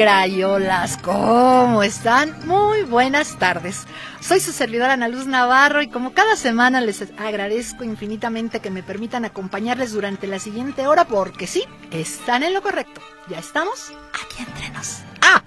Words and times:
Crayolas, 0.00 0.96
¿cómo 0.96 1.82
están? 1.82 2.34
Muy 2.46 2.84
buenas 2.84 3.38
tardes. 3.38 3.84
Soy 4.22 4.40
su 4.40 4.50
servidora 4.50 4.94
Ana 4.94 5.08
Luz 5.08 5.26
Navarro 5.26 5.82
y 5.82 5.88
como 5.88 6.14
cada 6.14 6.36
semana 6.36 6.80
les 6.80 7.04
agradezco 7.18 7.84
infinitamente 7.84 8.60
que 8.60 8.70
me 8.70 8.82
permitan 8.82 9.26
acompañarles 9.26 9.92
durante 9.92 10.26
la 10.26 10.38
siguiente 10.38 10.86
hora 10.86 11.04
porque 11.04 11.46
sí, 11.46 11.64
están 11.90 12.44
en 12.44 12.54
lo 12.54 12.62
correcto. 12.62 13.02
Ya 13.28 13.40
estamos 13.40 13.92
aquí 14.14 14.42
entre 14.42 14.70
nos. 14.70 15.02
Ah, 15.20 15.44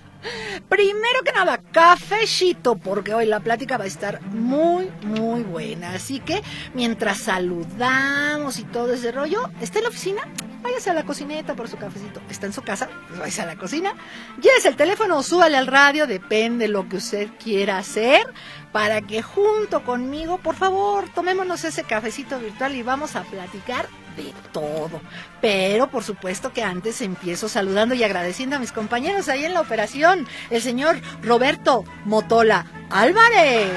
Primero 0.70 1.24
que 1.26 1.32
nada, 1.32 1.58
cafecito, 1.58 2.76
porque 2.76 3.16
hoy 3.16 3.26
la 3.26 3.40
plática 3.40 3.80
va 3.80 3.86
a 3.86 3.88
estar 3.88 4.22
muy, 4.22 4.92
muy 5.02 5.42
buena. 5.42 5.94
Así 5.94 6.20
que 6.20 6.44
mientras 6.76 7.18
saludamos 7.18 8.60
y 8.60 8.66
todo 8.66 8.94
ese 8.94 9.12
rollo, 9.12 9.50
¿está 9.62 9.80
en 9.80 9.84
la 9.84 9.90
oficina? 9.90 10.22
Váyase 10.64 10.90
a 10.90 10.94
la 10.94 11.04
cocineta 11.04 11.56
por 11.56 11.68
su 11.68 11.78
cafecito. 11.78 12.22
¿Está 12.30 12.46
en 12.46 12.54
su 12.54 12.62
casa? 12.62 12.90
Pues 13.08 13.20
váyase 13.20 13.42
a 13.42 13.46
la 13.46 13.58
cocina. 13.58 13.94
Llévese 14.42 14.70
el 14.70 14.78
teléfono 14.78 15.18
o 15.18 15.24
súbale 15.24 15.58
al 15.58 15.68
radio, 15.68 16.08
depende 16.08 16.66
de 16.66 16.72
lo 16.72 16.88
que 16.88 16.98
usted 16.98 17.30
quiera 17.38 17.78
hacer, 17.78 18.26
para 18.72 19.02
que 19.02 19.22
junto 19.22 19.84
conmigo, 19.84 20.38
por 20.38 20.56
favor, 20.56 21.10
tomémonos 21.10 21.66
ese 21.66 21.84
cafecito 21.84 22.40
virtual 22.40 22.76
y 22.76 22.82
vamos 22.82 23.18
a 23.18 23.24
platicar 23.24 23.88
de 24.16 24.34
todo. 24.54 25.02
Pero 25.42 25.90
por 25.90 26.04
supuesto 26.04 26.54
que 26.54 26.64
antes 26.64 27.02
empiezo 27.02 27.50
saludando 27.50 27.94
y 27.96 28.04
agradeciendo 28.04 28.56
a 28.56 28.60
mis 28.60 28.72
compañeros 28.72 29.28
ahí 29.28 29.44
en 29.44 29.54
la 29.54 29.62
operación, 29.62 30.28
el 30.50 30.62
señor 30.62 31.02
Roberto 31.22 31.84
Motola 32.06 32.66
Álvarez. 32.90 33.72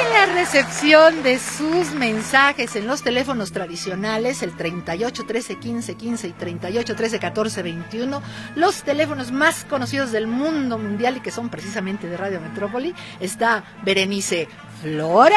En 0.00 0.12
la 0.14 0.24
recepción 0.24 1.22
de 1.22 1.38
sus 1.38 1.92
mensajes 1.92 2.76
en 2.76 2.86
los 2.86 3.02
teléfonos 3.02 3.52
tradicionales, 3.52 4.42
el 4.42 4.56
38 4.56 5.24
13 5.26 5.58
15 5.58 5.94
15 5.96 6.28
y 6.28 6.32
38 6.32 6.96
13 6.96 7.18
14 7.18 7.62
21, 7.62 8.22
los 8.54 8.82
teléfonos 8.84 9.32
más 9.32 9.64
conocidos 9.64 10.10
del 10.10 10.26
mundo 10.26 10.78
mundial 10.78 11.18
y 11.18 11.20
que 11.20 11.30
son 11.30 11.50
precisamente 11.50 12.08
de 12.08 12.16
Radio 12.16 12.40
Metrópoli, 12.40 12.94
está 13.20 13.64
Berenice 13.82 14.48
Flores. 14.80 15.36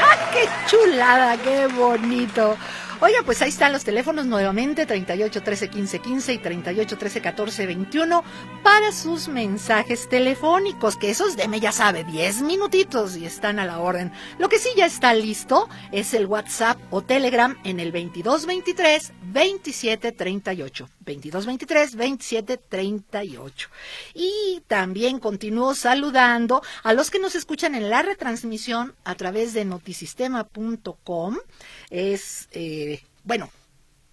¡Ah, 0.00 0.30
qué 0.32 0.48
chulada, 0.68 1.36
qué 1.38 1.66
bonito! 1.66 2.56
Oiga, 3.04 3.18
pues 3.24 3.42
ahí 3.42 3.48
están 3.48 3.72
los 3.72 3.82
teléfonos 3.82 4.26
nuevamente, 4.26 4.86
38 4.86 5.42
13 5.42 5.70
15 5.70 5.98
15 5.98 6.34
y 6.34 6.38
38 6.38 6.98
13 6.98 7.20
14 7.20 7.66
21, 7.66 8.22
para 8.62 8.92
sus 8.92 9.26
mensajes 9.26 10.08
telefónicos, 10.08 10.96
que 10.96 11.10
esos 11.10 11.36
deme 11.36 11.58
ya 11.58 11.72
sabe, 11.72 12.04
10 12.04 12.42
minutitos 12.42 13.16
y 13.16 13.26
están 13.26 13.58
a 13.58 13.66
la 13.66 13.80
orden. 13.80 14.12
Lo 14.38 14.48
que 14.48 14.60
sí 14.60 14.68
ya 14.76 14.86
está 14.86 15.14
listo 15.14 15.68
es 15.90 16.14
el 16.14 16.26
WhatsApp 16.26 16.78
o 16.90 17.02
Telegram 17.02 17.58
en 17.64 17.80
el 17.80 17.90
2223 17.90 19.12
27 19.32 20.12
38. 20.12 20.88
2223 21.04 21.96
27 21.96 22.56
38. 22.56 23.68
Y 24.14 24.62
también 24.66 25.18
continúo 25.18 25.74
saludando 25.74 26.62
a 26.82 26.92
los 26.92 27.10
que 27.10 27.18
nos 27.18 27.34
escuchan 27.34 27.74
en 27.74 27.90
la 27.90 28.02
retransmisión 28.02 28.94
a 29.04 29.14
través 29.14 29.52
de 29.52 29.64
notisistema.com. 29.64 31.38
Es, 31.90 32.48
eh, 32.52 33.02
bueno, 33.24 33.50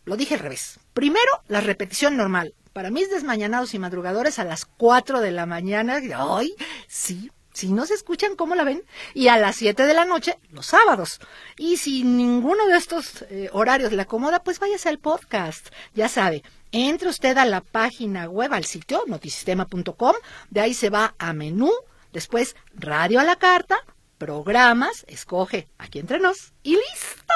lo 0.05 0.17
dije 0.17 0.35
al 0.35 0.41
revés. 0.41 0.79
Primero, 0.93 1.43
la 1.47 1.61
repetición 1.61 2.17
normal. 2.17 2.53
Para 2.73 2.91
mis 2.91 3.09
desmañanados 3.09 3.73
y 3.73 3.79
madrugadores 3.79 4.39
a 4.39 4.43
las 4.43 4.65
4 4.65 5.21
de 5.21 5.31
la 5.31 5.45
mañana. 5.45 5.99
¡Ay! 6.15 6.53
Sí, 6.87 7.31
si 7.53 7.71
no 7.73 7.85
se 7.85 7.95
escuchan, 7.95 8.35
¿cómo 8.35 8.55
la 8.55 8.63
ven? 8.63 8.83
Y 9.13 9.27
a 9.27 9.37
las 9.37 9.57
7 9.57 9.83
de 9.85 9.93
la 9.93 10.05
noche, 10.05 10.39
los 10.51 10.67
sábados. 10.67 11.19
Y 11.57 11.77
si 11.77 12.03
ninguno 12.03 12.67
de 12.67 12.77
estos 12.77 13.23
eh, 13.29 13.49
horarios 13.51 13.91
le 13.91 14.01
acomoda, 14.01 14.43
pues 14.43 14.59
váyase 14.59 14.87
al 14.87 14.99
podcast. 14.99 15.67
Ya 15.93 16.07
sabe, 16.07 16.43
entre 16.71 17.09
usted 17.09 17.37
a 17.37 17.45
la 17.45 17.61
página 17.61 18.29
web, 18.29 18.53
al 18.53 18.65
sitio 18.65 19.03
notisistema.com, 19.07 20.15
de 20.49 20.61
ahí 20.61 20.73
se 20.73 20.89
va 20.89 21.15
a 21.17 21.33
menú, 21.33 21.71
después 22.13 22.55
radio 22.75 23.19
a 23.19 23.23
la 23.23 23.37
carta, 23.37 23.77
programas, 24.19 25.05
escoge 25.07 25.67
aquí 25.79 25.97
entre 25.97 26.19
nos 26.19 26.53
y 26.61 26.75
listo. 26.75 27.33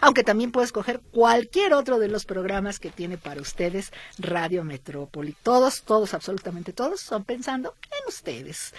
Aunque 0.00 0.24
también 0.24 0.50
puede 0.50 0.64
escoger 0.64 1.00
cualquier 1.12 1.74
otro 1.74 1.98
de 1.98 2.08
los 2.08 2.24
programas 2.24 2.80
que 2.80 2.90
tiene 2.90 3.18
para 3.18 3.40
ustedes 3.40 3.92
Radio 4.18 4.64
Metrópoli. 4.64 5.36
Todos, 5.42 5.82
todos, 5.82 6.14
absolutamente 6.14 6.72
todos 6.72 7.00
son 7.00 7.24
pensando 7.24 7.76
en 7.84 8.08
ustedes. 8.08 8.74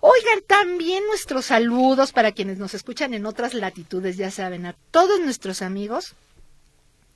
Oigan, 0.00 0.40
también 0.46 1.04
nuestros 1.06 1.46
saludos 1.46 2.12
para 2.12 2.32
quienes 2.32 2.58
nos 2.58 2.74
escuchan 2.74 3.12
en 3.12 3.26
otras 3.26 3.54
latitudes, 3.54 4.16
ya 4.16 4.30
saben, 4.30 4.64
a 4.66 4.74
todos 4.90 5.20
nuestros 5.20 5.62
amigos 5.62 6.14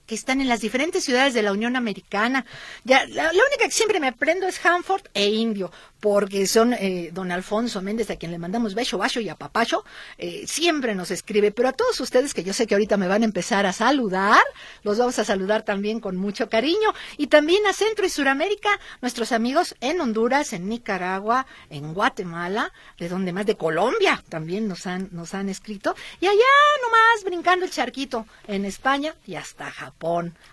que 0.06 0.14
están 0.14 0.40
en 0.40 0.48
las 0.48 0.60
diferentes 0.60 1.04
ciudades 1.04 1.34
de 1.34 1.42
la 1.42 1.52
Unión 1.52 1.76
Americana. 1.76 2.44
La 2.84 3.04
única 3.04 3.64
que 3.64 3.70
siempre 3.70 4.00
me 4.00 4.08
aprendo 4.08 4.46
es 4.46 4.64
Hanford 4.64 5.02
e 5.14 5.28
Indio, 5.28 5.70
porque 6.00 6.46
son 6.46 6.72
eh, 6.74 7.10
don 7.12 7.32
Alfonso 7.32 7.82
Méndez, 7.82 8.10
a 8.10 8.16
quien 8.16 8.30
le 8.30 8.38
mandamos 8.38 8.74
beso, 8.74 8.98
bacho 8.98 9.20
y 9.20 9.28
apapacho, 9.28 9.84
eh, 10.18 10.44
siempre 10.46 10.94
nos 10.94 11.10
escribe. 11.10 11.50
Pero 11.50 11.68
a 11.68 11.72
todos 11.72 11.98
ustedes 12.00 12.34
que 12.34 12.44
yo 12.44 12.52
sé 12.52 12.66
que 12.66 12.74
ahorita 12.74 12.96
me 12.96 13.08
van 13.08 13.22
a 13.22 13.24
empezar 13.24 13.66
a 13.66 13.72
saludar, 13.72 14.42
los 14.82 14.98
vamos 14.98 15.18
a 15.18 15.24
saludar 15.24 15.64
también 15.64 16.00
con 16.00 16.16
mucho 16.16 16.48
cariño. 16.48 16.94
Y 17.16 17.26
también 17.26 17.66
a 17.66 17.72
Centro 17.72 18.06
y 18.06 18.10
Suramérica, 18.10 18.78
nuestros 19.00 19.32
amigos 19.32 19.74
en 19.80 20.00
Honduras, 20.00 20.52
en 20.52 20.68
Nicaragua, 20.68 21.46
en 21.70 21.92
Guatemala, 21.94 22.72
de 22.98 23.08
donde 23.08 23.32
más, 23.32 23.46
de 23.46 23.56
Colombia 23.56 24.22
también 24.28 24.68
nos 24.68 24.86
han, 24.86 25.08
nos 25.12 25.34
han 25.34 25.48
escrito. 25.48 25.96
Y 26.20 26.26
allá 26.26 26.36
nomás 26.82 27.24
brincando 27.24 27.64
el 27.64 27.72
charquito, 27.72 28.26
en 28.46 28.64
España 28.64 29.14
y 29.26 29.34
hasta 29.34 29.70
Japón. 29.70 29.95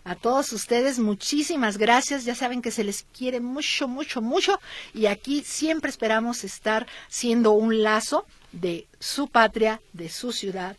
A 0.03 0.15
todos 0.15 0.51
ustedes, 0.53 0.99
muchísimas 0.99 1.77
gracias. 1.77 2.25
Ya 2.25 2.35
saben 2.35 2.61
que 2.61 2.71
se 2.71 2.83
les 2.83 3.05
quiere 3.17 3.39
mucho, 3.39 3.87
mucho, 3.87 4.21
mucho. 4.21 4.59
Y 4.93 5.07
aquí 5.07 5.43
siempre 5.43 5.89
esperamos 5.89 6.43
estar 6.43 6.87
siendo 7.09 7.51
un 7.51 7.83
lazo 7.83 8.25
de 8.51 8.87
su 8.99 9.27
patria, 9.27 9.81
de 9.91 10.09
su 10.09 10.31
ciudad, 10.31 10.77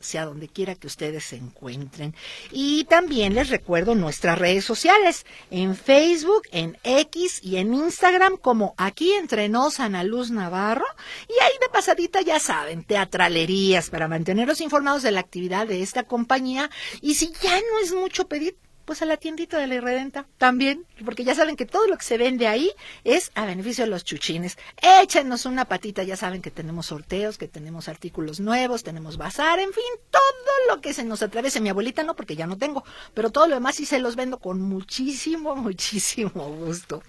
hacia 0.00 0.24
donde 0.24 0.48
quiera 0.48 0.74
que 0.74 0.86
ustedes 0.86 1.24
se 1.24 1.36
encuentren. 1.36 2.14
Y 2.50 2.84
también 2.84 3.34
les 3.34 3.50
recuerdo 3.50 3.94
nuestras 3.94 4.38
redes 4.38 4.64
sociales, 4.64 5.26
en 5.50 5.76
Facebook, 5.76 6.42
en 6.52 6.78
X 6.84 7.40
y 7.42 7.56
en 7.56 7.74
Instagram, 7.74 8.36
como 8.36 8.74
aquí 8.76 9.12
entre 9.12 9.48
nos 9.48 9.80
Ana 9.80 10.04
Luz 10.04 10.30
Navarro. 10.30 10.86
Y 11.28 11.42
ahí 11.42 11.52
de 11.60 11.68
pasadita 11.68 12.20
ya 12.22 12.40
saben, 12.40 12.84
teatralerías 12.84 13.90
para 13.90 14.08
mantenerlos 14.08 14.60
informados 14.60 15.02
de 15.02 15.10
la 15.10 15.20
actividad 15.20 15.66
de 15.66 15.82
esta 15.82 16.04
compañía. 16.04 16.70
Y 17.00 17.14
si 17.14 17.32
ya 17.42 17.56
no 17.56 17.78
es 17.82 17.92
mucho 17.92 18.28
pedir, 18.28 18.56
pues 18.84 19.02
a 19.02 19.04
la 19.04 19.16
tiendita 19.16 19.58
de 19.58 19.66
la 19.66 19.76
Irredenta 19.76 20.26
también, 20.38 20.84
porque 21.04 21.24
ya 21.24 21.34
saben 21.34 21.56
que 21.56 21.66
todo 21.66 21.86
lo 21.86 21.96
que 21.96 22.04
se 22.04 22.18
vende 22.18 22.46
ahí 22.46 22.72
es 23.04 23.30
a 23.34 23.46
beneficio 23.46 23.84
de 23.84 23.90
los 23.90 24.04
chuchines. 24.04 24.58
Échenos 25.02 25.46
una 25.46 25.64
patita, 25.64 26.02
ya 26.02 26.16
saben 26.16 26.42
que 26.42 26.50
tenemos 26.50 26.86
sorteos, 26.86 27.38
que 27.38 27.48
tenemos 27.48 27.88
artículos 27.88 28.40
nuevos, 28.40 28.82
tenemos 28.82 29.16
bazar, 29.16 29.58
en 29.58 29.72
fin, 29.72 29.84
todo 30.10 30.74
lo 30.74 30.80
que 30.80 30.94
se 30.94 31.04
nos 31.04 31.22
atraviese. 31.22 31.60
Mi 31.60 31.68
abuelita 31.68 32.02
no, 32.02 32.14
porque 32.14 32.36
ya 32.36 32.46
no 32.46 32.58
tengo, 32.58 32.84
pero 33.14 33.30
todo 33.30 33.46
lo 33.46 33.54
demás 33.54 33.76
sí 33.76 33.86
se 33.86 33.98
los 33.98 34.16
vendo 34.16 34.38
con 34.38 34.60
muchísimo, 34.60 35.56
muchísimo 35.56 36.48
gusto. 36.48 37.02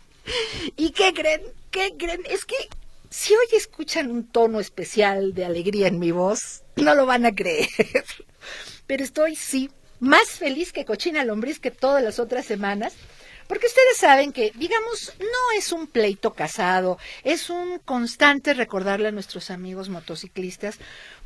¿Y 0.76 0.92
qué 0.92 1.14
creen? 1.14 1.42
¿Qué 1.72 1.96
creen? 1.98 2.22
Es 2.30 2.46
que 2.46 2.56
si 3.10 3.34
hoy 3.34 3.58
escuchan 3.58 4.10
un 4.10 4.26
tono 4.26 4.60
especial 4.60 5.34
de 5.34 5.46
alegría 5.46 5.88
en 5.88 6.00
mi 6.00 6.12
voz, 6.12 6.64
no 6.76 6.96
lo 6.96 7.06
van 7.06 7.26
a 7.26 7.36
creer. 7.36 7.70
Pero 8.88 9.04
estoy, 9.04 9.36
sí, 9.36 9.70
más 10.02 10.32
feliz 10.32 10.74
que 10.74 10.84
cochina 10.84 11.24
lombriz 11.24 11.60
que 11.60 11.72
todas 11.72 12.04
las 12.04 12.20
otras 12.20 12.46
semanas. 12.46 12.94
Porque 13.48 13.68
ustedes 13.68 13.98
saben 13.98 14.32
que, 14.32 14.54
digamos, 14.56 15.14
no 15.20 15.58
es 15.58 15.74
un 15.74 15.86
pleito 15.86 16.34
casado, 16.34 16.98
es 17.24 17.50
un 17.50 17.80
constante 17.80 18.54
recordarle 18.54 19.10
a 19.10 19.12
nuestros 19.12 19.52
amigos 19.52 19.90
motociclistas, 19.90 20.78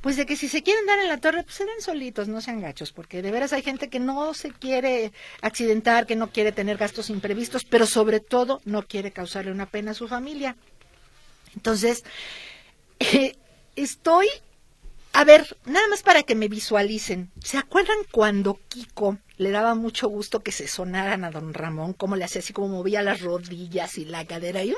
pues 0.01 0.18
de 0.18 0.25
que 0.25 0.36
si 0.36 0.48
se 0.48 0.63
quieren 0.63 0.88
dar 0.88 0.98
en 0.98 1.07
la 1.07 1.19
torre, 1.19 1.44
pues 1.44 1.56
se 1.56 1.66
den 1.66 1.81
solitos, 1.81 2.27
no 2.27 2.42
sean 2.42 2.62
gachos, 2.62 2.92
porque 2.92 3.22
de 3.22 3.30
veras 3.30 3.54
hay 3.54 3.62
gente 3.62 3.89
que 3.89 4.00
no 4.00 4.33
se 4.33 4.51
quiere 4.51 5.12
accidentar, 5.42 6.07
que 6.07 6.16
no 6.16 6.31
quiere 6.31 6.51
tener 6.51 6.77
gastos 6.77 7.12
imprevistos, 7.12 7.63
pero 7.63 7.86
sobre 7.86 8.22
todo 8.22 8.60
no 8.66 8.88
quiere 8.88 9.12
causarle 9.12 9.51
una 9.51 9.68
pena 9.68 9.92
a 9.92 9.95
su 9.95 10.07
familia. 10.07 10.56
Entonces, 11.56 12.04
estoy 13.75 14.27
a 15.15 15.23
ver, 15.23 15.56
nada 15.63 15.88
más 15.88 16.03
para 16.03 16.23
que 16.23 16.35
me 16.35 16.50
visualicen. 16.50 17.31
¿Se 17.41 17.57
acuerdan 17.57 17.95
cuando 18.12 18.59
Kiko 18.67 19.17
le 19.38 19.50
daba 19.50 19.73
mucho 19.73 20.09
gusto 20.09 20.44
que 20.44 20.51
se 20.51 20.67
sonaran 20.67 21.23
a 21.23 21.31
don 21.31 21.53
Ramón? 21.53 21.94
Como 21.94 22.17
le 22.17 22.25
hacía 22.25 22.41
así, 22.41 22.51
como 22.51 22.67
movía 22.67 23.01
las 23.01 23.21
rodillas 23.21 23.97
y 23.97 24.03
la 24.03 24.25
cadera 24.25 24.62
y... 24.65 24.75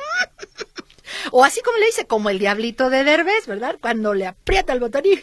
o 1.31 1.43
así 1.43 1.61
como 1.61 1.79
le 1.79 1.87
dice, 1.87 2.05
como 2.05 2.29
el 2.29 2.37
diablito 2.37 2.91
de 2.91 3.03
Derbez, 3.03 3.47
¿verdad? 3.47 3.77
Cuando 3.81 4.13
le 4.13 4.27
aprieta 4.27 4.73
el 4.73 4.79
botón 4.79 5.01
y... 5.05 5.19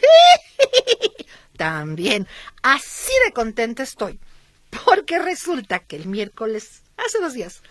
También, 1.57 2.27
así 2.61 3.13
de 3.25 3.31
contenta 3.31 3.83
estoy. 3.83 4.19
Porque 4.83 5.17
resulta 5.17 5.79
que 5.79 5.95
el 5.95 6.07
miércoles, 6.07 6.81
hace 6.97 7.19
dos 7.19 7.31
días, 7.31 7.61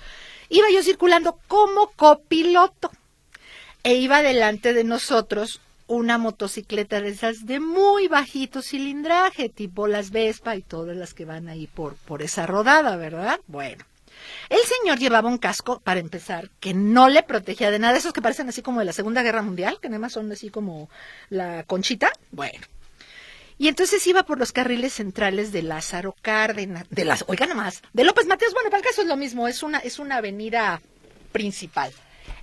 iba 0.48 0.70
yo 0.70 0.82
circulando 0.82 1.38
como 1.46 1.90
copiloto 1.90 2.90
e 3.82 3.96
iba 3.96 4.22
delante 4.22 4.72
de 4.72 4.84
nosotros 4.84 5.60
una 5.94 6.18
motocicleta 6.18 7.00
de 7.00 7.08
esas 7.08 7.46
de 7.46 7.60
muy 7.60 8.08
bajito 8.08 8.62
cilindraje, 8.62 9.48
tipo 9.48 9.86
las 9.86 10.10
Vespa 10.10 10.56
y 10.56 10.62
todas 10.62 10.96
las 10.96 11.14
que 11.14 11.24
van 11.24 11.48
ahí 11.48 11.66
por, 11.66 11.94
por 11.96 12.22
esa 12.22 12.46
rodada, 12.46 12.96
¿verdad? 12.96 13.40
Bueno. 13.46 13.84
El 14.48 14.60
señor 14.60 14.98
llevaba 14.98 15.28
un 15.28 15.38
casco, 15.38 15.80
para 15.80 16.00
empezar, 16.00 16.50
que 16.60 16.72
no 16.72 17.08
le 17.08 17.22
protegía 17.22 17.70
de 17.70 17.78
nada, 17.78 17.98
esos 17.98 18.12
que 18.12 18.22
parecen 18.22 18.48
así 18.48 18.62
como 18.62 18.78
de 18.78 18.86
la 18.86 18.92
Segunda 18.92 19.22
Guerra 19.22 19.42
Mundial, 19.42 19.78
que 19.80 19.88
además 19.88 20.12
son 20.12 20.30
así 20.32 20.50
como 20.50 20.88
la 21.30 21.64
conchita. 21.64 22.12
Bueno. 22.30 22.64
Y 23.56 23.68
entonces 23.68 24.04
iba 24.06 24.24
por 24.24 24.38
los 24.38 24.52
carriles 24.52 24.94
centrales 24.94 25.52
de 25.52 25.62
Lázaro 25.62 26.14
Cárdenas, 26.22 26.86
de 26.90 27.04
las, 27.04 27.24
oiga 27.28 27.46
nomás, 27.46 27.82
de 27.92 28.04
López 28.04 28.26
Mateos, 28.26 28.52
bueno, 28.52 28.70
para 28.70 28.80
el 28.80 28.86
caso 28.86 29.02
es 29.02 29.08
lo 29.08 29.16
mismo, 29.16 29.46
es 29.46 29.62
una, 29.62 29.78
es 29.78 29.98
una 29.98 30.16
avenida 30.16 30.80
principal. 31.30 31.92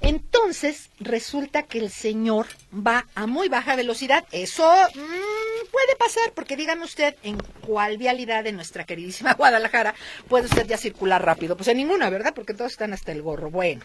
Entonces, 0.02 0.90
resulta 1.00 1.64
que 1.64 1.78
el 1.78 1.92
señor 1.92 2.48
va 2.76 3.06
a 3.14 3.28
muy 3.28 3.50
baja 3.50 3.76
velocidad. 3.76 4.26
Eso 4.32 4.68
mm, 4.96 5.72
puede 5.72 5.96
pasar, 5.98 6.32
porque 6.34 6.56
dígame 6.56 6.84
usted 6.84 7.16
en 7.24 7.38
cuál 7.66 7.98
vialidad 7.98 8.44
de 8.44 8.52
nuestra 8.52 8.86
queridísima 8.86 9.34
Guadalajara 9.38 9.94
puede 10.28 10.46
usted 10.46 10.66
ya 10.68 10.78
circular 10.78 11.24
rápido. 11.24 11.56
Pues 11.56 11.68
en 11.68 11.78
ninguna, 11.78 12.10
¿verdad? 12.10 12.34
Porque 12.34 12.54
todos 12.54 12.72
están 12.72 12.94
hasta 12.94 13.12
el 13.12 13.22
gorro. 13.22 13.52
Bueno, 13.52 13.84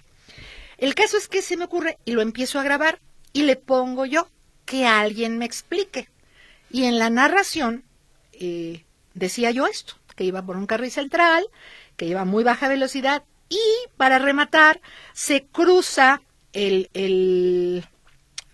el 0.78 0.94
caso 0.94 1.18
es 1.18 1.28
que 1.28 1.42
se 1.42 1.56
me 1.56 1.64
ocurre 1.64 1.98
y 2.04 2.12
lo 2.12 2.22
empiezo 2.22 2.58
a 2.58 2.64
grabar 2.64 2.98
y 3.32 3.42
le 3.42 3.56
pongo 3.56 4.06
yo 4.06 4.28
que 4.64 4.86
alguien 4.86 5.36
me 5.36 5.44
explique. 5.44 6.08
Y 6.70 6.84
en 6.84 6.98
la 6.98 7.10
narración 7.10 7.84
eh, 8.32 8.84
decía 9.14 9.50
yo 9.50 9.66
esto, 9.66 9.94
que 10.16 10.24
iba 10.24 10.44
por 10.44 10.56
un 10.56 10.66
carril 10.66 10.90
central, 10.90 11.46
que 11.96 12.06
iba 12.06 12.22
a 12.22 12.24
muy 12.24 12.42
baja 12.42 12.68
velocidad 12.68 13.22
y 13.48 13.60
para 13.96 14.18
rematar, 14.18 14.80
se 15.12 15.46
cruza 15.46 16.22
el, 16.52 16.90
el 16.94 17.84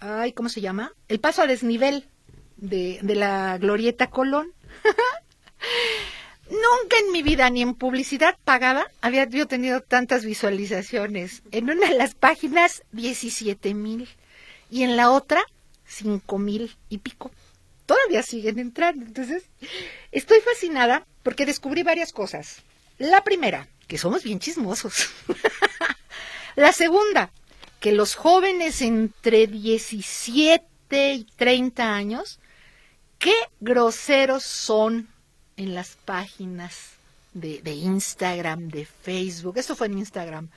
ay, 0.00 0.32
¿cómo 0.32 0.48
se 0.48 0.60
llama? 0.60 0.92
El 1.08 1.20
paso 1.20 1.42
a 1.42 1.46
desnivel 1.46 2.08
de, 2.56 2.98
de 3.02 3.14
la 3.14 3.58
Glorieta 3.58 4.10
Colón. 4.10 4.52
Nunca 6.50 6.98
en 6.98 7.12
mi 7.12 7.22
vida, 7.22 7.48
ni 7.48 7.62
en 7.62 7.74
publicidad 7.74 8.36
pagada, 8.44 8.86
había 9.00 9.26
yo 9.26 9.46
tenido 9.46 9.80
tantas 9.80 10.24
visualizaciones. 10.24 11.42
En 11.50 11.70
una 11.70 11.88
de 11.88 11.94
las 11.94 12.14
páginas, 12.14 12.82
17 12.92 13.72
mil. 13.74 14.08
Y 14.70 14.82
en 14.82 14.96
la 14.96 15.10
otra, 15.10 15.42
cinco 15.86 16.38
mil 16.38 16.76
y 16.88 16.98
pico. 16.98 17.30
Todavía 17.86 18.22
siguen 18.22 18.58
entrando. 18.58 19.06
Entonces, 19.06 19.44
estoy 20.10 20.40
fascinada 20.40 21.06
porque 21.22 21.46
descubrí 21.46 21.82
varias 21.82 22.12
cosas. 22.12 22.62
La 22.98 23.24
primera, 23.24 23.68
que 23.92 23.98
somos 23.98 24.22
bien 24.22 24.38
chismosos. 24.38 25.10
la 26.56 26.72
segunda, 26.72 27.30
que 27.78 27.92
los 27.92 28.14
jóvenes 28.14 28.80
entre 28.80 29.46
17 29.46 31.12
y 31.12 31.24
30 31.24 31.94
años, 31.94 32.40
qué 33.18 33.34
groseros 33.60 34.44
son 34.44 35.08
en 35.58 35.74
las 35.74 35.98
páginas 36.06 36.92
de, 37.34 37.60
Instagram, 37.70 38.68
de 38.68 38.86
Facebook. 38.86 39.58
Esto 39.58 39.76
fue 39.76 39.88
en 39.88 39.98
Instagram. 39.98 40.48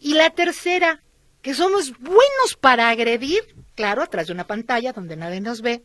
Y 0.00 0.14
la 0.14 0.30
tercera, 0.30 1.00
que 1.42 1.54
somos 1.54 1.96
buenos 2.00 2.56
para 2.60 2.88
agredir, 2.88 3.44
claro, 3.76 4.02
atrás 4.02 4.26
de 4.26 4.32
una 4.32 4.48
pantalla 4.48 4.92
donde 4.92 5.14
nadie 5.14 5.40
nos 5.40 5.62
ve, 5.62 5.84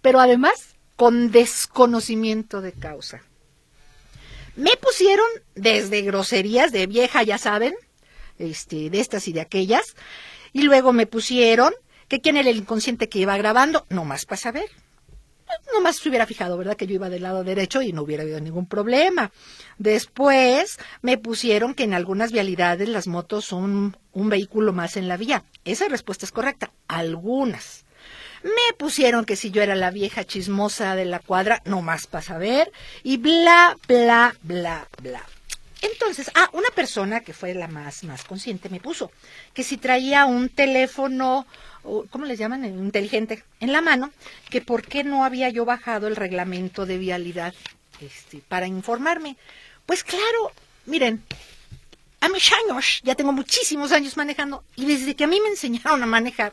pero 0.00 0.18
además 0.18 0.76
con 0.96 1.30
desconocimiento 1.30 2.62
de 2.62 2.72
causa. 2.72 3.20
Me 4.56 4.76
pusieron 4.76 5.26
desde 5.54 6.02
groserías 6.02 6.72
de 6.72 6.86
vieja, 6.86 7.22
ya 7.22 7.38
saben, 7.38 7.74
este, 8.38 8.90
de 8.90 9.00
estas 9.00 9.28
y 9.28 9.32
de 9.32 9.40
aquellas, 9.40 9.96
y 10.52 10.62
luego 10.62 10.92
me 10.92 11.06
pusieron 11.06 11.72
que 12.08 12.20
quién 12.20 12.36
era 12.36 12.50
el 12.50 12.58
inconsciente 12.58 13.08
que 13.08 13.20
iba 13.20 13.36
grabando, 13.38 13.86
no 13.88 14.04
más 14.04 14.26
para 14.26 14.36
saber. 14.36 14.66
No 15.72 15.80
más 15.80 15.96
se 15.96 16.08
hubiera 16.08 16.26
fijado, 16.26 16.56
¿verdad? 16.56 16.76
Que 16.76 16.86
yo 16.86 16.94
iba 16.94 17.08
del 17.10 17.22
lado 17.22 17.44
derecho 17.44 17.82
y 17.82 17.92
no 17.92 18.02
hubiera 18.02 18.22
habido 18.22 18.40
ningún 18.40 18.66
problema. 18.66 19.32
Después 19.78 20.78
me 21.02 21.18
pusieron 21.18 21.74
que 21.74 21.84
en 21.84 21.94
algunas 21.94 22.32
vialidades 22.32 22.88
las 22.88 23.06
motos 23.06 23.44
son 23.46 23.96
un 24.12 24.28
vehículo 24.28 24.72
más 24.72 24.96
en 24.96 25.08
la 25.08 25.16
vía. 25.16 25.44
Esa 25.64 25.88
respuesta 25.88 26.24
es 26.24 26.32
correcta. 26.32 26.72
Algunas. 26.88 27.81
Me 28.42 28.74
pusieron 28.76 29.24
que 29.24 29.36
si 29.36 29.50
yo 29.50 29.62
era 29.62 29.74
la 29.74 29.90
vieja 29.90 30.24
chismosa 30.24 30.96
de 30.96 31.04
la 31.04 31.20
cuadra, 31.20 31.62
no 31.64 31.80
más 31.82 32.06
para 32.06 32.22
saber, 32.22 32.72
y 33.02 33.16
bla, 33.18 33.76
bla, 33.86 34.34
bla, 34.42 34.88
bla. 35.00 35.22
Entonces, 35.82 36.30
ah, 36.34 36.48
una 36.52 36.70
persona 36.70 37.20
que 37.20 37.32
fue 37.32 37.54
la 37.54 37.66
más, 37.66 38.04
más 38.04 38.24
consciente 38.24 38.68
me 38.68 38.78
puso 38.78 39.10
que 39.52 39.64
si 39.64 39.76
traía 39.76 40.26
un 40.26 40.48
teléfono, 40.48 41.44
¿cómo 41.82 42.24
les 42.24 42.38
llaman? 42.38 42.64
Inteligente, 42.64 43.42
en 43.58 43.72
la 43.72 43.80
mano, 43.80 44.12
que 44.48 44.60
por 44.60 44.82
qué 44.82 45.02
no 45.02 45.24
había 45.24 45.48
yo 45.48 45.64
bajado 45.64 46.06
el 46.06 46.14
reglamento 46.14 46.86
de 46.86 46.98
vialidad 46.98 47.52
este, 48.00 48.38
para 48.46 48.68
informarme. 48.68 49.36
Pues 49.84 50.04
claro, 50.04 50.52
miren, 50.86 51.24
a 52.20 52.28
mis 52.28 52.52
años, 52.52 53.00
ya 53.02 53.16
tengo 53.16 53.32
muchísimos 53.32 53.90
años 53.90 54.16
manejando, 54.16 54.62
y 54.76 54.86
desde 54.86 55.16
que 55.16 55.24
a 55.24 55.26
mí 55.28 55.40
me 55.40 55.48
enseñaron 55.48 56.00
a 56.00 56.06
manejar, 56.06 56.52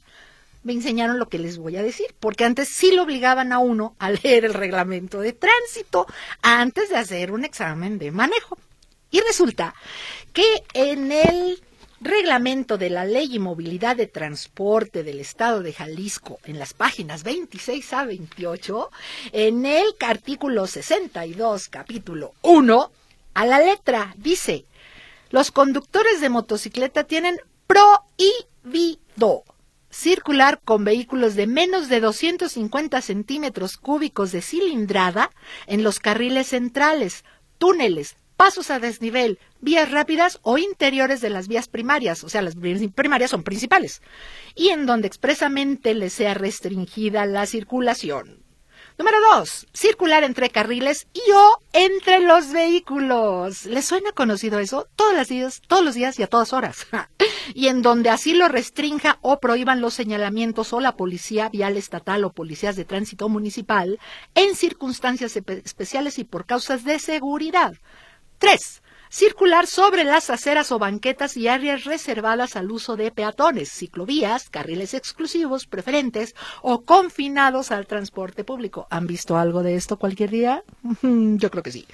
me 0.63 0.73
enseñaron 0.73 1.19
lo 1.19 1.29
que 1.29 1.39
les 1.39 1.57
voy 1.57 1.77
a 1.77 1.83
decir, 1.83 2.07
porque 2.19 2.44
antes 2.44 2.69
sí 2.69 2.91
lo 2.91 3.03
obligaban 3.03 3.53
a 3.53 3.59
uno 3.59 3.95
a 4.00 4.11
leer 4.23 4.45
el 4.45 4.53
reglamento 4.53 5.19
de 5.19 5.33
tránsito 5.33 6.06
antes 6.41 6.89
de 6.89 6.97
hacer 6.97 7.31
un 7.31 7.45
examen 7.45 7.97
de 7.97 8.11
manejo. 8.11 8.57
Y 9.11 9.21
resulta 9.21 9.73
que 10.33 10.63
en 10.73 11.11
el 11.11 11.61
reglamento 12.01 12.77
de 12.77 12.89
la 12.89 13.06
Ley 13.06 13.35
y 13.35 13.39
Movilidad 13.39 13.95
de 13.95 14.07
Transporte 14.07 15.03
del 15.03 15.19
Estado 15.19 15.61
de 15.61 15.73
Jalisco, 15.73 16.39
en 16.45 16.59
las 16.59 16.73
páginas 16.73 17.23
26 17.23 17.94
a 17.94 18.06
28, 18.06 18.92
en 19.31 19.66
el 19.66 19.85
artículo 19.99 20.68
62, 20.68 21.69
capítulo 21.69 22.33
1, 22.42 22.92
a 23.33 23.45
la 23.45 23.59
letra 23.59 24.13
dice, 24.18 24.66
los 25.31 25.51
conductores 25.51 26.21
de 26.21 26.30
motocicleta 26.30 27.04
tienen 27.04 27.37
prohibido 27.68 29.44
circular 29.89 30.61
con 30.63 30.83
vehículos 30.83 31.35
de 31.35 31.47
menos 31.47 31.89
de 31.89 31.99
250 31.99 33.01
centímetros 33.01 33.77
cúbicos 33.77 34.31
de 34.31 34.41
cilindrada 34.41 35.31
en 35.67 35.83
los 35.83 35.99
carriles 35.99 36.47
centrales, 36.47 37.25
túneles, 37.57 38.15
pasos 38.37 38.71
a 38.71 38.79
desnivel, 38.79 39.37
vías 39.59 39.91
rápidas 39.91 40.39
o 40.43 40.57
interiores 40.57 41.19
de 41.19 41.29
las 41.29 41.47
vías 41.47 41.67
primarias, 41.67 42.23
o 42.23 42.29
sea, 42.29 42.41
las 42.41 42.55
primarias 42.55 43.31
son 43.31 43.43
principales, 43.43 44.01
y 44.55 44.69
en 44.69 44.85
donde 44.85 45.07
expresamente 45.07 45.93
les 45.93 46.13
sea 46.13 46.33
restringida 46.33 47.25
la 47.25 47.45
circulación. 47.45 48.48
Número 48.99 49.18
dos, 49.33 49.65
circular 49.71 50.25
entre 50.25 50.49
carriles 50.49 51.07
y 51.13 51.31
o 51.31 51.59
entre 51.71 52.19
los 52.19 52.51
vehículos. 52.51 53.65
¿Les 53.65 53.85
suena 53.85 54.11
conocido 54.11 54.59
eso? 54.59 54.89
Todos 54.97 55.15
los 55.15 55.29
días, 55.29 55.61
todos 55.65 55.85
los 55.85 55.95
días 55.95 56.19
y 56.19 56.23
a 56.23 56.27
todas 56.27 56.51
horas. 56.51 56.85
y 57.53 57.69
en 57.69 57.81
donde 57.81 58.09
así 58.09 58.33
lo 58.33 58.49
restrinja 58.49 59.18
o 59.21 59.39
prohíban 59.39 59.79
los 59.79 59.94
señalamientos 59.94 60.73
o 60.73 60.81
la 60.81 60.97
policía 60.97 61.47
vial 61.47 61.77
estatal 61.77 62.25
o 62.25 62.33
policías 62.33 62.75
de 62.75 62.83
tránsito 62.83 63.29
municipal 63.29 64.01
en 64.35 64.53
circunstancias 64.53 65.37
especiales 65.37 66.19
y 66.19 66.25
por 66.25 66.45
causas 66.45 66.83
de 66.83 66.99
seguridad. 66.99 67.75
Tres, 68.37 68.83
circular 69.09 69.68
sobre 69.68 70.04
las 70.04 70.30
aceras 70.30 70.71
o 70.71 70.80
banquetas 70.80 71.35
y 71.35 71.47
áreas 71.47 71.83
reservadas 71.83 72.56
al 72.56 72.71
uso 72.71 72.95
de 72.95 73.11
peatones, 73.11 73.71
ciclovías, 73.71 74.49
carriles 74.49 74.94
exclusivos, 74.94 75.66
preferentes 75.66 76.35
o 76.61 76.83
confinados 76.83 77.71
al 77.71 77.87
transporte 77.87 78.44
público. 78.44 78.87
¿Han 78.89 79.07
visto 79.07 79.37
algo 79.37 79.63
de 79.63 79.75
esto 79.75 79.97
cualquier 79.97 80.30
día? 80.30 80.63
Yo 81.01 81.49
creo 81.51 81.63
que 81.63 81.71
sí. 81.71 81.87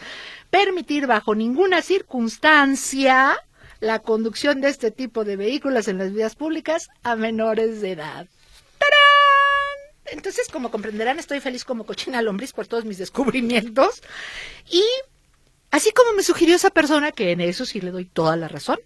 Permitir 0.49 1.07
bajo 1.07 1.35
ninguna 1.35 1.81
circunstancia 1.81 3.37
la 3.79 3.99
conducción 3.99 4.61
de 4.61 4.69
este 4.69 4.91
tipo 4.91 5.25
de 5.25 5.35
vehículos 5.35 5.87
en 5.87 5.97
las 5.97 6.13
vías 6.13 6.35
públicas 6.35 6.89
a 7.03 7.15
menores 7.15 7.81
de 7.81 7.91
edad. 7.91 8.27
¡Tarán! 8.77 10.15
Entonces, 10.17 10.47
como 10.49 10.71
comprenderán, 10.71 11.19
estoy 11.19 11.39
feliz 11.39 11.65
como 11.65 11.85
cochina 11.85 12.21
lombriz 12.21 12.53
por 12.53 12.67
todos 12.67 12.85
mis 12.85 12.97
descubrimientos 12.97 14.01
y 14.69 14.83
Así 15.75 15.91
como 15.91 16.13
me 16.13 16.23
sugirió 16.23 16.55
esa 16.55 16.69
persona, 16.69 17.11
que 17.11 17.33
en 17.33 17.41
eso 17.41 17.65
sí 17.65 17.81
le 17.81 17.91
doy 17.91 18.05
toda 18.05 18.37
la 18.37 18.47
razón, 18.47 18.79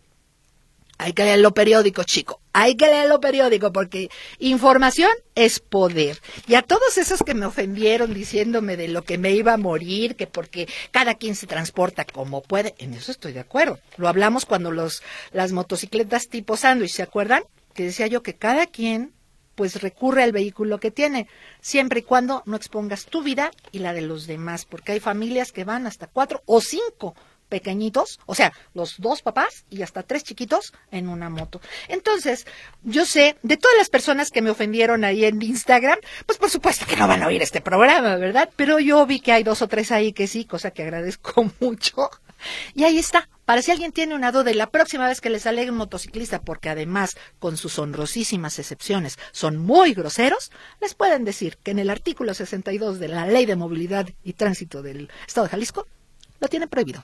hay 0.97 1.13
que 1.13 1.23
leer 1.23 1.39
lo 1.39 1.53
periódico, 1.53 2.03
chico. 2.03 2.41
Hay 2.51 2.77
que 2.77 2.87
leer 2.87 3.07
lo 3.07 3.19
periódico 3.19 3.71
porque 3.71 4.09
información 4.39 5.11
es 5.35 5.59
poder. 5.59 6.19
Y 6.47 6.55
a 6.55 6.63
todos 6.63 6.97
esos 6.97 7.21
que 7.21 7.35
me 7.35 7.45
ofendieron 7.45 8.11
diciéndome 8.15 8.75
de 8.75 8.87
lo 8.87 9.03
que 9.03 9.19
me 9.19 9.33
iba 9.33 9.53
a 9.53 9.57
morir, 9.57 10.15
que 10.15 10.25
porque 10.25 10.67
cada 10.89 11.13
quien 11.13 11.35
se 11.35 11.45
transporta 11.45 12.05
como 12.05 12.41
puede, 12.41 12.73
en 12.79 12.95
eso 12.95 13.11
estoy 13.11 13.33
de 13.33 13.41
acuerdo. 13.41 13.77
Lo 13.97 14.07
hablamos 14.07 14.47
cuando 14.47 14.71
los 14.71 15.03
las 15.31 15.51
motocicletas 15.51 16.27
tipo 16.27 16.57
sándwich, 16.57 16.93
¿se 16.93 17.03
acuerdan? 17.03 17.43
Que 17.75 17.83
decía 17.83 18.07
yo 18.07 18.23
que 18.23 18.33
cada 18.33 18.65
quien 18.65 19.13
pues 19.59 19.81
recurre 19.81 20.23
al 20.23 20.31
vehículo 20.31 20.79
que 20.79 20.89
tiene, 20.89 21.27
siempre 21.59 21.99
y 21.99 22.03
cuando 22.03 22.43
no 22.45 22.55
expongas 22.55 23.07
tu 23.07 23.21
vida 23.21 23.51
y 23.73 23.79
la 23.79 23.91
de 23.91 23.99
los 23.99 24.25
demás, 24.25 24.63
porque 24.63 24.93
hay 24.93 25.01
familias 25.01 25.51
que 25.51 25.65
van 25.65 25.85
hasta 25.85 26.07
cuatro 26.07 26.41
o 26.45 26.61
cinco 26.61 27.13
pequeñitos, 27.49 28.21
o 28.25 28.35
sea, 28.35 28.53
los 28.73 29.01
dos 29.01 29.21
papás 29.21 29.65
y 29.69 29.81
hasta 29.81 30.03
tres 30.03 30.23
chiquitos 30.23 30.71
en 30.91 31.09
una 31.09 31.29
moto. 31.29 31.59
Entonces, 31.89 32.47
yo 32.83 33.05
sé, 33.05 33.35
de 33.43 33.57
todas 33.57 33.75
las 33.77 33.89
personas 33.89 34.31
que 34.31 34.41
me 34.41 34.49
ofendieron 34.49 35.03
ahí 35.03 35.25
en 35.25 35.41
Instagram, 35.41 35.99
pues 36.25 36.37
por 36.37 36.49
supuesto 36.49 36.85
que 36.85 36.95
no 36.95 37.09
van 37.09 37.21
a 37.21 37.27
oír 37.27 37.41
este 37.41 37.59
programa, 37.59 38.15
¿verdad? 38.15 38.49
Pero 38.55 38.79
yo 38.79 39.05
vi 39.05 39.19
que 39.19 39.33
hay 39.33 39.43
dos 39.43 39.61
o 39.61 39.67
tres 39.67 39.91
ahí 39.91 40.13
que 40.13 40.27
sí, 40.27 40.45
cosa 40.45 40.71
que 40.71 40.83
agradezco 40.83 41.51
mucho. 41.59 42.09
Y 42.73 42.83
ahí 42.83 42.97
está, 42.97 43.29
para 43.45 43.61
si 43.61 43.71
alguien 43.71 43.91
tiene 43.91 44.15
una 44.15 44.31
duda 44.31 44.51
y 44.51 44.53
la 44.53 44.69
próxima 44.69 45.07
vez 45.07 45.21
que 45.21 45.29
les 45.29 45.45
alegue 45.45 45.71
un 45.71 45.77
motociclista, 45.77 46.41
porque 46.41 46.69
además, 46.69 47.17
con 47.39 47.57
sus 47.57 47.79
honrosísimas 47.79 48.59
excepciones, 48.59 49.17
son 49.31 49.57
muy 49.57 49.93
groseros, 49.93 50.51
les 50.81 50.93
pueden 50.93 51.25
decir 51.25 51.57
que 51.57 51.71
en 51.71 51.79
el 51.79 51.89
artículo 51.89 52.33
62 52.33 52.99
de 52.99 53.07
la 53.07 53.27
Ley 53.27 53.45
de 53.45 53.55
Movilidad 53.55 54.07
y 54.23 54.33
Tránsito 54.33 54.81
del 54.81 55.09
Estado 55.27 55.47
de 55.47 55.51
Jalisco 55.51 55.87
lo 56.39 56.47
tiene 56.47 56.67
prohibido. 56.67 57.03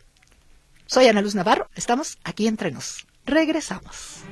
Soy 0.88 1.08
Ana 1.08 1.22
Luz 1.22 1.36
Navarro, 1.36 1.70
estamos 1.75 2.18
aquí 2.24 2.48
entre 2.48 2.72
nos. 2.72 3.08
Regresamos. 3.25 4.24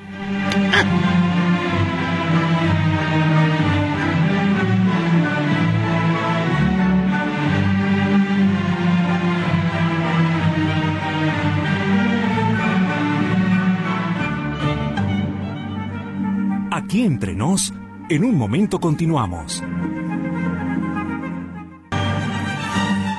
Aquí 16.83 17.05
entre 17.05 17.33
nos, 17.33 17.73
en 18.09 18.23
un 18.25 18.37
momento 18.37 18.79
continuamos. 18.79 19.63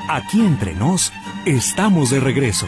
Aquí 0.07 0.39
entre 0.45 0.75
nos, 0.75 1.11
estamos 1.45 2.11
de 2.11 2.19
regreso. 2.19 2.67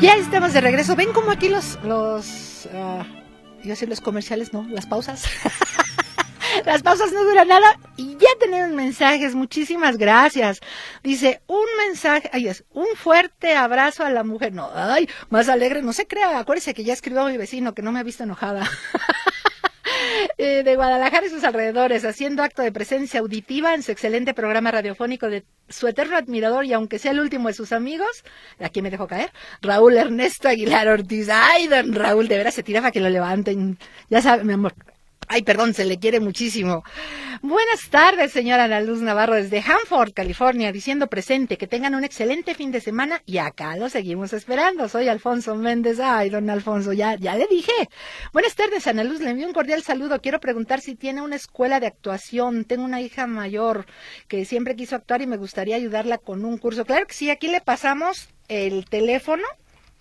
Ya 0.00 0.14
estamos 0.16 0.52
de 0.52 0.60
regreso. 0.60 0.94
Ven 0.94 1.12
como 1.12 1.30
aquí 1.30 1.48
los, 1.48 1.78
los, 1.82 2.68
uh, 2.72 3.25
iba 3.66 3.74
a 3.80 3.86
los 3.86 4.00
comerciales, 4.00 4.52
no, 4.52 4.66
las 4.68 4.86
pausas. 4.86 5.24
Las 6.64 6.82
pausas 6.82 7.12
no 7.12 7.22
duran 7.24 7.48
nada 7.48 7.78
y 7.96 8.16
ya 8.16 8.28
tenemos 8.40 8.74
mensajes. 8.74 9.34
Muchísimas 9.34 9.98
gracias. 9.98 10.60
Dice, 11.02 11.42
un 11.46 11.66
mensaje, 11.86 12.30
ay, 12.32 12.48
es, 12.48 12.64
un 12.72 12.86
fuerte 12.96 13.54
abrazo 13.54 14.04
a 14.04 14.10
la 14.10 14.24
mujer. 14.24 14.54
No, 14.54 14.70
ay, 14.74 15.08
más 15.28 15.48
alegre, 15.48 15.82
no 15.82 15.92
se 15.92 16.06
crea. 16.06 16.38
Acuérdese 16.38 16.72
que 16.72 16.82
ya 16.82 16.94
escribió 16.94 17.26
a 17.26 17.30
mi 17.30 17.36
vecino 17.36 17.74
que 17.74 17.82
no 17.82 17.92
me 17.92 18.00
ha 18.00 18.04
visto 18.04 18.22
enojada. 18.22 18.68
Eh, 20.38 20.62
de 20.62 20.76
Guadalajara 20.76 21.26
y 21.26 21.30
sus 21.30 21.44
alrededores, 21.44 22.04
haciendo 22.04 22.42
acto 22.42 22.62
de 22.62 22.72
presencia 22.72 23.20
auditiva 23.20 23.74
en 23.74 23.82
su 23.82 23.92
excelente 23.92 24.34
programa 24.34 24.70
radiofónico 24.70 25.28
de 25.28 25.44
su 25.68 25.88
eterno 25.88 26.16
admirador 26.16 26.64
y 26.64 26.72
aunque 26.72 26.98
sea 26.98 27.12
el 27.12 27.20
último 27.20 27.48
de 27.48 27.54
sus 27.54 27.72
amigos, 27.72 28.24
aquí 28.60 28.82
me 28.82 28.90
dejó 28.90 29.06
caer, 29.06 29.32
Raúl 29.62 29.96
Ernesto 29.96 30.48
Aguilar 30.48 30.88
Ortiz. 30.88 31.28
Ay, 31.30 31.68
don 31.68 31.94
Raúl, 31.94 32.28
de 32.28 32.36
veras 32.36 32.54
se 32.54 32.62
tiraba 32.62 32.90
que 32.92 33.00
lo 33.00 33.08
levanten. 33.08 33.78
Ya 34.10 34.22
sabe, 34.22 34.44
mi 34.44 34.52
amor, 34.52 34.74
Ay, 35.28 35.42
perdón, 35.42 35.74
se 35.74 35.84
le 35.84 35.98
quiere 35.98 36.20
muchísimo. 36.20 36.84
Buenas 37.42 37.90
tardes, 37.90 38.30
señora 38.30 38.64
Ana 38.64 38.80
Luz 38.80 39.00
Navarro, 39.00 39.34
desde 39.34 39.60
Hanford, 39.60 40.12
California, 40.12 40.70
diciendo 40.70 41.08
presente, 41.08 41.58
que 41.58 41.66
tengan 41.66 41.96
un 41.96 42.04
excelente 42.04 42.54
fin 42.54 42.70
de 42.70 42.80
semana 42.80 43.22
y 43.26 43.38
acá 43.38 43.76
lo 43.76 43.88
seguimos 43.88 44.32
esperando. 44.32 44.88
Soy 44.88 45.08
Alfonso 45.08 45.56
Méndez. 45.56 45.98
Ay, 45.98 46.30
don 46.30 46.48
Alfonso, 46.48 46.92
ya, 46.92 47.16
ya 47.16 47.36
le 47.36 47.48
dije. 47.48 47.72
Buenas 48.32 48.54
tardes, 48.54 48.86
Ana 48.86 49.02
Luz, 49.02 49.20
le 49.20 49.30
envío 49.30 49.48
un 49.48 49.52
cordial 49.52 49.82
saludo. 49.82 50.20
Quiero 50.20 50.38
preguntar 50.38 50.80
si 50.80 50.94
tiene 50.94 51.22
una 51.22 51.34
escuela 51.34 51.80
de 51.80 51.88
actuación. 51.88 52.64
Tengo 52.64 52.84
una 52.84 53.00
hija 53.00 53.26
mayor 53.26 53.86
que 54.28 54.44
siempre 54.44 54.76
quiso 54.76 54.94
actuar 54.94 55.22
y 55.22 55.26
me 55.26 55.38
gustaría 55.38 55.74
ayudarla 55.74 56.18
con 56.18 56.44
un 56.44 56.56
curso. 56.56 56.84
Claro 56.84 57.04
que 57.06 57.14
sí, 57.14 57.30
aquí 57.30 57.48
le 57.48 57.60
pasamos 57.60 58.28
el 58.46 58.84
teléfono. 58.84 59.42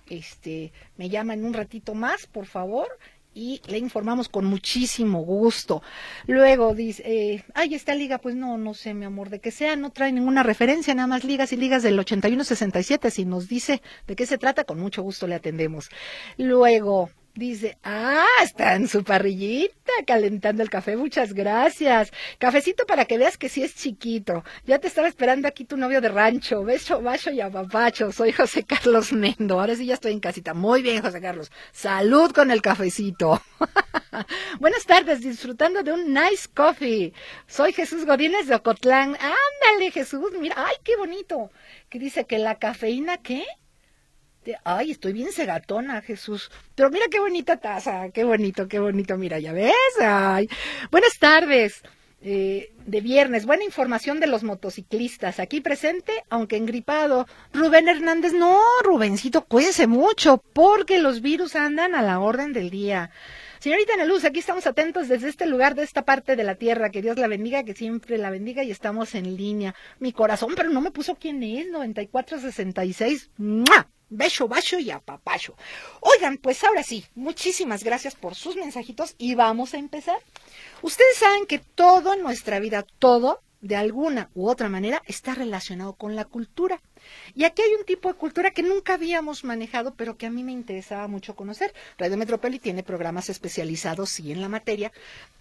Este, 0.08 0.72
me 0.98 1.10
llama 1.10 1.34
en 1.34 1.46
un 1.46 1.56
ratito 1.56 1.96
más, 1.96 2.28
por 2.28 2.46
favor 2.46 2.88
y 3.36 3.62
le 3.68 3.78
informamos 3.78 4.30
con 4.30 4.46
muchísimo 4.46 5.20
gusto. 5.20 5.84
Luego 6.26 6.74
dice, 6.74 7.04
eh, 7.06 7.44
ay, 7.54 7.76
esta 7.76 7.94
liga, 7.94 8.18
pues 8.18 8.36
no, 8.36 8.58
no 8.58 8.74
sé, 8.74 8.94
mi 8.94 9.06
amor, 9.06 9.30
de 9.30 9.40
que 9.40 9.52
sea, 9.52 9.76
no 9.76 9.92
trae 9.92 10.12
ninguna 10.14 10.42
referencia, 10.42 10.96
nada 10.96 11.08
más 11.08 11.26
ligas 11.26 11.52
y 11.52 11.58
ligas 11.58 11.84
del 11.84 12.00
8167. 12.00 13.12
Si 13.12 13.26
nos 13.26 13.48
dice 13.50 13.82
de 14.08 14.16
qué 14.16 14.26
se 14.26 14.38
trata, 14.38 14.64
con 14.64 14.80
mucho 14.80 15.04
gusto 15.04 15.28
le 15.28 15.36
atendemos. 15.36 15.90
Luego, 16.38 17.10
Dice, 17.36 17.78
ah, 17.84 18.24
está 18.42 18.76
en 18.76 18.88
su 18.88 19.04
parrillita 19.04 19.92
calentando 20.08 20.64
el 20.64 20.70
café, 20.70 20.96
muchas 20.96 21.34
gracias. 21.34 22.14
Cafecito 22.40 22.86
para 22.86 23.04
que 23.04 23.18
veas 23.18 23.38
que 23.38 23.50
sí 23.50 23.62
es 23.62 23.76
chiquito. 23.76 24.46
Ya 24.66 24.80
te 24.80 24.88
estaba 24.88 25.10
esperando 25.10 25.46
aquí 25.46 25.66
tu 25.66 25.76
novio 25.76 26.00
de 26.00 26.08
rancho. 26.08 26.64
Beso, 26.64 27.02
bacho 27.02 27.32
y 27.32 27.42
apapacho. 27.42 28.14
Soy 28.14 28.32
José 28.32 28.64
Carlos 28.64 29.12
Mendo. 29.12 29.60
Ahora 29.60 29.76
sí 29.76 29.86
ya 29.86 29.96
estoy 29.96 30.14
en 30.14 30.22
casita. 30.22 30.54
Muy 30.54 30.82
bien, 30.82 31.02
José 31.02 31.20
Carlos. 31.20 31.52
Salud 31.74 32.32
con 32.32 32.52
el 32.52 32.62
cafecito. 32.62 33.42
Buenas 34.62 34.86
tardes, 34.86 35.20
disfrutando 35.20 35.84
de 35.84 35.92
un 35.92 36.14
nice 36.14 36.48
coffee. 36.54 37.12
Soy 37.48 37.74
Jesús 37.74 38.06
Godínez 38.06 38.48
de 38.48 38.56
Ocotlán. 38.56 39.10
Ándale, 39.16 39.92
Jesús, 39.92 40.32
mira, 40.40 40.56
ay, 40.58 40.76
qué 40.86 40.96
bonito. 40.96 41.52
Que 41.90 42.00
dice 42.00 42.24
que 42.24 42.40
la 42.40 42.56
cafeína, 42.56 43.18
¿qué? 43.18 43.46
Ay, 44.64 44.92
estoy 44.92 45.14
bien 45.14 45.32
segatona, 45.32 46.02
Jesús. 46.02 46.52
Pero 46.76 46.90
mira 46.90 47.06
qué 47.10 47.20
bonita 47.20 47.58
taza, 47.58 48.10
qué 48.10 48.24
bonito, 48.24 48.68
qué 48.68 48.80
bonito. 48.80 49.18
Mira, 49.18 49.40
ya 49.40 49.54
ves. 49.54 49.74
Ay. 50.02 50.48
Buenas 50.92 51.18
tardes. 51.20 51.82
Eh, 52.28 52.72
de 52.88 53.02
viernes, 53.02 53.46
buena 53.46 53.64
información 53.64 54.20
de 54.20 54.26
los 54.26 54.44
motociclistas. 54.44 55.40
Aquí 55.40 55.62
presente, 55.62 56.24
aunque 56.30 56.58
engripado. 56.58 57.28
Rubén 57.54 57.88
Hernández, 57.88 58.34
no, 58.34 58.60
Rubencito, 58.84 59.46
cuídese 59.46 59.86
mucho, 59.86 60.44
porque 60.54 60.98
los 61.00 61.22
virus 61.22 61.56
andan 61.56 61.94
a 61.94 62.02
la 62.02 62.20
orden 62.20 62.52
del 62.52 62.72
día. 62.72 63.12
Señorita 63.60 63.94
Ana 63.94 64.06
Luz, 64.06 64.26
aquí 64.26 64.40
estamos 64.40 64.66
atentos 64.68 65.08
desde 65.08 65.30
este 65.30 65.46
lugar, 65.46 65.76
de 65.76 65.84
esta 65.84 66.04
parte 66.04 66.36
de 66.36 66.44
la 66.44 66.56
tierra. 66.56 66.90
Que 66.90 67.02
Dios 67.02 67.18
la 67.18 67.28
bendiga, 67.28 67.64
que 67.64 67.74
siempre 67.74 68.18
la 68.18 68.30
bendiga 68.30 68.64
y 68.64 68.72
estamos 68.72 69.14
en 69.16 69.38
línea. 69.38 69.76
Mi 70.00 70.12
corazón, 70.12 70.54
pero 70.56 70.70
no 70.70 70.82
me 70.82 70.92
puso 70.92 71.16
quién 71.16 71.44
es, 71.44 71.68
9466. 71.70 73.30
¡Mua! 73.38 73.88
Beso, 74.10 74.48
bacho 74.48 74.80
y 74.80 74.92
apapacho. 74.92 75.56
Oigan, 76.00 76.38
pues 76.38 76.64
ahora 76.64 76.84
sí, 76.84 77.06
muchísimas 77.16 77.84
gracias 77.84 78.16
por 78.16 78.36
sus 78.36 78.56
mensajitos 78.56 79.16
y 79.18 79.36
vamos 79.36 79.74
a 79.74 79.78
empezar. 79.78 80.18
Ustedes 80.82 81.18
saben 81.18 81.46
que 81.46 81.60
todo 81.60 82.14
en 82.14 82.22
nuestra 82.22 82.60
vida, 82.60 82.86
todo, 83.00 83.42
de 83.62 83.76
alguna 83.76 84.30
u 84.36 84.48
otra 84.48 84.70
manera, 84.70 85.02
está 85.08 85.34
relacionado 85.34 85.94
con 85.94 86.16
la 86.16 86.26
cultura. 86.26 86.82
Y 87.34 87.46
aquí 87.46 87.64
hay 87.64 87.74
un 87.74 87.86
tipo 87.86 88.10
de 88.10 88.16
cultura 88.16 88.52
que 88.52 88.62
nunca 88.62 88.94
habíamos 88.94 89.44
manejado, 89.44 89.96
pero 89.96 90.18
que 90.18 90.28
a 90.28 90.32
mí 90.32 90.44
me 90.44 90.52
interesaba 90.52 91.08
mucho 91.08 91.36
conocer. 91.36 91.74
Radio 91.98 92.18
Metrópoli 92.18 92.60
tiene 92.60 92.84
programas 92.84 93.30
especializados, 93.30 94.10
sí, 94.10 94.32
en 94.32 94.42
la 94.42 94.50
materia, 94.50 94.92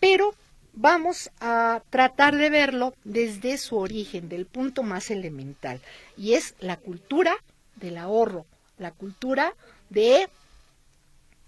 pero 0.00 0.34
vamos 0.72 1.30
a 1.40 1.82
tratar 1.90 2.34
de 2.36 2.50
verlo 2.50 2.94
desde 3.04 3.58
su 3.58 3.76
origen, 3.76 4.28
del 4.28 4.46
punto 4.46 4.82
más 4.82 5.10
elemental, 5.10 5.80
y 6.16 6.34
es 6.34 6.54
la 6.58 6.76
cultura 6.76 7.36
del 7.76 7.96
ahorro, 7.98 8.46
la 8.84 8.92
cultura 8.92 9.54
de 9.88 10.28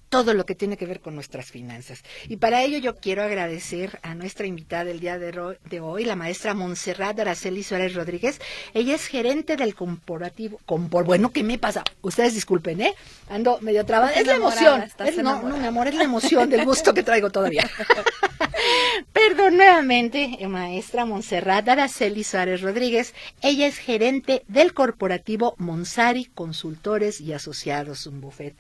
todo 0.08 0.32
lo 0.32 0.46
que 0.46 0.54
tiene 0.54 0.78
que 0.78 0.86
ver 0.86 1.00
con 1.00 1.14
nuestras 1.14 1.50
finanzas. 1.50 2.02
Y 2.28 2.38
para 2.38 2.62
ello 2.62 2.78
yo 2.78 2.96
quiero 2.96 3.22
agradecer 3.22 3.98
a 4.02 4.14
nuestra 4.14 4.46
invitada 4.46 4.84
del 4.84 5.00
día 5.00 5.18
de, 5.18 5.80
hoy, 5.80 6.04
la 6.06 6.16
maestra 6.16 6.54
Montserrat 6.54 7.20
Araceli 7.20 7.62
Suárez 7.62 7.94
Rodríguez. 7.94 8.40
Ella 8.72 8.94
es 8.94 9.06
gerente 9.06 9.56
del 9.56 9.74
corporativo. 9.74 10.58
Compor, 10.64 11.04
bueno, 11.04 11.30
¿qué 11.30 11.42
me 11.42 11.58
pasa? 11.58 11.84
Ustedes 12.00 12.32
disculpen, 12.32 12.80
¿eh? 12.80 12.94
Ando 13.28 13.58
medio 13.60 13.84
trabada. 13.84 14.12
Es 14.12 14.26
la 14.26 14.36
emoción. 14.36 14.84
no, 15.22 15.42
no, 15.42 15.58
mi 15.58 15.66
amor, 15.66 15.88
es 15.88 15.94
la 15.94 16.04
emoción 16.04 16.48
del 16.48 16.64
gusto 16.64 16.94
que 16.94 17.02
traigo 17.02 17.30
todavía. 17.30 17.68
Perdón 19.12 19.56
nuevamente, 19.56 20.38
maestra 20.48 21.04
Montserrat 21.04 21.68
Araceli 21.68 22.24
Suárez 22.24 22.60
Rodríguez. 22.60 23.14
Ella 23.42 23.66
es 23.66 23.78
gerente 23.78 24.42
del 24.48 24.74
corporativo 24.74 25.54
Monsari 25.58 26.26
Consultores 26.26 27.20
y 27.20 27.32
Asociados, 27.32 28.06
un 28.06 28.20
buffet 28.20 28.54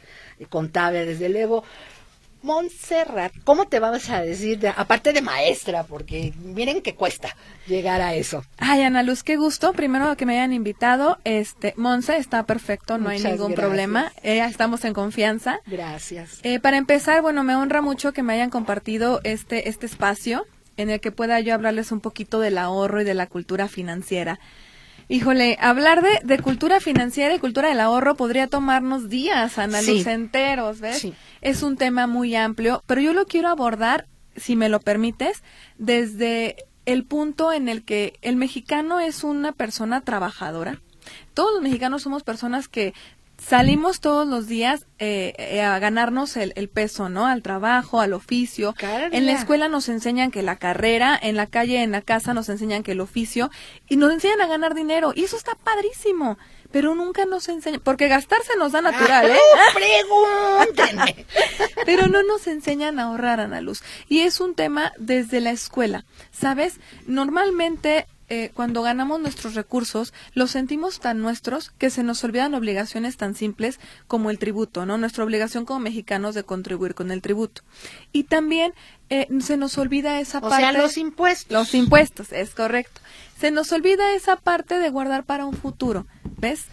contable, 0.48 1.06
desde 1.06 1.28
luego. 1.28 1.64
Montserrat, 2.46 3.32
¿cómo 3.44 3.66
te 3.66 3.80
vamos 3.80 4.08
a 4.08 4.22
decir, 4.22 4.58
de- 4.60 4.68
aparte 4.68 5.12
de 5.12 5.20
maestra, 5.20 5.82
porque 5.84 6.32
miren 6.38 6.80
que 6.80 6.94
cuesta 6.94 7.36
llegar 7.66 8.00
a 8.00 8.14
eso? 8.14 8.44
Ay, 8.58 8.82
Ana 8.82 9.02
Luz, 9.02 9.22
qué 9.22 9.36
gusto. 9.36 9.72
Primero 9.72 10.16
que 10.16 10.24
me 10.26 10.34
hayan 10.38 10.52
invitado. 10.52 11.18
Este, 11.24 11.74
Monse 11.76 12.16
está 12.16 12.44
perfecto, 12.44 12.98
no 12.98 13.08
hay 13.08 13.18
ningún 13.18 13.48
gracias. 13.52 13.60
problema. 13.60 14.12
Eh, 14.22 14.38
estamos 14.44 14.84
en 14.84 14.94
confianza. 14.94 15.60
Gracias. 15.66 16.38
Eh, 16.44 16.60
para 16.60 16.76
empezar, 16.76 17.20
bueno, 17.20 17.42
me 17.44 17.56
honra 17.56 17.82
mucho 17.82 18.12
que 18.12 18.22
me 18.22 18.32
hayan 18.34 18.50
compartido 18.50 19.20
este, 19.24 19.68
este 19.68 19.86
espacio 19.86 20.46
en 20.76 20.90
el 20.90 21.00
que 21.00 21.10
pueda 21.10 21.40
yo 21.40 21.52
hablarles 21.54 21.90
un 21.90 22.00
poquito 22.00 22.38
del 22.38 22.58
ahorro 22.58 23.00
y 23.00 23.04
de 23.04 23.14
la 23.14 23.26
cultura 23.26 23.66
financiera. 23.66 24.38
Híjole, 25.08 25.56
hablar 25.60 26.02
de, 26.02 26.20
de 26.24 26.38
cultura 26.40 26.80
financiera 26.80 27.34
y 27.34 27.38
cultura 27.38 27.68
del 27.68 27.80
ahorro 27.80 28.16
podría 28.16 28.48
tomarnos 28.48 29.08
días, 29.08 29.56
Ana 29.58 29.80
Sí. 29.80 30.02
Enteros, 30.06 30.80
¿ves? 30.80 30.98
Sí. 30.98 31.14
Es 31.40 31.62
un 31.62 31.76
tema 31.76 32.06
muy 32.06 32.34
amplio, 32.34 32.82
pero 32.86 33.00
yo 33.00 33.12
lo 33.12 33.26
quiero 33.26 33.48
abordar, 33.48 34.06
si 34.34 34.56
me 34.56 34.68
lo 34.68 34.80
permites, 34.80 35.42
desde 35.78 36.56
el 36.86 37.04
punto 37.04 37.52
en 37.52 37.68
el 37.68 37.84
que 37.84 38.14
el 38.22 38.36
mexicano 38.36 38.98
es 38.98 39.22
una 39.22 39.52
persona 39.52 40.00
trabajadora. 40.00 40.80
Todos 41.34 41.52
los 41.52 41.62
mexicanos 41.62 42.02
somos 42.02 42.24
personas 42.24 42.66
que 42.66 42.92
salimos 43.46 44.00
todos 44.00 44.26
los 44.26 44.48
días 44.48 44.86
eh, 44.98 45.34
eh, 45.38 45.62
a 45.62 45.78
ganarnos 45.78 46.36
el, 46.36 46.52
el 46.56 46.68
peso, 46.68 47.08
¿no? 47.08 47.26
Al 47.26 47.42
trabajo, 47.42 48.00
al 48.00 48.12
oficio. 48.12 48.74
En 48.80 49.26
la 49.26 49.32
escuela 49.32 49.68
nos 49.68 49.88
enseñan 49.88 50.30
que 50.30 50.42
la 50.42 50.56
carrera, 50.56 51.18
en 51.20 51.36
la 51.36 51.46
calle, 51.46 51.82
en 51.82 51.92
la 51.92 52.02
casa 52.02 52.34
nos 52.34 52.48
enseñan 52.48 52.82
que 52.82 52.92
el 52.92 53.00
oficio 53.00 53.50
y 53.88 53.96
nos 53.96 54.12
enseñan 54.12 54.40
a 54.40 54.48
ganar 54.48 54.74
dinero 54.74 55.12
y 55.14 55.24
eso 55.24 55.36
está 55.36 55.54
padrísimo, 55.54 56.38
pero 56.72 56.94
nunca 56.96 57.24
nos 57.24 57.48
enseñan, 57.48 57.80
porque 57.84 58.08
gastarse 58.08 58.52
nos 58.58 58.72
da 58.72 58.82
natural, 58.82 59.30
¿eh? 59.30 59.38
Pregúntenme. 60.66 61.26
Pero 61.84 62.08
no 62.08 62.24
nos 62.24 62.48
enseñan 62.48 62.98
a 62.98 63.04
ahorrar, 63.04 63.38
Ana 63.38 63.60
Luz. 63.60 63.82
Y 64.08 64.20
es 64.20 64.40
un 64.40 64.54
tema 64.54 64.92
desde 64.98 65.40
la 65.40 65.52
escuela. 65.52 66.04
¿Sabes? 66.32 66.80
Normalmente, 67.06 68.06
eh, 68.28 68.50
cuando 68.54 68.82
ganamos 68.82 69.20
nuestros 69.20 69.54
recursos, 69.54 70.12
los 70.34 70.50
sentimos 70.50 71.00
tan 71.00 71.20
nuestros 71.20 71.70
que 71.70 71.90
se 71.90 72.02
nos 72.02 72.22
olvidan 72.24 72.54
obligaciones 72.54 73.16
tan 73.16 73.34
simples 73.34 73.78
como 74.08 74.30
el 74.30 74.38
tributo, 74.38 74.84
¿no? 74.86 74.98
Nuestra 74.98 75.24
obligación 75.24 75.64
como 75.64 75.80
mexicanos 75.80 76.34
de 76.34 76.42
contribuir 76.44 76.94
con 76.94 77.10
el 77.10 77.22
tributo. 77.22 77.62
Y 78.12 78.24
también 78.24 78.72
eh, 79.10 79.28
se 79.40 79.56
nos 79.56 79.78
olvida 79.78 80.20
esa 80.20 80.38
O 80.38 80.42
parte. 80.48 80.56
sea, 80.56 80.72
los 80.72 80.96
impuestos. 80.96 81.52
Los 81.52 81.74
impuestos, 81.74 82.32
es 82.32 82.50
correcto. 82.54 83.00
Se 83.40 83.50
nos 83.50 83.70
olvida 83.72 84.14
esa 84.14 84.36
parte 84.36 84.78
de 84.78 84.88
guardar 84.90 85.24
para 85.24 85.44
un 85.44 85.54
futuro, 85.54 86.06
¿ves? 86.38 86.64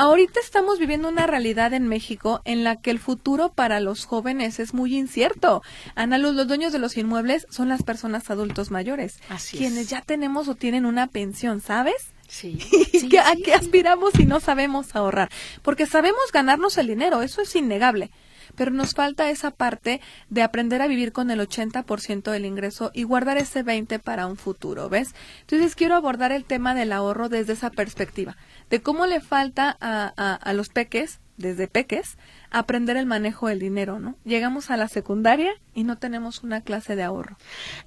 Ahorita 0.00 0.38
estamos 0.38 0.78
viviendo 0.78 1.08
una 1.08 1.26
realidad 1.26 1.72
en 1.74 1.88
México 1.88 2.40
en 2.44 2.62
la 2.62 2.76
que 2.76 2.92
el 2.92 3.00
futuro 3.00 3.48
para 3.52 3.80
los 3.80 4.04
jóvenes 4.04 4.60
es 4.60 4.72
muy 4.72 4.96
incierto. 4.96 5.60
Ana 5.96 6.18
Luz, 6.18 6.36
los 6.36 6.46
dueños 6.46 6.72
de 6.72 6.78
los 6.78 6.96
inmuebles 6.96 7.48
son 7.50 7.68
las 7.68 7.82
personas 7.82 8.30
adultos 8.30 8.70
mayores, 8.70 9.18
Así 9.28 9.56
es. 9.56 9.60
quienes 9.60 9.88
ya 9.90 10.00
tenemos 10.00 10.46
o 10.46 10.54
tienen 10.54 10.86
una 10.86 11.08
pensión, 11.08 11.60
¿sabes? 11.60 11.96
Sí. 12.28 12.58
¿Y 12.92 13.00
sí, 13.00 13.08
que- 13.08 13.18
¿A 13.18 13.32
sí, 13.32 13.42
qué 13.42 13.54
aspiramos 13.54 14.12
si 14.14 14.24
no 14.24 14.38
sabemos 14.38 14.94
ahorrar? 14.94 15.30
Porque 15.62 15.84
sabemos 15.86 16.30
ganarnos 16.32 16.78
el 16.78 16.86
dinero, 16.86 17.22
eso 17.22 17.42
es 17.42 17.56
innegable. 17.56 18.12
Pero 18.54 18.70
nos 18.70 18.94
falta 18.94 19.30
esa 19.30 19.50
parte 19.50 20.00
de 20.30 20.42
aprender 20.42 20.80
a 20.80 20.86
vivir 20.88 21.12
con 21.12 21.30
el 21.30 21.38
80% 21.40 22.30
del 22.30 22.44
ingreso 22.44 22.90
y 22.94 23.02
guardar 23.02 23.36
ese 23.36 23.64
20% 23.64 24.00
para 24.00 24.26
un 24.26 24.36
futuro, 24.36 24.88
¿ves? 24.88 25.14
Entonces 25.42 25.74
quiero 25.76 25.94
abordar 25.96 26.32
el 26.32 26.44
tema 26.44 26.74
del 26.74 26.92
ahorro 26.92 27.28
desde 27.28 27.52
esa 27.52 27.70
perspectiva, 27.70 28.36
de 28.70 28.82
cómo 28.82 29.06
le 29.06 29.20
falta 29.20 29.76
a, 29.80 30.12
a, 30.16 30.34
a 30.34 30.52
los 30.52 30.68
peques, 30.68 31.20
desde 31.36 31.68
peques, 31.68 32.18
aprender 32.50 32.96
el 32.96 33.06
manejo 33.06 33.48
del 33.48 33.60
dinero, 33.60 33.98
¿no? 33.98 34.16
Llegamos 34.24 34.70
a 34.70 34.76
la 34.76 34.88
secundaria 34.88 35.52
y 35.74 35.84
no 35.84 35.96
tenemos 35.96 36.42
una 36.42 36.62
clase 36.62 36.96
de 36.96 37.04
ahorro. 37.04 37.36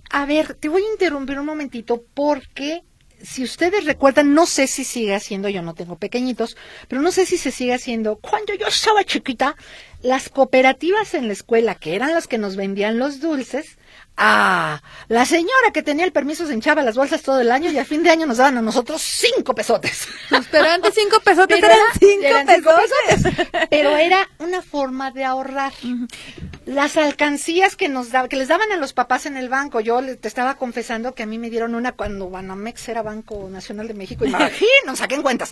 A 0.09 0.25
ver, 0.25 0.55
te 0.55 0.69
voy 0.69 0.81
a 0.83 0.91
interrumpir 0.91 1.39
un 1.39 1.45
momentito 1.45 2.03
porque 2.13 2.83
si 3.23 3.43
ustedes 3.43 3.85
recuerdan, 3.85 4.33
no 4.33 4.45
sé 4.45 4.67
si 4.67 4.83
sigue 4.83 5.13
haciendo, 5.13 5.50
yo 5.50 5.61
no 5.61 5.74
tengo 5.74 5.98
pequeñitos, 5.98 6.57
pero 6.87 7.01
no 7.01 7.11
sé 7.11 7.25
si 7.25 7.37
se 7.37 7.51
sigue 7.51 7.74
haciendo. 7.74 8.17
Cuando 8.17 8.53
yo 8.55 8.67
estaba 8.67 9.03
chiquita, 9.03 9.55
las 10.01 10.29
cooperativas 10.29 11.13
en 11.13 11.27
la 11.27 11.33
escuela, 11.33 11.75
que 11.75 11.96
eran 11.96 12.13
las 12.13 12.27
que 12.27 12.37
nos 12.37 12.55
vendían 12.55 12.98
los 12.98 13.20
dulces, 13.20 13.77
ah, 14.17 14.81
la 15.07 15.25
señora 15.25 15.71
que 15.74 15.81
tenía 15.83 16.05
el 16.05 16.11
permiso 16.11 16.45
se 16.47 16.53
hinchaba 16.53 16.81
las 16.83 16.95
bolsas 16.95 17.21
todo 17.21 17.39
el 17.41 17.51
año 17.51 17.71
y 17.71 17.77
a 17.79 17.85
fin 17.85 18.03
de 18.03 18.09
año 18.11 18.25
nos 18.25 18.37
daban 18.37 18.57
a 18.57 18.61
nosotros 18.61 19.01
cinco 19.01 19.53
pesotes. 19.55 20.07
Pero 20.51 20.65
antes 20.69 20.93
cinco 20.95 21.19
pesos 21.21 21.45
Pero 21.47 21.65
eran 21.67 21.77
era- 21.79 21.93
cinco 22.00 22.25
eran 22.25 22.47
cinco 22.47 22.69
pesos. 22.75 23.24
pesotes. 23.33 23.67
Pero 23.69 23.97
era 23.97 24.29
una 24.39 24.61
forma 24.61 25.11
de 25.11 25.24
ahorrar. 25.25 25.74
Las 26.65 26.95
alcancías 26.95 27.75
que 27.75 27.89
nos 27.89 28.11
daban, 28.11 28.29
que 28.29 28.35
les 28.35 28.47
daban 28.47 28.71
a 28.71 28.77
los 28.77 28.93
papás 28.93 29.25
en 29.25 29.35
el 29.35 29.50
banco. 29.50 29.79
Yo 29.79 30.00
te 30.17 30.27
estaba 30.27 30.55
confesando 30.55 31.15
que 31.15 31.24
a 31.24 31.25
mí 31.25 31.37
me 31.39 31.50
dieron 31.50 31.74
una 31.75 31.91
cuando 31.93 32.29
Banamex 32.29 32.87
era 32.89 33.01
Banco 33.01 33.50
Nacional 33.50 33.87
de 33.87 33.95
México. 33.95 34.25
Imagínate, 34.25 34.61
saquen 34.95 35.24
cuentas. 35.24 35.51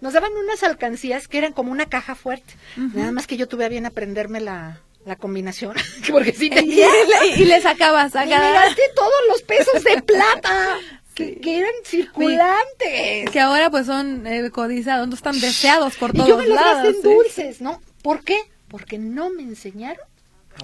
Nos 0.00 0.12
daban 0.12 0.32
unas 0.32 0.62
alcancías 0.62 1.28
que 1.28 1.38
eran 1.38 1.52
como 1.54 1.72
una 1.72 1.86
caja 1.86 2.14
fuerte. 2.14 2.54
Nada 2.76 3.10
más 3.12 3.26
que 3.26 3.36
yo 3.38 3.48
tuve 3.48 3.64
a 3.64 3.68
bien 3.68 3.86
aprenderme 3.86 4.40
la, 4.40 4.80
la 5.04 5.16
combinación. 5.16 5.74
Porque 6.10 6.32
sí 6.32 6.46
Y, 6.46 6.50
tenía. 6.50 6.86
le, 6.88 7.42
y 7.42 7.44
le 7.44 7.60
sacabas, 7.60 8.08
Y 8.08 8.12
sacabas. 8.12 8.52
gasté 8.54 8.82
todos 8.94 9.12
los 9.28 9.42
pesos 9.42 9.82
de 9.84 10.02
plata. 10.02 10.78
Que, 11.12 11.38
que 11.40 11.58
eran 11.58 11.72
circulantes. 11.84 13.30
Que 13.30 13.40
ahora 13.40 13.68
pues 13.68 13.84
son 13.86 14.26
eh, 14.26 14.50
codizados, 14.50 15.08
no 15.08 15.14
están 15.14 15.38
deseados 15.38 15.96
por 15.96 16.12
todos 16.12 16.26
Y 16.26 16.30
yo 16.30 16.38
me 16.38 16.46
los 16.46 16.54
lados. 16.54 16.94
¿sí? 16.94 17.02
dulces, 17.02 17.60
¿no? 17.60 17.82
¿Por 18.02 18.22
qué? 18.24 18.38
Porque 18.68 18.96
no 18.96 19.28
me 19.28 19.42
enseñaron 19.42 20.06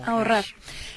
ahorrar. 0.07 0.44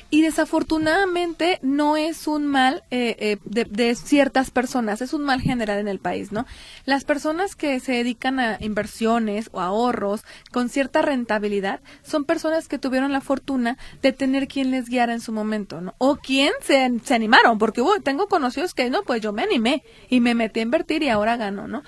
Y 0.09 0.21
desafortunadamente 0.21 1.59
no 1.61 1.97
es 1.97 2.27
un 2.27 2.47
mal 2.47 2.83
eh, 2.89 3.15
eh, 3.19 3.37
de, 3.45 3.65
de 3.65 3.93
ciertas 3.95 4.49
personas, 4.49 5.01
es 5.01 5.13
un 5.13 5.23
mal 5.23 5.41
general 5.41 5.77
en 5.77 5.87
el 5.87 5.99
país, 5.99 6.31
¿no? 6.31 6.45
Las 6.85 7.05
personas 7.05 7.55
que 7.55 7.79
se 7.79 7.91
dedican 7.91 8.39
a 8.39 8.57
inversiones 8.59 9.49
o 9.51 9.61
ahorros 9.61 10.23
con 10.51 10.69
cierta 10.69 11.01
rentabilidad 11.01 11.81
son 12.01 12.25
personas 12.25 12.67
que 12.67 12.79
tuvieron 12.79 13.11
la 13.11 13.21
fortuna 13.21 13.77
de 14.01 14.11
tener 14.11 14.47
quien 14.47 14.71
les 14.71 14.89
guiara 14.89 15.13
en 15.13 15.21
su 15.21 15.31
momento, 15.31 15.81
¿no? 15.81 15.93
O 15.99 16.15
quien 16.15 16.51
se, 16.61 16.91
se 17.03 17.13
animaron, 17.13 17.59
porque 17.59 17.81
uy, 17.81 17.99
tengo 18.03 18.27
conocidos 18.27 18.73
que 18.73 18.89
no, 18.89 19.03
pues 19.03 19.21
yo 19.21 19.31
me 19.31 19.43
animé 19.43 19.83
y 20.09 20.19
me 20.21 20.33
metí 20.33 20.59
a 20.59 20.63
invertir 20.63 21.03
y 21.03 21.09
ahora 21.09 21.37
gano, 21.37 21.67
¿no? 21.67 21.83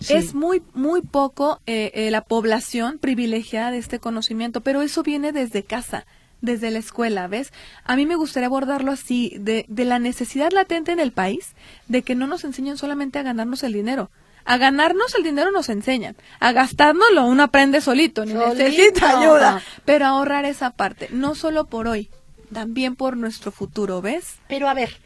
sí. 0.00 0.14
Es 0.14 0.34
muy, 0.34 0.62
muy 0.74 1.02
poco 1.02 1.60
eh, 1.66 1.90
eh, 1.94 2.10
la 2.10 2.22
población 2.22 2.98
privilegiada 2.98 3.70
de 3.70 3.78
este 3.78 3.98
conocimiento, 3.98 4.60
pero 4.60 4.82
eso 4.82 5.02
viene 5.02 5.32
desde 5.32 5.62
casa 5.62 6.06
desde 6.42 6.70
la 6.70 6.78
escuela, 6.78 7.26
¿ves? 7.28 7.52
A 7.84 7.96
mí 7.96 8.04
me 8.04 8.16
gustaría 8.16 8.48
abordarlo 8.48 8.92
así, 8.92 9.34
de, 9.40 9.64
de 9.68 9.84
la 9.86 9.98
necesidad 9.98 10.52
latente 10.52 10.92
en 10.92 11.00
el 11.00 11.12
país 11.12 11.52
de 11.88 12.02
que 12.02 12.14
no 12.14 12.26
nos 12.26 12.44
enseñen 12.44 12.76
solamente 12.76 13.18
a 13.18 13.22
ganarnos 13.22 13.62
el 13.62 13.72
dinero. 13.72 14.10
A 14.44 14.58
ganarnos 14.58 15.14
el 15.14 15.22
dinero 15.22 15.52
nos 15.52 15.68
enseñan, 15.68 16.16
a 16.40 16.50
gastárnoslo 16.50 17.26
uno 17.26 17.44
aprende 17.44 17.80
solito, 17.80 18.24
ni 18.24 18.32
Solito. 18.32 18.54
necesita 18.54 19.20
ayuda, 19.20 19.62
pero 19.84 20.04
ahorrar 20.04 20.44
esa 20.44 20.70
parte, 20.70 21.08
no 21.12 21.36
solo 21.36 21.66
por 21.66 21.86
hoy, 21.86 22.10
también 22.52 22.96
por 22.96 23.16
nuestro 23.16 23.52
futuro, 23.52 24.02
¿ves? 24.02 24.38
Pero 24.48 24.68
a 24.68 24.74
ver, 24.74 24.96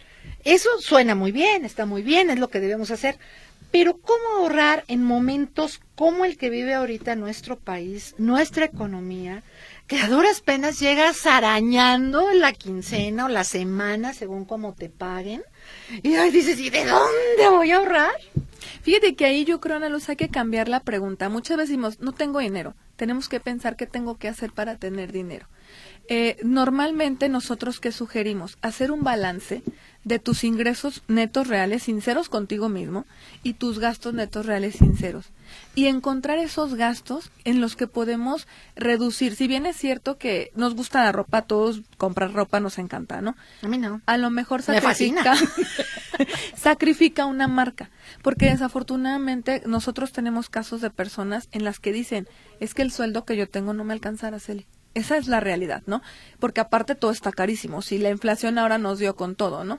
eso 0.44 0.70
suena 0.81 1.14
muy 1.14 1.33
bien, 1.33 1.66
está 1.66 1.85
muy 1.85 2.01
bien, 2.03 2.31
es 2.31 2.38
lo 2.38 2.49
que 2.49 2.61
debemos 2.61 2.90
hacer. 2.90 3.18
Pero 3.70 3.99
¿cómo 3.99 4.38
ahorrar 4.38 4.85
en 4.88 5.03
momentos 5.05 5.81
como 5.96 6.25
el 6.25 6.38
que 6.38 6.49
vive 6.49 6.72
ahorita 6.72 7.14
nuestro 7.14 7.59
país, 7.59 8.14
nuestra 8.16 8.64
economía, 8.64 9.42
que 9.87 9.99
a 9.99 10.09
duras 10.09 10.40
penas 10.40 10.81
llegas 10.81 11.27
arañando 11.27 12.33
la 12.33 12.53
quincena 12.53 13.27
o 13.27 13.29
la 13.29 13.44
semana, 13.44 14.14
según 14.14 14.44
como 14.44 14.75
te 14.75 14.88
paguen? 14.88 15.42
Y 16.03 16.14
ahí 16.16 16.31
dices, 16.31 16.59
¿y 16.59 16.70
de 16.70 16.85
dónde 16.85 17.49
voy 17.51 17.70
a 17.70 17.77
ahorrar? 17.77 18.12
Fíjate 18.83 19.14
que 19.14 19.24
ahí 19.24 19.44
yo 19.44 19.61
creo, 19.61 19.76
Ana 19.76 19.88
Luz, 19.88 20.09
hay 20.09 20.16
que 20.16 20.29
cambiar 20.29 20.68
la 20.68 20.81
pregunta. 20.81 21.29
Muchas 21.29 21.57
veces 21.57 21.70
decimos, 21.70 22.00
no 22.00 22.12
tengo 22.12 22.40
dinero. 22.40 22.74
Tenemos 22.96 23.29
que 23.29 23.40
pensar 23.40 23.76
qué 23.76 23.87
tengo 23.87 24.16
que 24.16 24.29
hacer 24.29 24.52
para 24.52 24.76
tener 24.76 25.12
dinero. 25.12 25.46
Eh, 26.09 26.37
normalmente 26.44 27.29
nosotros 27.29 27.81
que 27.81 27.90
sugerimos 27.90 28.59
hacer 28.62 28.92
un 28.92 29.02
balance 29.02 29.62
de 30.05 30.20
tus 30.20 30.44
ingresos 30.44 31.02
netos 31.09 31.48
reales 31.48 31.83
sinceros 31.83 32.29
contigo 32.29 32.68
mismo 32.68 33.07
y 33.42 33.55
tus 33.55 33.81
gastos 33.81 34.14
netos 34.14 34.46
reales 34.46 34.76
sinceros 34.76 35.26
y 35.74 35.87
encontrar 35.87 36.38
esos 36.38 36.76
gastos 36.76 37.33
en 37.44 37.61
los 37.61 37.74
que 37.74 37.88
podemos 37.88 38.46
reducir. 38.76 39.35
Si 39.35 39.48
bien 39.48 39.66
es 39.66 39.76
cierto 39.76 40.16
que 40.16 40.52
nos 40.55 40.76
gusta 40.76 41.02
la 41.02 41.11
ropa, 41.11 41.42
todos 41.42 41.83
comprar 41.98 42.33
ropa 42.33 42.61
nos 42.61 42.79
encanta, 42.79 43.20
¿no? 43.20 43.35
A 43.62 43.66
mí 43.68 43.79
no. 43.79 44.00
a 44.07 44.16
lo 44.16 44.31
mejor 44.31 44.61
Me 44.68 44.81
sacrifica, 44.81 45.35
sacrifica 46.57 47.26
una 47.26 47.48
marca, 47.48 47.90
porque 48.22 48.56
desafortunadamente 48.57 49.62
nosotros 49.66 50.12
tenemos 50.12 50.49
casos 50.49 50.81
de 50.81 50.90
personas 50.90 51.49
en 51.53 51.64
las 51.64 51.79
que 51.79 51.92
dicen, 51.92 52.29
es 52.61 52.75
que 52.75 52.83
el 52.83 52.90
sueldo 52.92 53.25
que 53.25 53.37
yo 53.37 53.49
tengo 53.49 53.73
no 53.75 53.85
me 53.85 53.92
alcanza, 53.92 54.27
Araceli. 54.29 54.66
Esa 54.95 55.16
es 55.19 55.27
la 55.29 55.40
realidad, 55.40 55.83
¿no? 55.87 56.01
Porque 56.38 56.61
aparte 56.61 56.95
todo 56.95 57.11
está 57.11 57.31
carísimo, 57.33 57.83
si 57.83 57.99
la 57.99 58.11
inflación 58.11 58.59
ahora 58.59 58.79
nos 58.79 58.99
dio 58.99 59.14
con 59.14 59.35
todo, 59.37 59.62
¿no? 59.64 59.79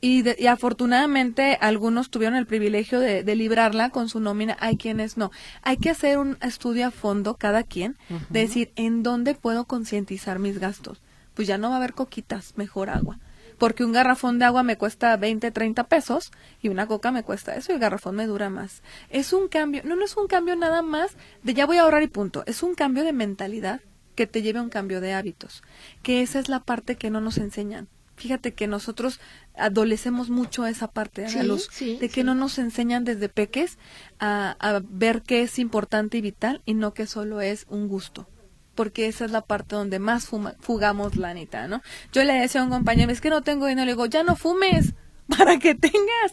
Y, 0.00 0.22
de- 0.22 0.36
y 0.38 0.46
afortunadamente 0.48 1.56
algunos 1.60 2.10
tuvieron 2.10 2.36
el 2.36 2.46
privilegio 2.46 3.00
de, 3.00 3.22
de 3.22 3.36
librarla 3.36 3.90
con 3.90 4.08
su 4.08 4.20
nómina, 4.20 4.56
hay 4.60 4.76
quienes 4.76 5.16
no. 5.16 5.30
Hay 5.62 5.76
que 5.78 5.90
hacer 5.90 6.18
un 6.18 6.36
estudio 6.42 6.86
a 6.86 6.90
fondo 6.90 7.36
cada 7.36 7.62
quien, 7.62 7.96
de 8.30 8.40
decir 8.40 8.72
en 8.76 9.02
dónde 9.02 9.34
puedo 9.34 9.64
concientizar 9.66 10.38
mis 10.38 10.58
gastos. 10.58 11.00
pues 11.34 11.48
ya 11.48 11.58
no 11.58 11.68
va 11.70 11.74
a 11.74 11.78
haber 11.78 11.94
coquitas, 11.94 12.52
mejor 12.56 12.90
agua. 12.90 13.18
Porque 13.58 13.84
un 13.84 13.92
garrafón 13.92 14.38
de 14.38 14.44
agua 14.44 14.62
me 14.62 14.76
cuesta 14.76 15.16
20, 15.16 15.50
30 15.50 15.84
pesos 15.84 16.32
y 16.60 16.68
una 16.68 16.86
coca 16.86 17.12
me 17.12 17.22
cuesta 17.22 17.54
eso 17.54 17.72
y 17.72 17.76
el 17.76 17.80
garrafón 17.80 18.16
me 18.16 18.26
dura 18.26 18.50
más. 18.50 18.82
Es 19.10 19.32
un 19.32 19.48
cambio, 19.48 19.82
no, 19.84 19.96
no 19.96 20.04
es 20.04 20.16
un 20.16 20.26
cambio 20.26 20.56
nada 20.56 20.82
más 20.82 21.12
de 21.42 21.54
ya 21.54 21.66
voy 21.66 21.76
a 21.78 21.82
ahorrar 21.82 22.02
y 22.02 22.08
punto. 22.08 22.42
Es 22.46 22.62
un 22.62 22.74
cambio 22.74 23.04
de 23.04 23.12
mentalidad 23.12 23.80
que 24.14 24.26
te 24.26 24.42
lleve 24.42 24.58
a 24.58 24.62
un 24.62 24.70
cambio 24.70 25.00
de 25.00 25.12
hábitos. 25.12 25.62
Que 26.02 26.22
esa 26.22 26.38
es 26.38 26.48
la 26.48 26.60
parte 26.60 26.96
que 26.96 27.10
no 27.10 27.20
nos 27.20 27.38
enseñan. 27.38 27.88
Fíjate 28.16 28.54
que 28.54 28.68
nosotros 28.68 29.18
adolecemos 29.56 30.30
mucho 30.30 30.66
esa 30.66 30.86
parte 30.88 31.22
de, 31.22 31.28
Sí, 31.28 31.42
luz, 31.42 31.68
sí, 31.72 31.96
de 31.96 32.08
que 32.08 32.20
sí. 32.20 32.24
no 32.24 32.34
nos 32.36 32.58
enseñan 32.58 33.04
desde 33.04 33.28
peques 33.28 33.76
a, 34.20 34.56
a 34.60 34.80
ver 34.88 35.22
qué 35.22 35.42
es 35.42 35.58
importante 35.58 36.18
y 36.18 36.20
vital 36.20 36.62
y 36.64 36.74
no 36.74 36.94
que 36.94 37.06
solo 37.06 37.40
es 37.40 37.66
un 37.68 37.88
gusto 37.88 38.28
porque 38.74 39.06
esa 39.08 39.24
es 39.24 39.30
la 39.30 39.40
parte 39.42 39.76
donde 39.76 39.98
más 39.98 40.28
fuma- 40.30 40.54
fugamos 40.60 41.16
la 41.16 41.32
neta, 41.34 41.68
¿no? 41.68 41.82
Yo 42.12 42.24
le 42.24 42.32
decía 42.34 42.60
a 42.60 42.64
un 42.64 42.70
compañero, 42.70 43.10
es 43.12 43.20
que 43.20 43.30
no 43.30 43.42
tengo 43.42 43.66
dinero, 43.66 43.86
le 43.86 43.92
digo, 43.92 44.06
ya 44.06 44.22
no 44.22 44.36
fumes 44.36 44.92
para 45.28 45.58
que 45.58 45.74
tengas, 45.74 46.32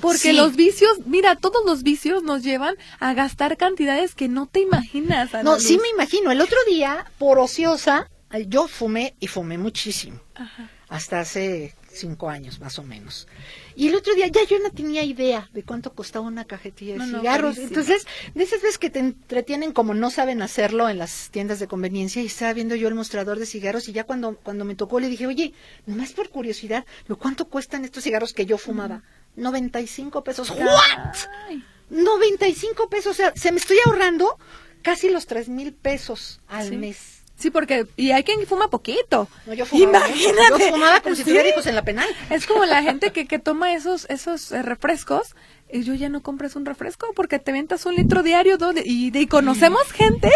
porque 0.00 0.18
Sí. 0.18 0.32
los 0.32 0.56
vicios, 0.56 1.00
mira, 1.06 1.36
todos 1.36 1.62
los 1.66 1.82
vicios 1.82 2.22
nos 2.22 2.42
llevan 2.42 2.74
a 2.98 3.12
gastar 3.14 3.56
cantidades 3.56 4.14
que 4.14 4.28
no 4.28 4.46
te 4.46 4.60
imaginas. 4.60 5.34
Ana 5.34 5.42
No, 5.42 5.60
sí 5.60 5.78
me 5.80 5.88
imagino. 5.88 6.30
El 6.30 6.40
otro 6.40 6.56
día, 6.68 7.04
por 7.18 7.38
ociosa, 7.38 8.08
yo 8.46 8.66
fumé 8.68 9.14
y 9.20 9.26
fumé 9.26 9.58
muchísimo. 9.58 10.20
Ajá. 10.34 10.70
Hasta 10.88 11.20
hace 11.20 11.74
cinco 11.92 12.30
años, 12.30 12.60
más 12.60 12.78
o 12.78 12.82
menos. 12.82 13.26
Y 13.76 13.88
el 13.88 13.94
otro 13.96 14.14
día 14.14 14.26
ya 14.28 14.44
yo 14.44 14.58
no 14.60 14.70
tenía 14.70 15.02
idea 15.02 15.48
de 15.52 15.62
cuánto 15.62 15.92
costaba 15.92 16.26
una 16.26 16.44
cajetilla 16.44 16.92
de 16.94 16.98
No, 16.98 17.18
cigarros. 17.20 17.58
Entonces, 17.58 18.06
de 18.34 18.42
esas 18.44 18.62
veces 18.62 18.78
que 18.78 18.90
te 18.90 19.00
entretienen 19.00 19.72
como 19.72 19.92
no 19.94 20.10
saben 20.10 20.42
hacerlo 20.42 20.88
en 20.88 20.98
las 20.98 21.30
tiendas 21.30 21.58
de 21.58 21.66
conveniencia, 21.66 22.22
y 22.22 22.26
estaba 22.26 22.52
viendo 22.52 22.74
yo 22.76 22.88
el 22.88 22.94
mostrador 22.94 23.38
de 23.38 23.46
cigarros, 23.46 23.88
y 23.88 23.92
ya 23.92 24.04
cuando, 24.04 24.36
cuando 24.36 24.64
me 24.64 24.74
tocó 24.74 25.00
le 25.00 25.08
dije, 25.08 25.26
oye, 25.26 25.52
nomás 25.86 26.12
por 26.12 26.28
curiosidad, 26.30 26.84
¿lo 27.08 27.16
¿cuánto 27.18 27.46
cuestan 27.46 27.84
estos 27.84 28.04
cigarros 28.04 28.32
que 28.32 28.46
yo 28.46 28.56
fumaba? 28.58 29.02
95 29.36 30.22
pesos. 30.24 30.50
¿What? 30.50 31.16
Ay, 31.48 31.64
95 31.90 32.88
pesos, 32.88 33.12
o 33.12 33.14
sea, 33.14 33.32
se 33.34 33.52
me 33.52 33.58
estoy 33.58 33.78
ahorrando 33.84 34.38
casi 34.82 35.10
los 35.10 35.26
tres 35.26 35.48
mil 35.48 35.72
pesos 35.72 36.40
al 36.48 36.68
Sí. 36.68 36.76
mes. 36.76 37.19
Sí, 37.40 37.50
porque, 37.50 37.86
y 37.96 38.10
hay 38.12 38.22
quien 38.22 38.46
fuma 38.46 38.68
poquito. 38.68 39.26
No, 39.46 39.54
yo 39.54 39.64
fumaba. 39.66 40.06
Imagínate. 40.06 40.64
Yo 40.64 40.70
fumaba 40.72 41.00
como 41.00 41.14
si 41.16 41.24
tuviera 41.24 41.48
hijos 41.48 41.66
en 41.66 41.74
la 41.74 41.82
penal. 41.82 42.06
Es 42.28 42.46
como 42.46 42.64
la 42.66 42.82
gente 42.82 43.10
que, 43.12 43.26
que 43.26 43.38
toma 43.38 43.72
esos, 43.74 44.04
esos 44.10 44.52
eh, 44.52 44.62
refrescos 44.62 45.34
y 45.72 45.84
yo 45.84 45.94
ya 45.94 46.08
no 46.08 46.20
compres 46.20 46.56
un 46.56 46.66
refresco 46.66 47.06
porque 47.14 47.38
te 47.38 47.52
ventas 47.52 47.86
un 47.86 47.94
litro 47.94 48.22
diario 48.24 48.58
y, 48.84 49.10
de- 49.10 49.20
y 49.22 49.26
conocemos 49.26 49.80
gente 49.92 50.30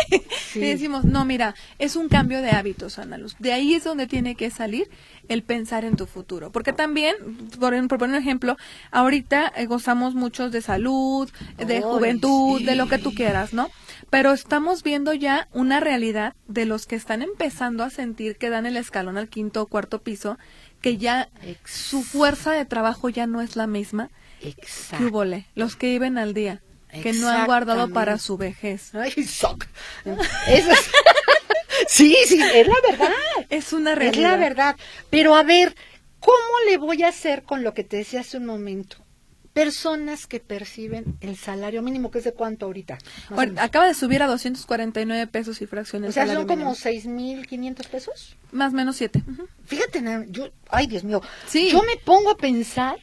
Sí. 0.52 0.60
y 0.60 0.66
decimos, 0.70 1.04
no, 1.04 1.24
mira, 1.24 1.54
es 1.80 1.96
un 1.96 2.08
cambio 2.08 2.40
de 2.40 2.50
hábitos, 2.50 2.98
Ana 3.00 3.18
Luz. 3.18 3.34
De 3.40 3.52
ahí 3.52 3.74
es 3.74 3.82
donde 3.84 4.06
tiene 4.06 4.34
que 4.36 4.50
salir 4.50 4.88
el 5.28 5.42
pensar 5.42 5.84
en 5.84 5.96
tu 5.96 6.06
futuro. 6.06 6.52
Porque 6.52 6.72
también, 6.72 7.16
por, 7.60 7.74
por 7.88 7.98
poner 7.98 8.16
un 8.16 8.22
ejemplo, 8.22 8.56
ahorita 8.92 9.52
eh, 9.56 9.66
gozamos 9.66 10.14
muchos 10.14 10.52
de 10.52 10.62
salud, 10.62 11.28
de 11.58 11.76
Ay, 11.76 11.82
juventud, 11.82 12.58
sí. 12.60 12.64
de 12.64 12.76
lo 12.76 12.88
que 12.88 12.98
tú 12.98 13.12
quieras, 13.14 13.52
¿no? 13.52 13.68
Pero 14.14 14.32
estamos 14.32 14.84
viendo 14.84 15.12
ya 15.12 15.48
una 15.52 15.80
realidad 15.80 16.34
de 16.46 16.66
los 16.66 16.86
que 16.86 16.94
están 16.94 17.20
empezando 17.20 17.82
a 17.82 17.90
sentir 17.90 18.36
que 18.36 18.48
dan 18.48 18.64
el 18.64 18.76
escalón 18.76 19.18
al 19.18 19.28
quinto 19.28 19.62
o 19.62 19.66
cuarto 19.66 20.02
piso, 20.02 20.38
que 20.80 20.98
ya 20.98 21.28
su 21.64 22.04
fuerza 22.04 22.52
de 22.52 22.64
trabajo 22.64 23.08
ya 23.08 23.26
no 23.26 23.40
es 23.40 23.56
la 23.56 23.66
misma. 23.66 24.10
¿Qué 24.40 24.50
Exacto. 24.50 25.24
Los 25.56 25.74
que 25.74 25.88
viven 25.88 26.16
al 26.18 26.32
día, 26.32 26.62
que 27.02 27.12
no 27.12 27.28
han 27.28 27.46
guardado 27.46 27.88
para 27.88 28.18
su 28.18 28.36
vejez. 28.36 28.94
Ay, 28.94 29.10
soc. 29.24 29.66
Eso 30.46 30.70
es- 30.70 30.90
sí, 31.88 32.16
sí, 32.26 32.40
es 32.40 32.68
la 32.68 32.76
verdad. 32.88 33.10
Es 33.50 33.72
una 33.72 33.92
Es 33.94 33.98
realidad. 33.98 34.30
la 34.30 34.36
verdad. 34.36 34.76
Pero 35.10 35.34
a 35.34 35.42
ver, 35.42 35.74
¿cómo 36.20 36.36
le 36.68 36.78
voy 36.78 37.02
a 37.02 37.08
hacer 37.08 37.42
con 37.42 37.64
lo 37.64 37.74
que 37.74 37.82
te 37.82 37.96
decía 37.96 38.20
hace 38.20 38.36
un 38.36 38.46
momento? 38.46 39.03
Personas 39.54 40.26
que 40.26 40.40
perciben 40.40 41.16
el 41.20 41.36
salario 41.36 41.80
mínimo, 41.80 42.10
que 42.10 42.18
es 42.18 42.24
de 42.24 42.32
cuánto 42.34 42.66
ahorita. 42.66 42.98
Bueno, 43.30 43.60
acaba 43.62 43.86
de 43.86 43.94
subir 43.94 44.20
a 44.22 44.26
249 44.26 45.26
pesos 45.28 45.62
y 45.62 45.66
fracciones. 45.66 46.10
o 46.10 46.12
sea, 46.12 46.26
son 46.26 46.42
como 46.42 46.56
mínimo. 46.56 46.74
seis 46.74 47.06
mil 47.06 47.46
quinientos 47.46 47.86
pesos. 47.86 48.36
Más 48.50 48.72
o 48.72 48.76
menos 48.76 48.96
siete. 48.96 49.22
Ujú. 49.26 49.46
Fíjate, 49.64 50.02
na- 50.02 50.26
yo, 50.28 50.48
ay 50.68 50.88
Dios 50.88 51.04
mío, 51.04 51.22
Sí. 51.46 51.70
yo 51.70 51.82
me 51.84 51.96
pongo 52.04 52.30
a 52.32 52.36
pensar 52.36 52.96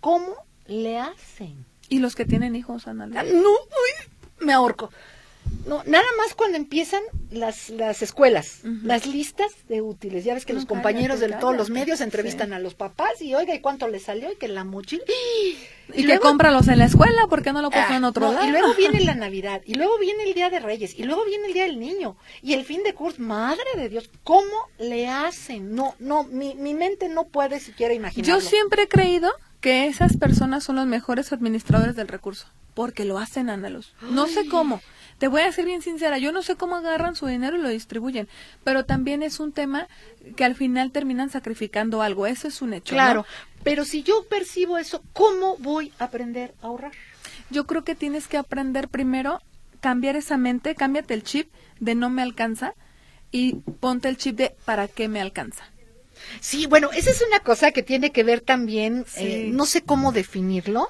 cómo 0.00 0.34
le 0.66 0.98
hacen. 0.98 1.64
Y 1.88 1.98
los 2.00 2.14
que 2.14 2.24
tienen 2.26 2.54
hijos, 2.54 2.86
Ana. 2.86 3.08
Ah, 3.16 3.22
No, 3.24 3.50
uy, 3.50 4.44
me 4.46 4.52
ahorco. 4.52 4.90
No, 5.66 5.82
nada 5.86 6.04
más 6.18 6.34
cuando 6.34 6.56
empiezan 6.56 7.00
las, 7.30 7.70
las 7.70 8.02
escuelas, 8.02 8.60
las 8.82 9.06
listas 9.06 9.50
de 9.68 9.80
útiles. 9.80 10.24
Ya 10.24 10.34
ves 10.34 10.44
que 10.44 10.52
No, 10.52 10.58
los 10.58 10.66
compañeros 10.66 11.20
de 11.20 11.28
todos 11.30 11.56
los 11.56 11.70
medios 11.70 12.00
entrevistan 12.00 12.48
Sí. 12.48 12.54
a 12.54 12.58
los 12.58 12.74
papás 12.74 13.20
y 13.22 13.34
oiga, 13.34 13.54
¿y 13.54 13.60
cuánto 13.60 13.88
le 13.88 13.98
salió? 13.98 14.30
Y 14.32 14.36
que 14.36 14.48
la 14.48 14.64
mochila. 14.64 15.02
Y, 15.88 15.96
que 15.96 16.02
luego- 16.02 16.22
cómpralos 16.22 16.68
en 16.68 16.78
la 16.78 16.84
escuela, 16.86 17.26
porque 17.28 17.52
no 17.52 17.62
lo 17.62 17.70
puso 17.70 17.84
Ah, 17.88 17.96
en 17.96 18.04
otro 18.04 18.26
no, 18.26 18.32
lado? 18.34 18.46
Y 18.46 18.50
luego 18.50 18.74
viene 18.74 19.00
la 19.00 19.14
Navidad, 19.26 19.62
y 19.64 19.74
luego 19.74 19.98
viene 19.98 20.24
el 20.24 20.34
Día 20.34 20.50
de 20.50 20.60
Reyes, 20.60 20.98
y 20.98 21.02
luego 21.04 21.24
viene 21.24 21.46
el 21.48 21.52
Día 21.54 21.64
del 21.64 21.78
Niño, 21.78 22.16
y 22.42 22.52
el 22.54 22.64
fin 22.64 22.82
de 22.82 22.94
curso. 22.94 23.20
Madre 23.22 23.64
de 23.76 23.88
Dios, 23.88 24.10
¿cómo 24.22 24.50
le 24.78 25.08
hacen? 25.08 25.74
No, 25.74 25.94
no, 25.98 26.24
mi, 26.24 26.54
mi 26.54 26.74
mente 26.74 27.08
no 27.08 27.24
puede 27.24 27.60
siquiera 27.60 27.92
imaginarlo. 27.94 28.34
Yo 28.40 28.46
siempre 28.46 28.82
he 28.84 28.88
creído 28.88 29.30
que 29.60 29.86
esas 29.86 30.16
personas 30.16 30.64
son 30.64 30.76
los 30.76 30.86
mejores 30.86 31.32
administradores 31.32 31.96
del 31.96 32.08
recurso, 32.08 32.46
porque 32.74 33.04
lo 33.04 33.18
hacen, 33.18 33.48
Ana 33.50 33.68
Luz. 33.70 33.94
No 34.02 34.26
sé 34.26 34.46
cómo. 34.48 34.80
Te 35.18 35.28
voy 35.28 35.42
a 35.42 35.52
ser 35.52 35.64
bien 35.64 35.80
sincera, 35.80 36.18
yo 36.18 36.32
no 36.32 36.42
sé 36.42 36.56
cómo 36.56 36.76
agarran 36.76 37.14
su 37.16 37.26
dinero 37.26 37.56
y 37.56 37.60
lo 37.60 37.68
distribuyen, 37.68 38.28
pero 38.64 38.84
también 38.84 39.22
es 39.22 39.40
un 39.40 39.52
tema 39.52 39.88
que 40.36 40.44
al 40.44 40.54
final 40.54 40.90
terminan 40.90 41.30
sacrificando 41.30 42.02
algo, 42.02 42.26
eso 42.26 42.48
es 42.48 42.60
un 42.62 42.74
hecho. 42.74 42.94
¿no? 42.94 42.98
Claro, 43.00 43.26
pero 43.62 43.84
si 43.84 44.02
yo 44.02 44.24
percibo 44.28 44.76
eso, 44.76 45.02
¿cómo 45.12 45.56
voy 45.58 45.92
a 45.98 46.04
aprender 46.04 46.54
a 46.62 46.66
ahorrar? 46.66 46.92
Yo 47.50 47.66
creo 47.66 47.84
que 47.84 47.94
tienes 47.94 48.26
que 48.26 48.36
aprender 48.36 48.88
primero, 48.88 49.40
cambiar 49.80 50.16
esa 50.16 50.36
mente, 50.36 50.74
cámbiate 50.74 51.14
el 51.14 51.22
chip 51.22 51.48
de 51.80 51.94
no 51.94 52.10
me 52.10 52.22
alcanza 52.22 52.74
y 53.30 53.54
ponte 53.80 54.08
el 54.08 54.16
chip 54.16 54.36
de 54.36 54.54
para 54.64 54.88
qué 54.88 55.08
me 55.08 55.20
alcanza. 55.20 55.64
Sí, 56.40 56.66
bueno, 56.66 56.90
esa 56.92 57.10
es 57.10 57.22
una 57.26 57.40
cosa 57.40 57.70
que 57.72 57.82
tiene 57.82 58.10
que 58.10 58.22
ver 58.24 58.40
también, 58.40 59.04
Sí. 59.06 59.20
eh, 59.26 59.50
no 59.52 59.66
sé 59.66 59.82
cómo 59.82 60.12
definirlo. 60.12 60.88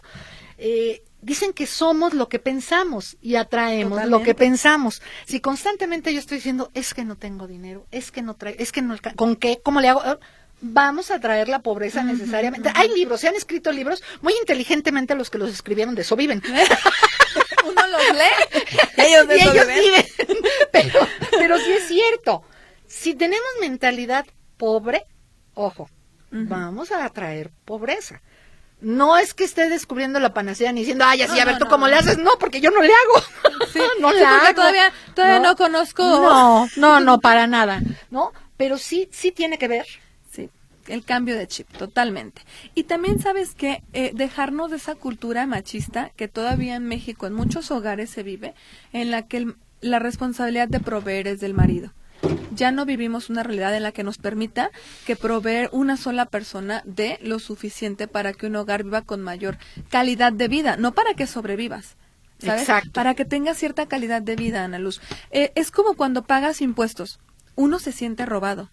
eh, 0.59 1.03
dicen 1.25 1.53
que 1.53 1.67
somos 1.67 2.15
lo 2.15 2.29
que 2.29 2.39
pensamos 2.39 3.17
y 3.21 3.37
atraemos 3.37 4.07
lo 4.07 4.23
que 4.23 4.35
pensamos. 4.35 5.03
Si 5.27 5.41
constantemente 5.41 6.13
yo 6.13 6.21
estoy 6.21 6.39
diciendo, 6.39 6.71
es 6.75 6.95
que 6.95 7.05
no 7.05 7.17
tengo 7.17 7.47
dinero, 7.47 7.87
es 7.91 8.11
que 8.11 8.23
no 8.23 8.35
traigo, 8.35 8.61
es 8.61 8.73
que 8.73 8.83
no 8.83 8.97
¿con 9.17 9.37
qué? 9.37 9.61
¿Cómo 9.63 9.81
le 9.81 9.89
hago? 9.89 10.03
Ah, 10.05 10.19
Vamos 10.67 11.11
a 11.11 11.21
traer 11.21 11.49
la 11.49 11.59
pobreza 11.59 12.03
necesariamente. 12.03 12.71
Hay 12.75 12.89
libros, 12.95 13.21
se 13.21 13.29
han 13.29 13.35
escrito 13.35 13.71
libros 13.71 14.03
muy 14.23 14.33
inteligentemente 14.41 15.15
los 15.15 15.29
que 15.29 15.37
los 15.37 15.51
escribieron 15.51 15.95
de 15.95 16.03
eso 16.03 16.17
viven. 16.17 16.43
Uno 17.65 17.87
los 17.87 18.03
lee. 18.15 18.61
Ellos 18.97 19.29
de 19.29 19.37
y 19.37 19.41
eso 19.41 19.53
ellos 19.53 19.67
viven. 19.67 20.05
Pero, 20.73 21.07
pero 21.39 21.59
sí 21.59 21.73
es 21.73 21.87
cierto. 21.87 22.43
Si 22.87 23.15
tenemos 23.15 23.47
mentalidad 23.61 24.25
pobre, 24.57 25.05
ojo, 25.55 25.91
vamos 26.31 26.93
a 26.93 27.05
atraer 27.05 27.51
pobreza. 27.65 28.23
No 28.81 29.17
es 29.17 29.33
que 29.33 29.45
esté 29.45 29.69
descubriendo 29.71 30.21
la 30.21 30.35
panacea 30.35 30.71
ni 30.73 30.81
diciendo, 30.81 31.05
ay, 31.07 31.23
así, 31.23 31.37
No, 31.37 31.43
a 31.43 31.45
ver, 31.47 31.55
no, 31.55 31.59
¿tú 31.61 31.65
no, 31.65 31.71
cómo 31.71 31.89
le 31.89 31.97
haces? 31.97 32.19
No, 32.19 32.33
porque 32.39 32.61
yo 32.61 32.71
no 32.71 32.83
le 32.83 32.89
hago. 32.93 33.25
Sí, 33.73 33.81
no 34.01 34.11
sí, 34.11 34.17
le 34.19 34.23
porque 34.25 34.47
hago. 34.47 34.55
todavía- 34.55 34.93
todavía 35.15 35.41
no 35.41 35.57
conozco. 35.57 36.03
No, 36.05 36.69
no, 36.77 37.01
no, 37.01 37.21
para 37.21 37.47
nada. 37.47 37.81
¿No? 38.11 38.33
Pero 38.57 38.79
sí, 38.79 39.09
sí 39.11 39.33
tiene 39.33 39.59
que 39.59 39.69
ver. 39.69 39.87
Sí, 40.31 40.49
el 40.87 41.05
cambio 41.05 41.37
de 41.37 41.49
chip, 41.49 41.69
totalmente. 41.77 42.43
Y 42.75 42.85
también 42.85 43.21
sabes 43.21 43.55
que 43.55 43.83
eh, 43.95 44.11
dejarnos 44.15 44.71
de 44.71 44.77
esa 44.77 44.95
cultura 44.95 45.47
machista 45.47 46.11
que 46.17 46.29
todavía 46.29 46.77
en 46.77 46.85
México 46.87 47.27
en 47.27 47.33
muchos 47.33 47.71
hogares 47.71 48.11
se 48.11 48.23
vive, 48.23 48.55
en 48.93 49.11
la 49.11 49.27
que 49.27 49.39
el- 49.39 49.57
la 49.81 49.99
responsabilidad 49.99 50.69
de 50.69 50.81
proveer 50.81 51.27
es 51.29 51.41
del 51.41 51.55
marido. 51.55 51.93
Ya 52.55 52.71
no 52.71 52.87
vivimos 52.87 53.31
una 53.31 53.43
realidad 53.43 53.75
en 53.77 53.83
la 53.83 53.93
que 53.93 54.05
nos 54.05 54.19
permita 54.19 54.71
que 55.07 55.17
proveer 55.17 55.69
una 55.73 55.97
sola 55.97 56.27
persona 56.27 56.83
de 56.85 57.19
lo 57.23 57.39
suficiente 57.39 58.09
para 58.09 58.33
que 58.33 58.47
un 58.47 58.57
hogar 58.57 58.85
viva 58.85 59.03
con 59.03 59.23
mayor 59.23 59.59
calidad 59.91 60.33
de 60.33 60.49
vida, 60.49 60.77
no 60.77 60.93
para 60.93 61.15
que 61.15 61.27
sobrevivas. 61.27 61.97
¿sabes? 62.39 62.63
Exacto. 62.63 62.93
Para 62.93 63.15
que 63.15 63.25
tengas 63.25 63.59
cierta 63.59 63.87
calidad 63.87 64.23
de 64.23 64.37
vida, 64.37 64.65
Ana 64.65 64.79
Luz. 64.79 65.01
Eh, 65.31 65.53
es 65.55 65.71
como 65.71 65.95
cuando 65.95 66.23
pagas 66.23 66.61
impuestos. 66.61 67.19
Uno 67.57 67.79
se 67.79 67.93
siente 67.93 68.27
robado 68.27 68.71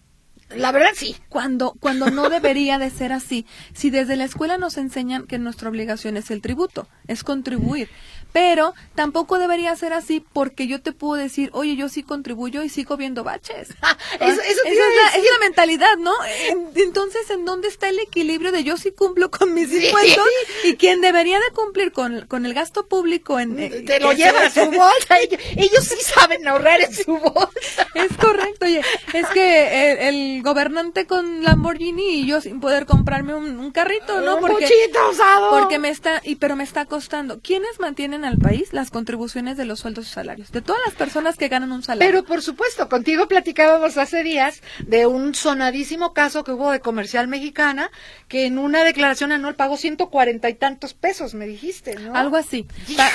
La 0.50 0.72
verdad, 0.72 0.90
sí. 0.94 1.16
cuando 1.28 1.74
cuando 1.80 2.10
no 2.10 2.28
debería 2.28 2.78
de 2.78 2.90
ser 2.90 3.12
así. 3.12 3.46
Si 3.74 3.90
desde 3.90 4.16
la 4.16 4.24
escuela 4.24 4.58
nos 4.58 4.76
enseñan 4.76 5.26
que 5.26 5.38
nuestra 5.38 5.68
obligación 5.68 6.16
es 6.16 6.30
el 6.30 6.42
tributo, 6.42 6.88
es 7.06 7.22
contribuir, 7.22 7.88
pero 8.32 8.74
tampoco 8.94 9.38
debería 9.38 9.74
ser 9.76 9.92
así 9.92 10.24
porque 10.32 10.66
yo 10.66 10.80
te 10.82 10.92
puedo 10.92 11.14
decir, 11.20 11.50
oye, 11.52 11.76
yo 11.76 11.88
sí 11.88 12.02
contribuyo 12.02 12.62
y 12.62 12.68
sigo 12.68 12.96
viendo 12.96 13.24
baches. 13.24 13.68
Eso, 14.20 14.40
eso 14.40 14.40
Esa 14.40 14.68
es, 14.68 14.76
la, 14.76 15.18
es 15.18 15.24
la 15.24 15.38
mentalidad, 15.40 15.96
¿no? 15.98 16.12
En- 16.48 16.70
Entonces, 16.76 17.28
¿en 17.30 17.44
dónde 17.44 17.68
está 17.68 17.88
el 17.88 17.98
equilibrio 17.98 18.52
de 18.52 18.64
yo 18.64 18.76
sí 18.76 18.92
cumplo 18.92 19.30
con 19.30 19.52
mis 19.54 19.68
Sí. 19.68 19.86
impuestos 19.86 20.26
y 20.64 20.76
quien 20.76 21.00
debería 21.00 21.38
de 21.38 21.50
cumplir 21.54 21.92
con, 21.92 22.26
con 22.26 22.44
el 22.46 22.54
gasto 22.54 22.86
público 22.86 23.38
en... 23.38 23.58
eh, 23.58 23.82
Te 23.86 24.00
lo 24.00 24.12
lleva 24.12 24.42
a 24.46 24.50
su 24.50 24.64
bolsa. 24.66 25.18
Ellos, 25.20 25.40
ellos 25.56 25.84
sí 25.84 25.96
saben 26.02 26.46
ahorrar 26.46 26.80
en 26.80 26.94
su 26.94 27.16
bolsa. 27.16 27.86
Es 27.94 28.16
correcto, 28.16 28.66
oye, 28.66 28.82
es 29.12 29.26
que 29.28 29.92
el, 29.92 30.14
el 30.14 30.42
gobernante 30.42 31.06
con 31.06 31.42
Lamborghini 31.42 32.20
y 32.20 32.26
yo 32.26 32.40
sin 32.40 32.60
poder 32.60 32.86
comprarme 32.86 33.34
un, 33.34 33.58
un 33.60 33.70
carrito, 33.70 34.20
¿no? 34.20 34.36
Un 34.36 34.40
Porque, 34.40 34.66
usado. 35.10 35.50
porque 35.60 35.78
me 35.78 35.88
está, 35.90 36.20
y 36.24 36.36
pero 36.36 36.56
me 36.56 36.64
está 36.64 36.84
costando. 36.86 37.40
¿Quiénes 37.40 37.78
mantienen 37.80 38.21
al 38.24 38.38
país? 38.38 38.72
Las 38.72 38.90
contribuciones 38.90 39.56
de 39.56 39.64
los 39.64 39.80
sueldos 39.80 40.06
y 40.06 40.10
salarios. 40.10 40.52
De 40.52 40.62
todas 40.62 40.80
las 40.86 40.94
personas 40.94 41.36
que 41.36 41.48
ganan 41.48 41.72
un 41.72 41.82
salario. 41.82 42.10
Pero 42.10 42.24
por 42.24 42.42
supuesto, 42.42 42.88
contigo 42.88 43.28
platicábamos 43.28 43.96
hace 43.98 44.22
días 44.22 44.62
de 44.86 45.06
un 45.06 45.34
sonadísimo 45.34 46.12
caso 46.12 46.44
que 46.44 46.52
hubo 46.52 46.70
de 46.70 46.80
comercial 46.80 47.28
mexicana 47.28 47.90
que 48.28 48.46
en 48.46 48.58
una 48.58 48.84
declaración 48.84 49.32
anual 49.32 49.54
pagó 49.54 49.76
ciento 49.76 50.08
cuarenta 50.10 50.48
y 50.48 50.54
tantos 50.54 50.94
pesos, 50.94 51.34
me 51.34 51.46
dijiste, 51.46 51.96
¿no? 51.96 52.14
Algo 52.14 52.36
así. 52.36 52.66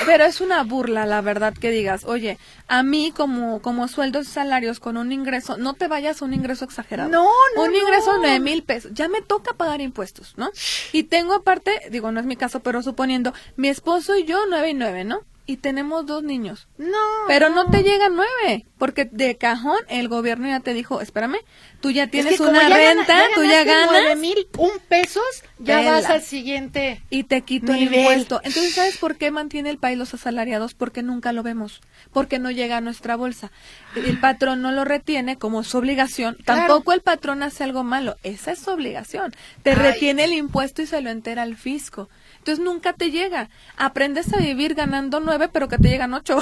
Pero 0.06 0.24
es 0.24 0.40
una 0.40 0.62
burla, 0.62 1.06
la 1.06 1.20
verdad, 1.20 1.54
que 1.54 1.70
digas, 1.70 2.04
oye, 2.04 2.38
a 2.68 2.82
mí 2.82 3.12
como, 3.16 3.60
como 3.62 3.88
sueldos 3.88 4.28
y 4.28 4.30
salarios 4.30 4.80
con 4.80 4.96
un 4.96 5.12
ingreso, 5.12 5.56
no 5.56 5.74
te 5.74 5.88
vayas 5.88 6.22
a 6.22 6.24
un 6.24 6.34
ingreso 6.34 6.64
exagerado. 6.64 7.08
No, 7.08 7.24
no, 7.56 7.62
Un 7.62 7.74
ingreso 7.74 8.12
de 8.14 8.18
nueve 8.18 8.40
mil 8.40 8.62
pesos. 8.62 8.92
Ya 8.94 9.08
me 9.08 9.22
toca 9.22 9.54
pagar 9.54 9.80
impuestos, 9.80 10.34
¿no? 10.36 10.50
Y 10.92 11.04
tengo 11.04 11.34
aparte, 11.34 11.72
digo, 11.90 12.12
no 12.12 12.20
es 12.20 12.26
mi 12.26 12.36
caso, 12.36 12.60
pero 12.60 12.82
suponiendo, 12.82 13.32
mi 13.56 13.68
esposo 13.68 14.16
y 14.16 14.24
yo 14.24 14.38
nueve 14.48 14.70
y 14.70 14.74
nueve, 14.74 14.97
¿no? 15.04 15.20
Y 15.46 15.56
tenemos 15.56 16.04
dos 16.04 16.22
niños. 16.22 16.68
No. 16.76 16.98
Pero 17.26 17.48
no 17.48 17.70
te 17.70 17.82
llegan 17.82 18.14
nueve, 18.16 18.66
porque 18.76 19.06
de 19.10 19.38
cajón 19.38 19.78
el 19.88 20.06
gobierno 20.08 20.46
ya 20.46 20.60
te 20.60 20.74
dijo, 20.74 21.00
espérame, 21.00 21.38
tú 21.80 21.90
ya 21.90 22.04
Es 22.04 22.10
tienes 22.10 22.36
que 22.36 22.42
una 22.42 22.68
ya 22.68 22.68
gana- 22.68 22.76
renta, 22.96 23.22
tú 23.34 23.42
ya 23.44 23.64
ganaste 23.64 23.86
nueve 23.90 24.04
ganas 24.08 24.18
mil 24.18 24.46
un 24.58 24.72
pesos, 24.90 25.24
ya 25.58 25.78
Vela. 25.78 25.92
vas 25.92 26.04
al 26.10 26.20
siguiente. 26.20 27.00
y 27.08 27.24
te 27.24 27.40
quito 27.40 27.72
el 27.72 27.84
impuesto. 27.84 28.42
Entonces, 28.44 28.74
¿sabes 28.74 28.98
por 28.98 29.16
qué 29.16 29.30
mantiene 29.30 29.70
el 29.70 29.78
país 29.78 29.96
los 29.96 30.12
asalariados? 30.12 30.74
Porque 30.74 31.02
nunca 31.02 31.32
lo 31.32 31.42
vemos, 31.42 31.80
porque 32.12 32.38
no 32.38 32.50
llega 32.50 32.76
a 32.76 32.80
nuestra 32.82 33.16
bolsa. 33.16 33.50
El 33.96 34.20
patrón 34.20 34.60
no 34.60 34.70
lo 34.70 34.84
retiene 34.84 35.38
como 35.38 35.64
su 35.64 35.78
obligación. 35.78 36.34
Claro. 36.44 36.60
Tampoco 36.66 36.92
el 36.92 37.00
patrón 37.00 37.42
hace 37.42 37.64
algo 37.64 37.84
malo, 37.84 38.16
esa 38.22 38.52
es 38.52 38.58
su 38.58 38.70
obligación. 38.70 39.34
Te 39.62 39.70
Ay. 39.70 39.76
retiene 39.76 40.24
el 40.24 40.34
impuesto 40.34 40.82
y 40.82 40.86
se 40.86 41.00
lo 41.00 41.08
entera 41.08 41.40
al 41.40 41.56
fisco. 41.56 42.10
Entonces 42.48 42.64
nunca 42.64 42.94
te 42.94 43.10
llega. 43.10 43.50
Aprendes 43.76 44.32
a 44.32 44.38
vivir 44.38 44.74
ganando 44.74 45.20
nueve, 45.20 45.50
pero 45.52 45.68
que 45.68 45.76
te 45.76 45.90
llegan 45.90 46.14
ocho 46.14 46.38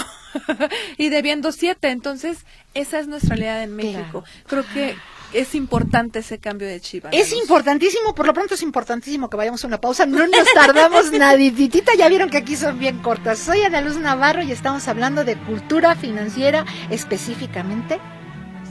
y 0.98 1.08
debiendo 1.08 1.50
siete. 1.50 1.88
Entonces, 1.88 2.46
esa 2.74 3.00
es 3.00 3.08
nuestra 3.08 3.34
realidad 3.34 3.64
en 3.64 3.74
México. 3.74 4.22
Creo 4.46 4.64
que 4.72 4.94
es 5.32 5.56
importante 5.56 6.20
ese 6.20 6.38
cambio 6.38 6.68
de 6.68 6.80
chiva. 6.80 7.10
Es 7.10 7.32
importantísimo, 7.32 8.14
por 8.14 8.24
lo 8.24 8.34
pronto 8.34 8.54
es 8.54 8.62
importantísimo 8.62 9.28
que 9.28 9.36
vayamos 9.36 9.64
a 9.64 9.66
una 9.66 9.80
pausa. 9.80 10.06
No 10.06 10.28
nos 10.28 10.54
tardamos 10.54 11.10
naditita, 11.18 11.96
ya 11.98 12.08
vieron 12.08 12.30
que 12.30 12.36
aquí 12.36 12.54
son 12.54 12.78
bien 12.78 12.98
cortas. 12.98 13.40
Soy 13.40 13.62
Ana 13.62 13.80
Luz 13.80 13.96
Navarro 13.96 14.42
y 14.42 14.52
estamos 14.52 14.86
hablando 14.86 15.24
de 15.24 15.34
cultura 15.34 15.96
financiera, 15.96 16.64
específicamente 16.88 17.98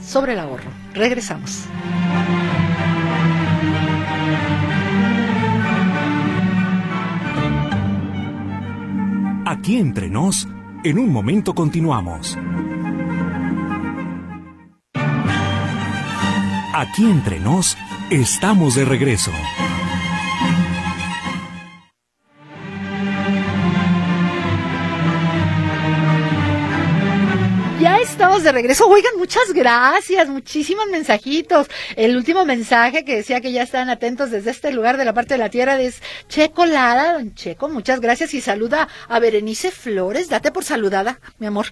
sobre 0.02 0.32
el 0.32 0.38
ahorro. 0.38 0.70
Regresamos. 0.94 1.64
Aquí 9.48 9.76
entre 9.76 10.08
nos, 10.08 10.48
en 10.82 10.98
un 10.98 11.12
momento 11.12 11.54
continuamos. 11.54 12.36
Aquí 16.74 17.04
entre 17.04 17.38
nos, 17.38 17.78
estamos 18.10 18.74
de 18.74 18.84
regreso. 18.84 19.30
Ya 27.86 27.98
estamos 27.98 28.42
de 28.42 28.50
regreso. 28.50 28.88
Oigan, 28.88 29.16
muchas 29.16 29.52
gracias, 29.52 30.28
muchísimos 30.28 30.88
mensajitos. 30.88 31.68
El 31.94 32.16
último 32.16 32.44
mensaje 32.44 33.04
que 33.04 33.14
decía 33.14 33.40
que 33.40 33.52
ya 33.52 33.62
están 33.62 33.90
atentos 33.90 34.32
desde 34.32 34.50
este 34.50 34.72
lugar 34.72 34.96
de 34.96 35.04
la 35.04 35.12
parte 35.12 35.34
de 35.34 35.38
la 35.38 35.50
tierra 35.50 35.80
es 35.80 36.02
Checo 36.26 36.66
Lara, 36.66 37.12
don 37.12 37.32
Checo, 37.36 37.68
muchas 37.68 38.00
gracias 38.00 38.34
y 38.34 38.40
saluda 38.40 38.88
a 39.08 39.20
Berenice 39.20 39.70
Flores. 39.70 40.28
Date 40.28 40.50
por 40.50 40.64
saludada, 40.64 41.20
mi 41.38 41.46
amor. 41.46 41.66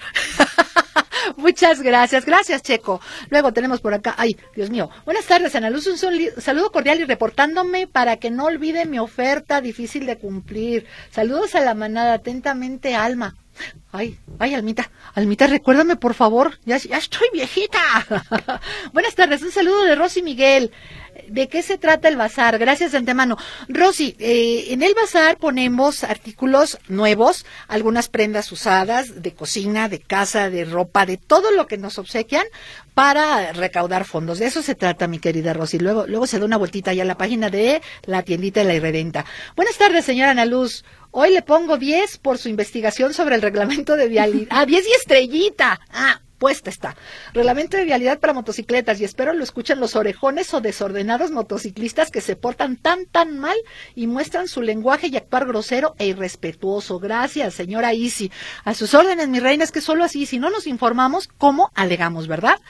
Muchas 1.37 1.83
gracias, 1.83 2.24
gracias 2.24 2.62
Checo. 2.62 3.00
Luego 3.31 3.53
tenemos 3.53 3.81
por 3.81 3.92
acá, 3.92 4.14
ay, 4.16 4.37
Dios 4.55 4.70
mío. 4.70 4.90
Buenas 5.05 5.24
tardes, 5.24 5.57
Ana 5.57 5.68
Luz, 5.68 5.88
un 5.88 5.98
saludo 5.98 6.70
cordial 6.70 7.00
y 7.00 7.07
reportándome 7.07 7.88
para 7.88 8.18
que 8.18 8.31
no 8.31 8.44
olvide 8.44 8.87
mi 8.87 9.00
oferta 9.00 9.61
difícil 9.61 10.07
de 10.07 10.16
cumplir. 10.16 10.87
Saludos 11.11 11.57
a 11.57 11.61
la 11.61 11.74
manada, 11.74 12.12
atentamente, 12.12 12.94
Alma. 12.94 13.35
Ay, 13.93 14.19
ay, 14.38 14.55
Almita, 14.55 14.90
Almita, 15.14 15.47
recuérdame 15.47 15.97
por 15.97 16.14
favor, 16.14 16.59
ya, 16.64 16.77
estoy 16.77 17.29
viejita. 17.33 17.79
Buenas 18.93 19.14
tardes, 19.14 19.43
un 19.43 19.53
saludo 19.53 19.85
de 19.85 19.95
Rosy 19.95 20.23
Miguel. 20.23 20.73
¿De 21.29 21.49
qué 21.49 21.63
se 21.63 21.79
trata 21.79 22.09
el 22.09 22.17
bazar? 22.17 22.59
Gracias 22.59 22.93
de 22.93 22.99
antemano. 22.99 23.37
Rosy, 23.69 24.17
eh, 24.19 24.67
en 24.69 24.83
el 24.83 24.95
bazar 24.95 25.39
ponemos 25.39 26.05
artículos 26.05 26.79
nuevos, 26.89 27.47
algunas 27.69 28.09
prendas 28.09 28.51
usadas 28.53 29.23
de 29.23 29.35
cocina, 29.35 29.89
de 29.89 30.01
casa, 30.01 30.51
de 30.51 30.65
ropa, 30.65 31.07
de 31.07 31.17
todo 31.17 31.51
lo 31.51 31.67
que 31.67 31.79
nos 31.79 31.99
obsequian 31.99 32.45
para 32.95 33.53
recaudar 33.53 34.05
fondos. 34.05 34.39
De 34.39 34.47
eso 34.47 34.63
se 34.63 34.75
trata, 34.75 35.09
mi 35.09 35.19
querida 35.19 35.53
Rosy. 35.53 35.79
Luego, 35.79 36.07
luego 36.07 36.27
se 36.27 36.39
da 36.39 36.45
una 36.45 36.57
vueltita 36.57 36.93
ya 36.93 37.03
a 37.03 37.07
la 37.07 37.19
página 37.19 37.51
de 37.51 37.83
la 38.05 38.23
tiendita 38.23 38.61
de 38.61 38.67
la 38.67 38.75
irredenta. 38.75 39.25
Buenas 39.57 39.77
tardes, 39.77 40.05
señora 40.05 40.31
Ana 40.31 40.45
Luz. 40.45 40.85
Hoy 41.11 41.33
le 41.33 41.43
pongo 41.43 41.77
10 41.77 42.19
por 42.19 42.39
su 42.39 42.49
investigación 42.49 43.15
sobre 43.15 43.37
el 43.37 43.43
reglamento 43.43 43.97
de 43.97 44.09
vialidad. 44.09 44.49
Ah, 44.51 44.67
10 44.67 44.87
y 44.87 44.93
estrellita. 44.93 45.81
Ah, 45.91 46.21
puesta 46.38 46.70
está. 46.70 46.97
Reglamento 47.33 47.77
de 47.77 47.85
vialidad 47.85 48.20
para 48.20 48.33
motocicletas 48.33 49.01
y 49.01 49.05
espero 49.05 49.33
lo 49.33 49.44
escuchen 49.44 49.81
los 49.81 49.97
orejones 49.97 50.53
o 50.55 50.61
desordenados 50.61 51.31
motociclistas 51.31 52.11
que 52.11 52.20
se 52.20 52.37
portan 52.37 52.77
tan 52.77 53.07
tan 53.07 53.38
mal 53.38 53.57
y 53.94 54.07
muestran 54.07 54.49
su 54.49 54.62
lenguaje 54.62 55.09
y 55.09 55.16
actuar 55.16 55.47
grosero 55.47 55.94
e 55.99 56.07
irrespetuoso. 56.07 56.99
Gracias, 56.99 57.55
señora 57.55 57.94
Isi. 57.94 58.31
A 58.64 58.75
sus 58.75 58.94
órdenes, 58.94 59.29
mi 59.29 59.40
reina, 59.40 59.64
es 59.64 59.73
que 59.73 59.81
solo 59.81 60.05
así, 60.05 60.27
si 60.27 60.38
no 60.38 60.51
nos 60.51 60.66
informamos, 60.66 61.29
¿cómo 61.38 61.70
alegamos, 61.75 62.29
verdad? 62.29 62.61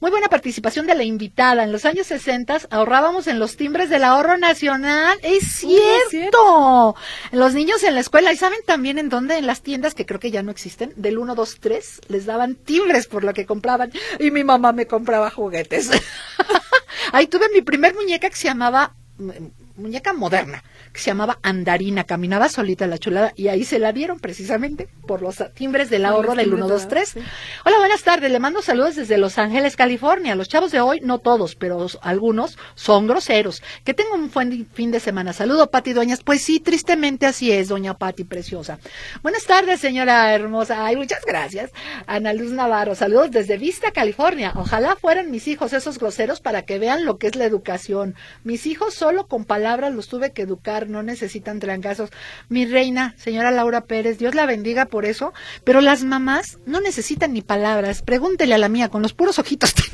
Muy 0.00 0.10
buena 0.10 0.28
participación 0.28 0.86
de 0.86 0.94
la 0.94 1.04
invitada. 1.04 1.64
En 1.64 1.72
los 1.72 1.84
años 1.84 2.06
60 2.06 2.44
ahorrábamos 2.70 3.26
en 3.26 3.38
los 3.38 3.56
timbres 3.56 3.90
del 3.90 4.04
ahorro 4.04 4.36
nacional. 4.38 5.18
Es 5.22 5.64
es 5.64 6.10
cierto. 6.10 6.94
Los 7.32 7.54
niños 7.54 7.82
en 7.84 7.94
la 7.94 8.00
escuela, 8.00 8.32
¿y 8.32 8.36
saben 8.36 8.60
también 8.66 8.98
en 8.98 9.08
dónde? 9.08 9.38
En 9.38 9.46
las 9.46 9.62
tiendas 9.62 9.94
que 9.94 10.06
creo 10.06 10.20
que 10.20 10.30
ya 10.30 10.42
no 10.42 10.50
existen, 10.50 10.92
del 10.96 11.18
1, 11.18 11.34
2, 11.34 11.56
3, 11.60 12.00
les 12.08 12.26
daban 12.26 12.54
timbres 12.54 13.06
por 13.06 13.23
lo 13.24 13.34
que 13.34 13.46
compraban. 13.46 13.92
Y 14.18 14.30
mi 14.30 14.44
mamá 14.44 14.72
me 14.72 14.86
compraba 14.86 15.30
juguetes. 15.30 15.90
Ahí 17.12 17.26
tuve 17.26 17.48
mi 17.52 17.62
primer 17.62 17.94
muñeca 17.94 18.30
que 18.30 18.36
se 18.36 18.48
llamaba, 18.48 18.94
mm, 19.18 19.30
muñeca 19.76 20.12
moderna, 20.12 20.62
que 20.94 21.00
se 21.00 21.10
llamaba 21.10 21.40
Andarina, 21.42 22.04
caminaba 22.04 22.48
solita 22.48 22.86
la 22.86 22.98
chulada 22.98 23.32
y 23.34 23.48
ahí 23.48 23.64
se 23.64 23.80
la 23.80 23.92
dieron 23.92 24.20
precisamente 24.20 24.88
por 25.08 25.22
los 25.22 25.42
timbres 25.52 25.90
del 25.90 26.04
ahorro 26.04 26.36
del 26.36 26.46
timbres 26.46 26.64
1, 26.64 26.68
del 26.68 26.78
2, 26.78 26.88
3. 26.88 27.16
ahorro, 27.16 27.26
sí. 27.26 27.32
Hola, 27.64 27.78
buenas 27.78 28.02
tardes. 28.04 28.30
Le 28.30 28.38
mando 28.38 28.62
saludos 28.62 28.94
desde 28.94 29.18
Los 29.18 29.36
Ángeles, 29.38 29.74
California. 29.74 30.36
Los 30.36 30.48
chavos 30.48 30.70
de 30.70 30.80
hoy, 30.80 31.00
no 31.00 31.18
todos, 31.18 31.56
pero 31.56 31.88
algunos 32.00 32.56
son 32.76 33.08
groseros. 33.08 33.60
Que 33.82 33.92
tengan 33.92 34.20
un 34.20 34.30
buen 34.30 34.68
fin 34.72 34.92
de 34.92 35.00
semana. 35.00 35.32
Saludo, 35.32 35.68
Pati 35.68 35.94
Dueñas. 35.94 36.22
Pues 36.22 36.42
sí, 36.42 36.60
tristemente 36.60 37.26
así 37.26 37.50
es, 37.50 37.68
doña 37.68 37.94
Pati 37.94 38.22
Preciosa. 38.22 38.78
Buenas 39.20 39.44
tardes, 39.46 39.80
señora 39.80 40.32
hermosa. 40.32 40.86
Ay, 40.86 40.94
muchas 40.94 41.24
gracias. 41.26 41.72
Ana 42.06 42.32
Luz 42.32 42.52
Navarro. 42.52 42.94
Saludos 42.94 43.32
desde 43.32 43.58
Vista, 43.58 43.90
California. 43.90 44.52
Ojalá 44.54 44.94
fueran 44.94 45.32
mis 45.32 45.48
hijos 45.48 45.72
esos 45.72 45.98
groseros 45.98 46.40
para 46.40 46.62
que 46.62 46.78
vean 46.78 47.04
lo 47.04 47.18
que 47.18 47.26
es 47.26 47.34
la 47.34 47.46
educación. 47.46 48.14
Mis 48.44 48.66
hijos 48.66 48.94
solo 48.94 49.26
con 49.26 49.44
palabras 49.44 49.92
los 49.92 50.06
tuve 50.06 50.32
que 50.32 50.42
educar, 50.42 50.83
no 50.88 51.02
necesitan 51.02 51.60
trancazos. 51.60 52.10
Mi 52.48 52.66
reina, 52.66 53.14
señora 53.18 53.50
Laura 53.50 53.82
Pérez, 53.82 54.18
Dios 54.18 54.34
la 54.34 54.46
bendiga 54.46 54.86
por 54.86 55.04
eso, 55.04 55.32
pero 55.64 55.80
las 55.80 56.04
mamás 56.04 56.58
no 56.66 56.80
necesitan 56.80 57.32
ni 57.32 57.42
palabras. 57.42 58.02
Pregúntele 58.02 58.54
a 58.54 58.58
la 58.58 58.68
mía, 58.68 58.88
con 58.88 59.02
los 59.02 59.12
puros 59.12 59.38
ojitos 59.38 59.74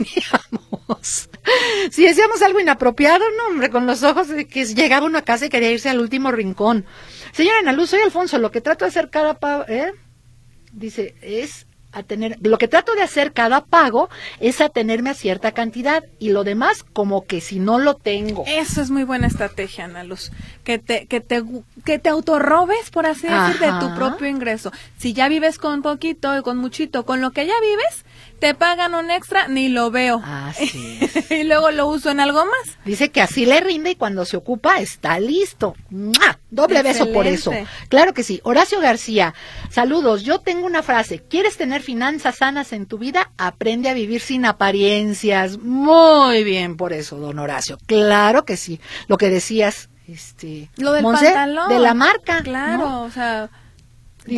teníamos. 0.60 1.28
Si 1.90 2.04
decíamos 2.04 2.42
algo 2.42 2.60
inapropiado, 2.60 3.24
no, 3.36 3.48
hombre, 3.48 3.70
con 3.70 3.86
los 3.86 4.02
ojos 4.02 4.28
que 4.48 4.64
llegaba 4.66 5.06
uno 5.06 5.18
a 5.18 5.22
casa 5.22 5.46
y 5.46 5.48
quería 5.48 5.70
irse 5.70 5.88
al 5.88 6.00
último 6.00 6.32
rincón. 6.32 6.84
Señora 7.32 7.58
Ana 7.60 7.72
Luz, 7.72 7.90
soy 7.90 8.00
Alfonso, 8.00 8.38
lo 8.38 8.50
que 8.50 8.60
trato 8.60 8.84
de 8.84 8.90
hacer 8.90 9.10
cada 9.10 9.38
pa 9.38 9.64
¿eh? 9.68 9.92
dice, 10.72 11.14
es 11.22 11.66
a 11.92 12.02
tener, 12.02 12.38
lo 12.42 12.58
que 12.58 12.68
trato 12.68 12.94
de 12.94 13.02
hacer 13.02 13.32
cada 13.32 13.64
pago 13.64 14.08
es 14.38 14.60
atenerme 14.60 15.10
a 15.10 15.14
cierta 15.14 15.52
cantidad 15.52 16.04
y 16.18 16.30
lo 16.30 16.44
demás 16.44 16.84
como 16.92 17.26
que 17.26 17.40
si 17.40 17.58
no 17.58 17.78
lo 17.78 17.94
tengo. 17.94 18.44
Eso 18.46 18.80
es 18.80 18.90
muy 18.90 19.04
buena 19.04 19.26
estrategia, 19.26 19.84
Ana 19.84 20.04
Luz. 20.04 20.30
Que 20.64 20.78
te, 20.78 21.06
que 21.06 21.20
te, 21.20 21.42
que 21.84 21.98
te 21.98 22.08
autorrobes, 22.08 22.90
por 22.90 23.06
así 23.06 23.26
decir, 23.26 23.58
de 23.58 23.72
tu 23.80 23.94
propio 23.94 24.28
ingreso. 24.28 24.72
Si 24.98 25.12
ya 25.12 25.28
vives 25.28 25.58
con 25.58 25.82
poquito 25.82 26.36
y 26.36 26.42
con 26.42 26.58
muchito, 26.58 27.04
con 27.04 27.20
lo 27.20 27.32
que 27.32 27.46
ya 27.46 27.60
vives, 27.60 28.04
te 28.40 28.54
pagan 28.54 28.94
un 28.94 29.10
extra, 29.10 29.46
ni 29.48 29.68
lo 29.68 29.90
veo. 29.90 30.22
Así 30.24 30.98
y 31.30 31.44
luego 31.44 31.70
lo 31.70 31.86
uso 31.86 32.10
en 32.10 32.20
algo 32.20 32.44
más. 32.44 32.78
Dice 32.84 33.10
que 33.10 33.20
así 33.20 33.46
le 33.46 33.60
rinde 33.60 33.90
y 33.90 33.94
cuando 33.94 34.24
se 34.24 34.36
ocupa 34.36 34.80
está 34.80 35.20
listo. 35.20 35.76
Doble 36.50 36.82
beso 36.82 37.12
por 37.12 37.26
eso. 37.26 37.52
Claro 37.88 38.14
que 38.14 38.22
sí. 38.22 38.40
Horacio 38.42 38.80
García, 38.80 39.34
saludos. 39.70 40.22
Yo 40.24 40.40
tengo 40.40 40.66
una 40.66 40.82
frase. 40.82 41.22
¿Quieres 41.28 41.56
tener 41.56 41.82
finanzas 41.82 42.38
sanas 42.38 42.72
en 42.72 42.86
tu 42.86 42.98
vida? 42.98 43.30
Aprende 43.36 43.88
a 43.90 43.94
vivir 43.94 44.20
sin 44.20 44.46
apariencias. 44.46 45.58
Muy 45.58 46.42
bien 46.42 46.76
por 46.76 46.92
eso, 46.92 47.18
don 47.18 47.38
Horacio. 47.38 47.78
Claro 47.86 48.44
que 48.44 48.56
sí. 48.56 48.80
Lo 49.06 49.18
que 49.18 49.28
decías, 49.28 49.90
este... 50.08 50.70
Lo 50.76 50.92
del 50.92 51.04
pantalón. 51.04 51.68
De 51.68 51.78
la 51.78 51.94
marca. 51.94 52.42
Claro, 52.42 53.02
o 53.02 53.10
sea 53.10 53.50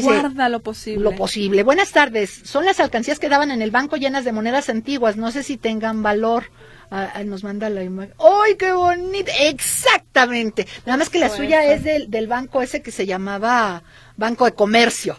Guarda 0.01 0.49
lo 0.49 0.61
posible. 0.61 1.03
Lo 1.03 1.15
posible. 1.15 1.63
Buenas 1.63 1.93
tardes. 1.93 2.41
Son 2.45 2.65
las 2.65 2.81
alcancías 2.81 3.19
que 3.19 3.29
daban 3.29 3.51
en 3.51 3.63
el 3.63 3.71
banco 3.71 3.97
llenas 3.97 4.25
de 4.25 4.33
monedas 4.33 4.69
antiguas. 4.69 5.17
No 5.17 5.31
sé 5.31 5.43
si 5.43 5.57
tengan 5.57 6.03
valor. 6.03 6.45
Ah, 6.91 7.11
ah, 7.15 7.25
nos 7.25 7.43
manda 7.43 7.71
la 7.71 7.83
imagen. 7.83 8.15
¡Ay, 8.19 8.57
qué 8.57 8.73
bonito! 8.73 9.31
Exactamente. 9.41 10.67
Nada 10.85 10.99
más 10.99 11.09
que 11.09 11.19
la 11.19 11.31
suya 11.31 11.65
es 11.65 11.85
del, 11.85 12.11
del 12.11 12.27
banco 12.27 12.61
ese 12.61 12.83
que 12.83 12.91
se 12.91 13.07
llamaba 13.07 13.83
Banco 14.17 14.45
de 14.45 14.53
Comercio. 14.53 15.19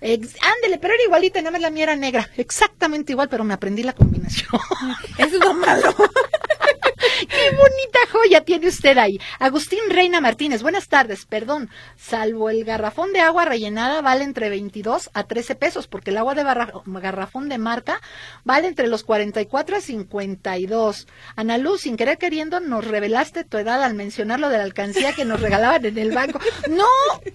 ándele, 0.00 0.78
pero 0.80 0.94
era 0.94 1.04
igualita, 1.04 1.40
nada 1.40 1.52
más 1.52 1.60
la 1.60 1.70
mía 1.70 1.84
era 1.84 1.96
negra. 1.96 2.28
Exactamente 2.36 3.12
igual, 3.12 3.28
pero 3.28 3.44
me 3.44 3.52
aprendí 3.52 3.82
la 3.82 3.92
combinación. 3.92 4.48
es 5.18 5.32
lo 5.32 5.52
malo. 5.54 5.94
¡Qué 7.40 7.56
bonita 7.56 7.98
joya 8.12 8.44
tiene 8.44 8.68
usted 8.68 8.98
ahí! 8.98 9.18
Agustín 9.38 9.80
Reina 9.88 10.20
Martínez, 10.20 10.62
buenas 10.62 10.88
tardes, 10.88 11.24
perdón. 11.24 11.70
Salvo 11.96 12.50
el 12.50 12.64
garrafón 12.64 13.14
de 13.14 13.20
agua 13.20 13.46
rellenada 13.46 14.02
vale 14.02 14.24
entre 14.24 14.50
22 14.50 15.08
a 15.14 15.24
13 15.24 15.54
pesos, 15.54 15.86
porque 15.86 16.10
el 16.10 16.18
agua 16.18 16.34
de 16.34 16.44
garrafón 16.44 17.48
de 17.48 17.56
marca 17.56 18.02
vale 18.44 18.68
entre 18.68 18.88
los 18.88 19.04
44 19.04 19.76
a 19.76 19.80
52. 19.80 21.06
Ana 21.34 21.56
Luz, 21.56 21.82
sin 21.82 21.96
querer 21.96 22.18
queriendo, 22.18 22.60
nos 22.60 22.86
revelaste 22.86 23.44
tu 23.44 23.56
edad 23.56 23.82
al 23.82 23.94
mencionar 23.94 24.38
lo 24.38 24.50
de 24.50 24.58
la 24.58 24.64
alcancía 24.64 25.14
que 25.14 25.24
nos 25.24 25.40
regalaban 25.40 25.86
en 25.86 25.96
el 25.96 26.12
banco. 26.12 26.40
No, 26.68 26.84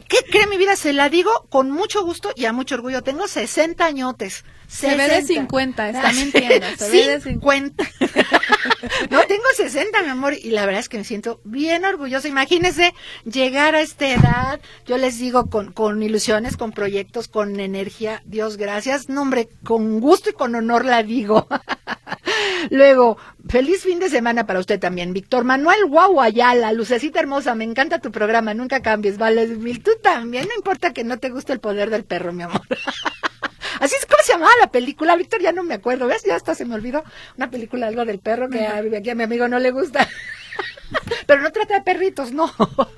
¿qué 0.07 0.19
cree 0.29 0.45
mi 0.45 0.57
vida? 0.57 0.75
Se 0.75 0.93
la 0.93 1.09
digo 1.09 1.47
con 1.49 1.71
mucho 1.71 2.03
gusto 2.03 2.31
y 2.35 2.45
a 2.45 2.53
mucho 2.53 2.75
orgullo. 2.75 3.01
Tengo 3.01 3.27
60 3.27 3.83
añotes. 3.83 4.45
Se 4.67 4.95
ve 4.95 5.07
de 5.07 5.21
50, 5.21 5.89
está 5.89 6.11
mintiendo. 6.13 6.67
Se 6.77 6.89
ve 6.89 7.07
de 7.07 7.21
50. 7.21 7.83
no, 9.09 9.21
tengo 9.23 9.43
60, 9.55 10.03
mi 10.03 10.09
amor, 10.09 10.33
y 10.33 10.51
la 10.51 10.65
verdad 10.65 10.81
es 10.81 10.89
que 10.89 10.97
me 10.97 11.03
siento 11.03 11.41
bien 11.43 11.85
orgullosa. 11.85 12.27
Imagínese 12.27 12.93
llegar 13.23 13.75
a 13.75 13.81
esta 13.81 14.07
edad, 14.07 14.59
yo 14.85 14.97
les 14.97 15.17
digo, 15.19 15.49
con, 15.49 15.71
con 15.71 16.01
ilusiones, 16.01 16.57
con 16.57 16.71
proyectos, 16.71 17.27
con 17.27 17.59
energía, 17.59 18.21
Dios 18.25 18.57
gracias. 18.57 19.09
No, 19.09 19.21
hombre, 19.21 19.49
con 19.63 19.99
gusto 19.99 20.29
y 20.29 20.33
con 20.33 20.55
honor 20.55 20.85
la 20.85 21.03
digo. 21.03 21.47
Luego, 22.69 23.17
feliz 23.47 23.83
fin 23.83 23.99
de 23.99 24.09
semana 24.09 24.45
para 24.45 24.59
usted 24.59 24.79
también. 24.79 25.13
Víctor 25.13 25.43
Manuel 25.43 25.85
Guau 25.87 26.21
Ayala, 26.21 26.71
lucecita 26.71 27.19
hermosa, 27.19 27.55
me 27.55 27.63
encanta 27.63 27.99
tu 27.99 28.11
programa, 28.11 28.53
nunca 28.53 28.81
cambies, 28.81 29.17
vale, 29.17 29.47
mil. 29.47 29.81
Tú 29.83 29.91
también, 30.01 30.47
no 30.47 30.55
importa 30.55 30.93
que 30.93 31.03
no 31.03 31.19
te 31.19 31.29
guste 31.29 31.53
el 31.53 31.59
poder 31.59 31.89
del 31.89 32.05
perro, 32.05 32.33
mi 32.33 32.43
amor. 32.43 32.61
Así 33.79 33.95
es 33.99 34.05
como 34.05 34.23
se 34.23 34.33
llamaba 34.33 34.51
la 34.61 34.71
película, 34.71 35.15
Víctor, 35.15 35.41
ya 35.41 35.51
no 35.51 35.63
me 35.63 35.73
acuerdo, 35.73 36.07
¿ves? 36.07 36.23
Ya 36.23 36.35
hasta 36.35 36.55
se 36.55 36.65
me 36.65 36.75
olvidó 36.75 37.03
una 37.37 37.49
película, 37.49 37.87
algo 37.87 38.05
del 38.05 38.19
perro, 38.19 38.49
que 38.49 38.65
a, 38.65 38.77
aquí 38.77 39.09
a 39.09 39.15
mi 39.15 39.23
amigo 39.23 39.47
no 39.47 39.59
le 39.59 39.71
gusta. 39.71 40.07
Pero 41.27 41.41
no 41.41 41.51
trata 41.51 41.75
de 41.75 41.81
perritos, 41.81 42.31
no. 42.31 42.51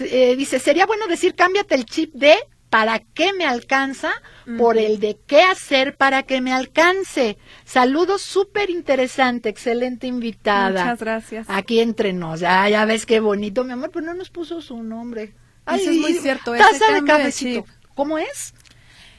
Eh, 0.00 0.36
dice, 0.36 0.58
sería 0.58 0.86
bueno 0.86 1.06
decir, 1.06 1.34
cámbiate 1.34 1.74
el 1.74 1.84
chip 1.84 2.14
de 2.14 2.34
para 2.70 3.00
qué 3.00 3.34
me 3.34 3.44
alcanza 3.44 4.10
por 4.56 4.78
el 4.78 4.98
de 4.98 5.18
qué 5.26 5.42
hacer 5.42 5.98
para 5.98 6.22
que 6.22 6.40
me 6.40 6.54
alcance. 6.54 7.36
Saludos, 7.66 8.22
súper 8.22 8.70
interesante, 8.70 9.50
excelente 9.50 10.06
invitada. 10.06 10.84
Muchas 10.84 11.00
gracias. 11.00 11.46
Aquí 11.50 11.80
entre 11.80 12.14
nos, 12.14 12.40
ya, 12.40 12.66
ya 12.70 12.86
ves 12.86 13.04
qué 13.04 13.20
bonito, 13.20 13.64
mi 13.64 13.72
amor, 13.72 13.90
pero 13.92 14.06
no 14.06 14.14
nos 14.14 14.30
puso 14.30 14.62
su 14.62 14.82
nombre. 14.82 15.34
Eso 15.66 15.90
es 15.90 15.98
muy 15.98 16.14
cierto. 16.14 16.52
Taza 16.54 16.92
de 16.92 17.04
cabecito. 17.04 17.66
¿Cómo 17.94 18.16
es? 18.16 18.54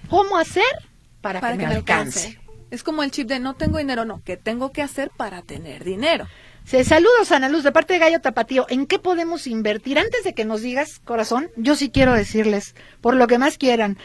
¿Cómo 0.09 0.37
hacer 0.37 0.63
para, 1.23 1.39
que, 1.39 1.57
me 1.57 1.65
alcance. 1.65 2.37
Es 2.69 2.83
como 2.83 3.01
el 3.01 3.11
chip 3.11 3.27
de 3.27 3.39
no 3.39 3.55
tengo 3.55 3.79
dinero, 3.79 4.05
no, 4.05 4.21
¿qué 4.23 4.37
tengo 4.37 4.71
que 4.71 4.81
hacer 4.81 5.09
para 5.09 5.41
tener 5.41 5.83
dinero? 5.83 6.27
Se 6.65 6.83
saludos, 6.83 7.31
Ana 7.31 7.49
Luz, 7.49 7.63
de 7.63 7.71
parte 7.71 7.93
de 7.93 7.99
Gallo 7.99 8.21
Tapatío. 8.21 8.65
¿En 8.69 8.85
qué 8.85 8.99
podemos 8.99 9.47
invertir? 9.47 9.97
Antes 9.97 10.23
de 10.23 10.33
que 10.33 10.45
nos 10.45 10.61
digas, 10.61 10.99
corazón, 10.99 11.49
yo 11.55 11.75
sí 11.75 11.89
quiero 11.89 12.13
decirles, 12.13 12.75
por 13.01 13.15
lo 13.15 13.27
que 13.27 13.37
más 13.37 13.57
quieran, 13.57 13.97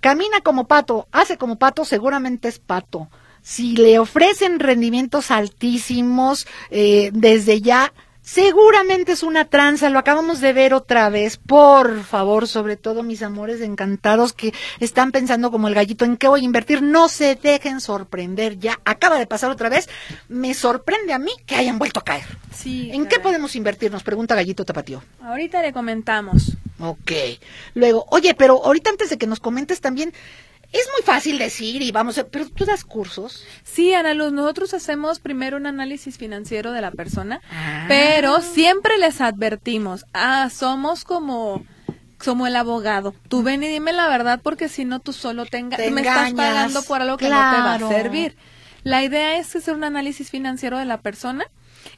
camina 0.00 0.40
como 0.42 0.66
pato, 0.66 1.08
hace 1.12 1.38
como 1.38 1.56
pato, 1.56 1.84
seguramente 1.84 2.48
es 2.48 2.58
pato. 2.58 3.08
Si 3.42 3.76
le 3.76 3.98
ofrecen 3.98 4.60
rendimientos 4.60 5.30
altísimos, 5.30 6.46
eh, 6.70 7.10
desde 7.12 7.60
ya 7.60 7.92
Seguramente 8.26 9.12
es 9.12 9.22
una 9.22 9.44
tranza, 9.44 9.88
lo 9.88 10.00
acabamos 10.00 10.40
de 10.40 10.52
ver 10.52 10.74
otra 10.74 11.08
vez. 11.10 11.36
Por 11.36 12.02
favor, 12.02 12.48
sobre 12.48 12.76
todo 12.76 13.04
mis 13.04 13.22
amores 13.22 13.60
encantados 13.60 14.32
que 14.32 14.52
están 14.80 15.12
pensando 15.12 15.52
como 15.52 15.68
el 15.68 15.74
gallito 15.74 16.04
en 16.04 16.16
qué 16.16 16.26
voy 16.26 16.40
a 16.40 16.44
invertir, 16.44 16.82
no 16.82 17.08
se 17.08 17.36
dejen 17.36 17.80
sorprender. 17.80 18.58
Ya 18.58 18.80
acaba 18.84 19.20
de 19.20 19.28
pasar 19.28 19.52
otra 19.52 19.68
vez. 19.68 19.88
Me 20.28 20.54
sorprende 20.54 21.12
a 21.12 21.20
mí 21.20 21.30
que 21.46 21.54
hayan 21.54 21.78
vuelto 21.78 22.00
a 22.00 22.04
caer. 22.04 22.26
Sí. 22.52 22.90
¿En 22.92 23.06
qué 23.06 23.20
podemos 23.20 23.54
invertir? 23.54 23.92
Nos 23.92 24.02
pregunta 24.02 24.34
Gallito 24.34 24.64
Tapatío. 24.64 25.04
Ahorita 25.22 25.62
le 25.62 25.72
comentamos. 25.72 26.56
Ok. 26.80 27.12
Luego, 27.74 28.06
oye, 28.10 28.34
pero 28.34 28.60
ahorita 28.64 28.90
antes 28.90 29.08
de 29.08 29.18
que 29.18 29.28
nos 29.28 29.38
comentes 29.38 29.80
también, 29.80 30.12
es 30.72 30.88
muy 30.92 31.02
fácil 31.04 31.38
decir 31.38 31.82
y 31.82 31.92
vamos, 31.92 32.18
a, 32.18 32.26
pero 32.26 32.48
tú 32.48 32.64
das 32.64 32.84
cursos. 32.84 33.44
Sí, 33.62 33.94
Ana 33.94 34.14
Luz, 34.14 34.32
nosotros 34.32 34.74
hacemos 34.74 35.20
primero 35.20 35.56
un 35.56 35.66
análisis 35.66 36.18
financiero 36.18 36.72
de 36.72 36.80
la 36.80 36.90
persona, 36.90 37.40
ah. 37.50 37.84
pero 37.88 38.40
siempre 38.40 38.98
les 38.98 39.20
advertimos, 39.20 40.04
ah, 40.12 40.50
somos 40.50 41.04
como 41.04 41.64
como 42.22 42.46
el 42.46 42.56
abogado. 42.56 43.14
Tú 43.28 43.42
ven 43.42 43.62
y 43.62 43.68
dime 43.68 43.92
la 43.92 44.08
verdad 44.08 44.40
porque 44.42 44.68
si 44.68 44.84
no 44.84 45.00
tú 45.00 45.12
solo 45.12 45.44
te, 45.44 45.62
me 45.62 46.00
estás 46.00 46.32
pagando 46.32 46.82
por 46.82 47.02
algo 47.02 47.16
que 47.18 47.28
no 47.28 47.30
te 47.30 47.34
va 47.34 47.74
a 47.74 47.78
servir. 47.78 48.36
La 48.82 49.02
idea 49.02 49.36
es 49.38 49.54
hacer 49.54 49.74
un 49.74 49.84
análisis 49.84 50.30
financiero 50.30 50.78
de 50.78 50.84
la 50.84 50.98
persona 50.98 51.44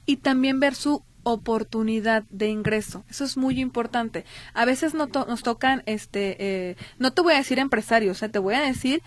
y 0.06 0.16
también 0.16 0.58
ver 0.58 0.74
su 0.74 1.04
oportunidad 1.32 2.24
de 2.30 2.48
ingreso. 2.48 3.04
Eso 3.08 3.24
es 3.24 3.36
muy 3.36 3.60
importante. 3.60 4.24
A 4.54 4.64
veces 4.64 4.94
no 4.94 5.06
nos 5.06 5.42
tocan, 5.42 5.82
este, 5.86 6.36
eh, 6.38 6.76
no 6.98 7.12
te 7.12 7.22
voy 7.22 7.34
a 7.34 7.38
decir 7.38 7.58
empresarios, 7.58 8.20
te 8.20 8.38
voy 8.38 8.54
a 8.54 8.60
decir 8.60 9.02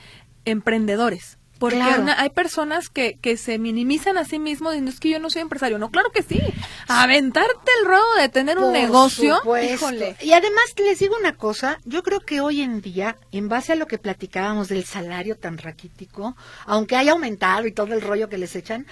emprendedores. 0.46 1.38
Porque 1.62 1.80
hay 1.80 2.30
personas 2.32 2.90
que, 2.90 3.20
que 3.22 3.38
se 3.38 3.60
minimizan 3.60 4.18
a 4.18 4.26
sí 4.26 4.40
mismos 4.40 4.72
diciendo 4.72 4.90
es 4.90 5.00
que 5.00 5.12
yo 5.12 5.20
no 5.20 5.30
soy 5.30 5.44
empresario. 5.44 5.78
No, 5.78 5.92
claro 5.92 6.10
que 6.10 6.24
sí. 6.24 6.42
Aventarte 6.88 7.72
el 7.80 7.88
robo 7.88 8.16
de 8.18 8.30
tener 8.30 8.58
un 8.58 8.74
negocio. 8.74 9.40
Híjole. 9.62 10.16
Y 10.22 10.32
además 10.32 10.64
les 10.78 10.98
digo 10.98 11.16
una 11.20 11.38
cosa, 11.38 11.80
yo 11.86 12.02
creo 12.02 12.22
que 12.22 12.42
hoy 12.42 12.62
en 12.62 12.82
día, 12.82 13.20
en 13.32 13.48
base 13.48 13.74
a 13.74 13.76
lo 13.76 13.86
que 13.86 14.00
platicábamos 14.00 14.70
del 14.70 14.86
salario 14.86 15.38
tan 15.38 15.60
raquítico, 15.60 16.36
aunque 16.66 16.96
haya 16.96 17.12
aumentado 17.12 17.68
y 17.68 17.72
todo 17.72 17.94
el 17.94 18.02
rollo 18.02 18.28
que 18.28 18.40
les 18.40 18.56
echan, 18.56 18.88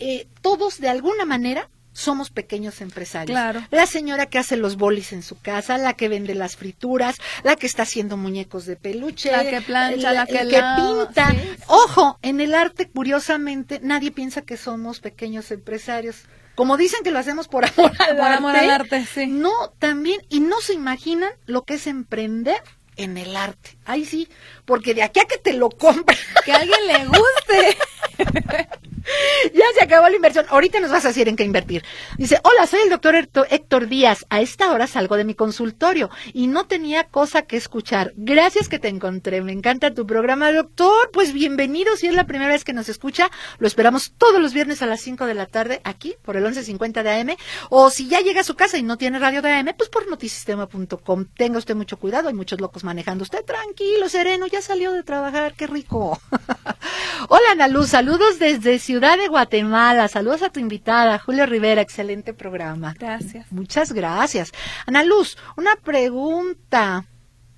eh, 0.00 0.26
todos 0.40 0.80
de 0.80 0.88
alguna 0.88 1.24
manera 1.24 1.70
somos 1.92 2.30
pequeños 2.30 2.80
empresarios. 2.80 3.34
Claro. 3.34 3.66
La 3.70 3.86
señora 3.86 4.26
que 4.26 4.38
hace 4.38 4.56
los 4.56 4.76
bolis 4.76 5.12
en 5.12 5.22
su 5.22 5.40
casa, 5.40 5.78
la 5.78 5.94
que 5.94 6.08
vende 6.08 6.34
las 6.34 6.56
frituras, 6.56 7.16
la 7.42 7.56
que 7.56 7.66
está 7.66 7.82
haciendo 7.82 8.16
muñecos 8.16 8.66
de 8.66 8.76
peluche, 8.76 9.30
la 9.30 9.48
que 9.48 9.60
plancha, 9.60 10.12
la, 10.12 10.26
que, 10.26 10.38
pinta. 10.38 11.34
Ojo, 11.66 12.18
en 12.22 12.40
el 12.40 12.54
arte, 12.54 12.88
curiosamente, 12.88 13.80
nadie 13.82 14.10
piensa 14.10 14.42
que 14.42 14.56
somos 14.56 15.00
pequeños 15.00 15.50
empresarios. 15.50 16.22
Como 16.54 16.76
dicen 16.76 17.02
que 17.02 17.10
lo 17.10 17.18
hacemos 17.18 17.48
por 17.48 17.64
amor 17.64 17.92
al 17.98 18.16
por 18.16 18.26
amor 18.26 18.56
al 18.56 18.70
arte, 18.70 19.06
sí. 19.06 19.26
No, 19.26 19.52
también, 19.78 20.20
y 20.28 20.40
no 20.40 20.60
se 20.60 20.74
imaginan 20.74 21.32
lo 21.46 21.64
que 21.64 21.74
es 21.74 21.86
emprender 21.86 22.62
en 22.96 23.16
el 23.16 23.36
arte. 23.36 23.78
Ahí 23.84 24.04
sí, 24.04 24.28
porque 24.64 24.94
de 24.94 25.02
aquí 25.02 25.20
a 25.20 25.24
que 25.24 25.38
te 25.38 25.54
lo 25.54 25.70
compre. 25.70 26.16
Que 26.44 26.52
a 26.52 26.56
alguien 26.56 26.86
le 26.86 27.06
guste. 27.06 28.78
ya 29.54 29.64
se 29.74 29.84
acabó 29.84 30.08
la 30.08 30.16
inversión. 30.16 30.46
Ahorita 30.48 30.80
nos 30.80 30.90
vas 30.90 31.04
a 31.04 31.08
decir 31.08 31.28
en 31.28 31.36
qué 31.36 31.44
invertir. 31.44 31.84
Dice, 32.18 32.40
hola, 32.42 32.66
soy 32.66 32.80
el 32.82 32.90
doctor 32.90 33.14
Héctor 33.14 33.88
Díaz. 33.88 34.26
A 34.30 34.40
esta 34.40 34.70
hora 34.72 34.86
salgo 34.86 35.16
de 35.16 35.24
mi 35.24 35.34
consultorio 35.34 36.10
y 36.32 36.46
no 36.46 36.66
tenía 36.66 37.04
cosa 37.04 37.42
que 37.42 37.56
escuchar. 37.56 38.12
Gracias 38.16 38.68
que 38.68 38.78
te 38.78 38.88
encontré. 38.88 39.42
Me 39.42 39.52
encanta 39.52 39.94
tu 39.94 40.06
programa, 40.06 40.52
doctor. 40.52 41.10
Pues 41.12 41.32
bienvenido. 41.32 41.96
Si 41.96 42.06
es 42.06 42.14
la 42.14 42.26
primera 42.26 42.52
vez 42.52 42.64
que 42.64 42.72
nos 42.72 42.88
escucha, 42.88 43.30
lo 43.58 43.66
esperamos 43.66 44.12
todos 44.16 44.40
los 44.40 44.52
viernes 44.52 44.82
a 44.82 44.86
las 44.86 45.00
5 45.00 45.26
de 45.26 45.34
la 45.34 45.46
tarde 45.46 45.80
aquí 45.84 46.14
por 46.22 46.36
el 46.36 46.42
1150 46.44 47.02
de 47.02 47.10
AM. 47.10 47.36
O 47.70 47.90
si 47.90 48.08
ya 48.08 48.20
llega 48.20 48.40
a 48.40 48.44
su 48.44 48.54
casa 48.54 48.78
y 48.78 48.82
no 48.82 48.98
tiene 48.98 49.18
radio 49.18 49.42
de 49.42 49.52
AM, 49.52 49.74
pues 49.76 49.88
por 49.88 50.08
notisistema.com. 50.08 51.26
Tenga 51.36 51.58
usted 51.58 51.74
mucho 51.74 51.98
cuidado. 51.98 52.28
Hay 52.28 52.34
muchos 52.34 52.60
locos 52.60 52.84
manejando. 52.84 53.22
Usted 53.22 53.44
tranquilo, 53.44 54.08
sereno. 54.08 54.46
Ya 54.46 54.62
salió 54.62 54.92
de 54.92 55.02
trabajar. 55.02 55.54
Qué 55.54 55.66
rico. 55.66 56.20
hola, 57.28 57.52
Ana 57.52 57.68
Luz. 57.68 57.90
Saludos 57.90 58.38
desde 58.38 58.78
de 59.00 59.28
Guatemala. 59.28 60.06
Saludos 60.06 60.42
a 60.42 60.50
tu 60.50 60.60
invitada, 60.60 61.18
Julio 61.18 61.46
Rivera. 61.46 61.80
Excelente 61.80 62.34
programa. 62.34 62.94
Gracias. 62.98 63.50
Muchas 63.50 63.92
gracias. 63.92 64.52
Ana 64.86 65.02
Luz, 65.02 65.38
una 65.56 65.76
pregunta. 65.76 67.06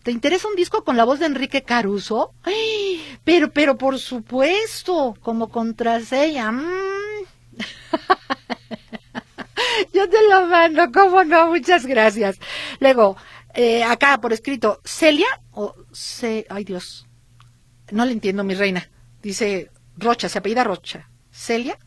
¿Te 0.05 0.13
interesa 0.13 0.47
un 0.47 0.55
disco 0.55 0.85
con 0.85 0.97
la 0.97 1.05
voz 1.05 1.19
de 1.19 1.27
Enrique 1.27 1.63
Caruso? 1.63 2.33
pero, 3.25 3.51
pero 3.51 3.77
por 3.77 3.99
supuesto, 3.99 5.17
como 5.21 5.49
contraseña. 5.49 6.53
Mm. 6.53 6.65
Yo 9.93 10.09
te 10.09 10.29
lo 10.29 10.47
mando, 10.47 10.93
cómo 10.93 11.25
no, 11.25 11.49
muchas 11.49 11.85
gracias. 11.85 12.39
Luego, 12.79 13.17
eh, 13.55 13.83
acá 13.83 14.21
por 14.21 14.33
escrito, 14.33 14.81
Celia 14.85 15.41
o 15.51 15.75
C, 15.93 16.47
ay 16.49 16.65
Dios, 16.65 17.07
no 17.91 18.05
le 18.05 18.13
entiendo, 18.13 18.45
mi 18.45 18.55
reina. 18.55 18.89
Dice 19.23 19.71
Rocha, 19.97 20.29
se 20.29 20.39
apellida 20.39 20.65
Rocha. 20.65 21.09
¿Celia? 21.35 21.79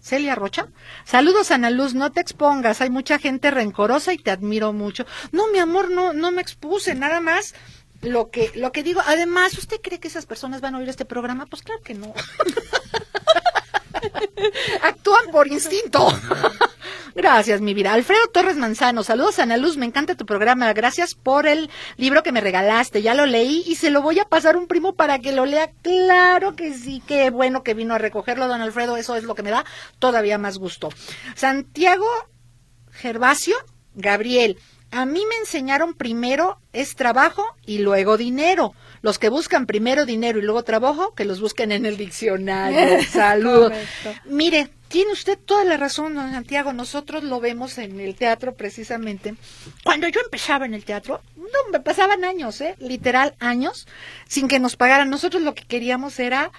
Celia 0.00 0.34
Rocha. 0.34 0.66
Saludos, 1.04 1.52
Ana 1.52 1.70
Luz, 1.70 1.94
no 1.94 2.10
te 2.10 2.20
expongas, 2.20 2.80
hay 2.80 2.90
mucha 2.90 3.20
gente 3.20 3.52
rencorosa 3.52 4.12
y 4.12 4.18
te 4.18 4.32
admiro 4.32 4.72
mucho. 4.72 5.06
No, 5.30 5.46
mi 5.52 5.60
amor, 5.60 5.90
no, 5.90 6.12
no 6.12 6.32
me 6.32 6.42
expuse, 6.42 6.96
nada 6.96 7.20
más 7.20 7.54
lo 8.00 8.30
que, 8.30 8.50
lo 8.56 8.72
que 8.72 8.82
digo. 8.82 9.00
Además, 9.06 9.56
¿usted 9.56 9.80
cree 9.80 10.00
que 10.00 10.08
esas 10.08 10.26
personas 10.26 10.60
van 10.60 10.74
a 10.74 10.78
oír 10.78 10.88
este 10.88 11.04
programa? 11.04 11.46
Pues 11.46 11.62
claro 11.62 11.80
que 11.82 11.94
no. 11.94 12.12
Actúan 14.82 15.30
por 15.30 15.46
instinto. 15.46 16.08
Gracias, 17.22 17.60
mi 17.60 17.72
vida. 17.72 17.92
Alfredo 17.92 18.26
Torres 18.32 18.56
Manzano, 18.56 19.04
saludos 19.04 19.38
Ana 19.38 19.56
Luz, 19.56 19.76
me 19.76 19.86
encanta 19.86 20.16
tu 20.16 20.26
programa. 20.26 20.72
Gracias 20.72 21.14
por 21.14 21.46
el 21.46 21.70
libro 21.96 22.24
que 22.24 22.32
me 22.32 22.40
regalaste. 22.40 23.00
Ya 23.00 23.14
lo 23.14 23.26
leí 23.26 23.62
y 23.64 23.76
se 23.76 23.90
lo 23.92 24.02
voy 24.02 24.18
a 24.18 24.24
pasar 24.24 24.56
un 24.56 24.66
primo 24.66 24.96
para 24.96 25.20
que 25.20 25.30
lo 25.30 25.46
lea. 25.46 25.70
Claro 25.82 26.56
que 26.56 26.74
sí, 26.74 27.00
qué 27.06 27.30
bueno 27.30 27.62
que 27.62 27.74
vino 27.74 27.94
a 27.94 27.98
recogerlo, 27.98 28.48
don 28.48 28.60
Alfredo. 28.60 28.96
Eso 28.96 29.14
es 29.14 29.22
lo 29.22 29.36
que 29.36 29.44
me 29.44 29.52
da 29.52 29.64
todavía 30.00 30.36
más 30.36 30.58
gusto. 30.58 30.88
Santiago 31.36 32.08
Gervasio 32.90 33.54
Gabriel. 33.94 34.58
A 34.92 35.06
mí 35.06 35.24
me 35.26 35.36
enseñaron 35.36 35.94
primero 35.94 36.58
es 36.74 36.96
trabajo 36.96 37.46
y 37.64 37.78
luego 37.78 38.18
dinero. 38.18 38.74
Los 39.00 39.18
que 39.18 39.30
buscan 39.30 39.64
primero 39.64 40.04
dinero 40.04 40.38
y 40.38 40.42
luego 40.42 40.64
trabajo, 40.64 41.14
que 41.14 41.24
los 41.24 41.40
busquen 41.40 41.72
en 41.72 41.86
el 41.86 41.96
diccionario. 41.96 43.02
Saludos. 43.10 43.72
Mire, 44.26 44.68
tiene 44.88 45.12
usted 45.12 45.38
toda 45.38 45.64
la 45.64 45.78
razón, 45.78 46.14
don 46.14 46.30
Santiago. 46.30 46.74
Nosotros 46.74 47.24
lo 47.24 47.40
vemos 47.40 47.78
en 47.78 47.98
el 48.00 48.14
teatro 48.14 48.54
precisamente. 48.54 49.34
Cuando 49.82 50.08
yo 50.08 50.20
empezaba 50.20 50.66
en 50.66 50.74
el 50.74 50.84
teatro, 50.84 51.22
no 51.36 51.70
me 51.72 51.80
pasaban 51.80 52.22
años, 52.24 52.60
¿eh? 52.60 52.76
Literal 52.78 53.34
años, 53.40 53.88
sin 54.28 54.46
que 54.46 54.58
nos 54.58 54.76
pagaran. 54.76 55.08
Nosotros 55.08 55.42
lo 55.42 55.54
que 55.54 55.64
queríamos 55.64 56.20
era 56.20 56.52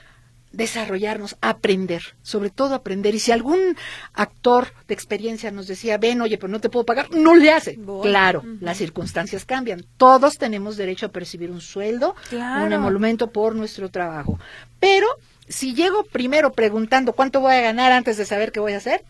desarrollarnos, 0.53 1.35
aprender, 1.41 2.15
sobre 2.21 2.49
todo 2.49 2.75
aprender. 2.75 3.13
Y 3.13 3.19
si 3.19 3.31
algún 3.31 3.75
actor 4.13 4.67
de 4.87 4.93
experiencia 4.93 5.51
nos 5.51 5.67
decía, 5.67 5.97
ven, 5.97 6.21
oye, 6.21 6.37
pero 6.37 6.51
no 6.51 6.61
te 6.61 6.69
puedo 6.69 6.85
pagar, 6.85 7.11
no 7.11 7.35
le 7.35 7.51
hace. 7.51 7.77
Claro, 8.01 8.43
las 8.61 8.77
circunstancias 8.77 9.43
cambian. 9.43 9.85
Todos 9.97 10.37
tenemos 10.37 10.77
derecho 10.77 11.07
a 11.07 11.09
percibir 11.09 11.51
un 11.51 11.59
sueldo, 11.59 12.15
un 12.31 12.71
emolumento 12.71 13.31
por 13.31 13.55
nuestro 13.55 13.89
trabajo. 13.89 14.39
Pero 14.79 15.07
si 15.47 15.73
llego 15.73 16.03
primero 16.03 16.53
preguntando 16.53 17.13
cuánto 17.13 17.41
voy 17.41 17.55
a 17.55 17.61
ganar 17.61 17.91
antes 17.91 18.15
de 18.17 18.25
saber 18.25 18.51
qué 18.51 18.59
voy 18.59 18.73
a 18.73 18.77
hacer, 18.77 19.03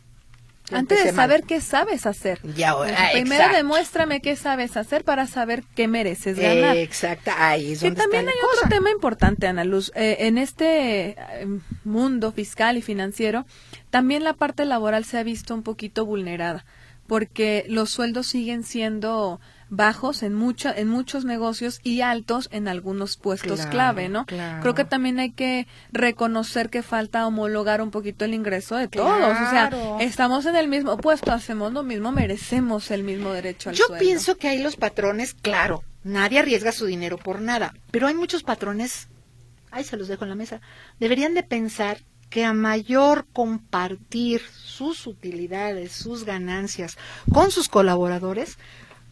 antes 0.71 1.03
de 1.03 1.11
saber 1.11 1.43
qué 1.43 1.61
sabes 1.61 2.05
hacer. 2.05 2.39
Ya, 2.55 2.75
Primero 3.11 3.53
demuéstrame 3.53 4.21
qué 4.21 4.35
sabes 4.35 4.77
hacer 4.77 5.03
para 5.03 5.27
saber 5.27 5.63
qué 5.75 5.87
mereces 5.87 6.37
ganar. 6.37 6.77
Exacto. 6.77 7.31
Ahí 7.37 7.73
es 7.73 7.81
que 7.81 7.91
también 7.91 8.27
hay 8.27 8.35
otro 8.55 8.69
tema 8.69 8.89
importante, 8.89 9.47
Ana 9.47 9.63
Luz. 9.63 9.91
Eh, 9.95 10.17
en 10.19 10.37
este 10.37 11.09
eh, 11.09 11.47
mundo 11.83 12.31
fiscal 12.31 12.77
y 12.77 12.81
financiero, 12.81 13.45
también 13.89 14.23
la 14.23 14.33
parte 14.33 14.65
laboral 14.65 15.05
se 15.05 15.17
ha 15.17 15.23
visto 15.23 15.53
un 15.53 15.63
poquito 15.63 16.05
vulnerada, 16.05 16.65
porque 17.07 17.65
los 17.67 17.89
sueldos 17.89 18.27
siguen 18.27 18.63
siendo 18.63 19.39
bajos 19.75 20.23
en 20.23 20.33
mucha, 20.33 20.71
en 20.71 20.87
muchos 20.87 21.25
negocios 21.25 21.79
y 21.83 22.01
altos 22.01 22.47
en 22.51 22.67
algunos 22.67 23.17
puestos 23.17 23.65
clave, 23.65 24.09
¿no? 24.09 24.25
Creo 24.25 24.73
que 24.75 24.85
también 24.85 25.19
hay 25.19 25.31
que 25.31 25.67
reconocer 25.91 26.69
que 26.69 26.83
falta 26.83 27.25
homologar 27.25 27.81
un 27.81 27.91
poquito 27.91 28.25
el 28.25 28.33
ingreso 28.33 28.75
de 28.75 28.87
todos. 28.87 29.11
O 29.11 29.49
sea, 29.49 29.69
estamos 29.99 30.45
en 30.45 30.55
el 30.55 30.67
mismo 30.67 30.97
puesto, 30.97 31.31
hacemos 31.31 31.73
lo 31.73 31.83
mismo, 31.83 32.11
merecemos 32.11 32.91
el 32.91 33.03
mismo 33.03 33.33
derecho 33.33 33.69
al 33.69 33.75
Yo 33.75 33.85
pienso 33.99 34.37
que 34.37 34.47
hay 34.47 34.61
los 34.61 34.75
patrones, 34.75 35.33
claro, 35.33 35.83
nadie 36.03 36.39
arriesga 36.39 36.71
su 36.71 36.85
dinero 36.85 37.17
por 37.17 37.41
nada, 37.41 37.73
pero 37.91 38.07
hay 38.07 38.13
muchos 38.13 38.43
patrones, 38.43 39.07
ahí 39.71 39.83
se 39.83 39.97
los 39.97 40.07
dejo 40.07 40.23
en 40.25 40.29
la 40.29 40.35
mesa, 40.35 40.61
deberían 40.99 41.33
de 41.33 41.43
pensar 41.43 41.97
que 42.29 42.45
a 42.45 42.53
mayor 42.53 43.27
compartir 43.31 44.41
sus 44.41 45.05
utilidades, 45.05 45.91
sus 45.91 46.23
ganancias 46.23 46.97
con 47.31 47.51
sus 47.51 47.69
colaboradores, 47.69 48.57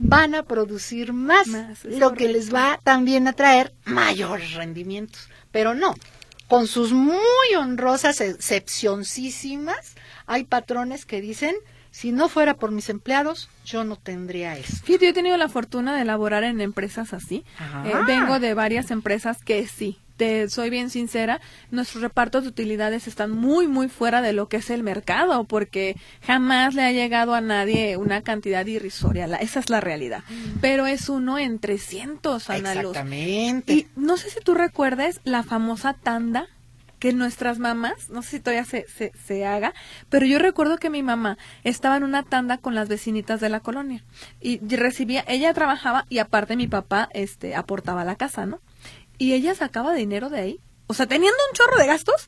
van 0.02 0.36
a 0.36 0.44
producir 0.44 1.14
más, 1.14 1.48
lo 1.84 2.14
que 2.14 2.28
les 2.28 2.54
va 2.54 2.80
también 2.84 3.28
a 3.28 3.34
traer 3.34 3.74
mayores 3.86 4.54
rendimientos. 4.54 5.30
Pero 5.52 5.74
no, 5.74 5.96
con 6.48 6.68
sus 6.68 6.92
muy 6.92 7.56
honrosas 7.58 8.20
excepcionísimas, 8.20 9.96
hay 10.26 10.44
patrones 10.44 11.06
que 11.06 11.22
dicen, 11.22 11.56
si 11.92 12.12
no 12.12 12.30
fuera 12.30 12.56
por 12.56 12.72
mis 12.72 12.90
empleados, 12.90 13.50
yo 13.66 13.84
no 13.84 13.96
tendría 13.96 14.58
eso. 14.58 14.78
Fíjate, 14.84 15.06
yo 15.06 15.12
he 15.12 15.14
tenido 15.14 15.38
la 15.38 15.50
fortuna 15.50 15.96
de 15.96 16.06
laborar 16.06 16.44
en 16.44 16.62
empresas 16.62 17.14
así. 17.14 17.44
Eh, 17.86 17.94
vengo 18.08 18.40
de 18.40 18.54
varias 18.54 18.92
empresas 18.92 19.44
que 19.44 19.68
sí, 19.68 20.00
soy 20.50 20.70
bien 20.70 20.90
sincera, 20.90 21.42
nuestros 21.72 22.02
repartos 22.02 22.44
de 22.44 22.50
utilidades 22.50 23.08
están 23.08 23.32
muy, 23.32 23.68
muy 23.68 23.90
fuera 23.90 24.22
de 24.22 24.34
lo 24.34 24.48
que 24.48 24.58
es 24.58 24.70
el 24.70 24.84
mercado, 24.84 25.44
porque 25.46 25.96
jamás 26.22 26.74
le 26.74 26.84
ha 26.84 26.92
llegado 26.92 27.34
a 27.34 27.42
nadie 27.42 27.98
una 27.98 28.22
cantidad 28.22 28.66
irrisoria. 28.66 29.26
esa 29.38 29.60
es 29.60 29.70
la 29.70 29.82
realidad. 29.82 30.24
Mm. 30.30 30.60
Pero 30.62 30.86
es 30.86 31.10
uno 31.10 31.40
en 31.40 31.60
300, 31.60 32.50
Ana 32.50 32.74
Exactamente. 32.74 33.74
Y 33.74 33.88
no 33.96 34.18
sé 34.18 34.30
si 34.30 34.40
tú 34.40 34.54
recuerdes 34.54 35.22
la 35.24 35.44
famosa 35.44 35.94
tanda 35.94 36.48
que 37.02 37.14
nuestras 37.14 37.58
mamás, 37.58 38.12
no 38.12 38.22
sé 38.22 38.30
si 38.30 38.40
todavía 38.42 38.64
se, 38.64 38.86
se, 38.88 39.12
se, 39.26 39.44
haga, 39.44 39.74
pero 40.10 40.28
yo 40.28 40.38
recuerdo 40.38 40.78
que 40.78 40.92
mi 40.92 41.02
mamá 41.02 41.40
estaba 41.64 41.98
en 41.98 42.04
una 42.04 42.22
tanda 42.22 42.60
con 42.60 42.76
las 42.76 42.90
vecinitas 42.90 43.42
de 43.42 43.50
la 43.50 43.60
colonia 43.60 44.04
y 44.40 44.60
recibía, 44.60 45.26
ella 45.28 45.52
trabajaba 45.56 46.06
y 46.10 46.20
aparte 46.20 46.56
mi 46.56 46.68
papá 46.68 47.10
este 47.14 47.56
aportaba 47.56 48.02
a 48.02 48.06
la 48.06 48.18
casa, 48.18 48.46
¿no? 48.46 48.60
Y 49.22 49.34
ella 49.34 49.54
sacaba 49.54 49.94
dinero 49.94 50.32
de 50.32 50.40
ahí. 50.40 50.60
O 50.92 50.94
sea, 50.94 51.06
teniendo 51.06 51.38
un 51.50 51.56
chorro 51.56 51.78
de 51.78 51.88
gastos, 51.88 52.28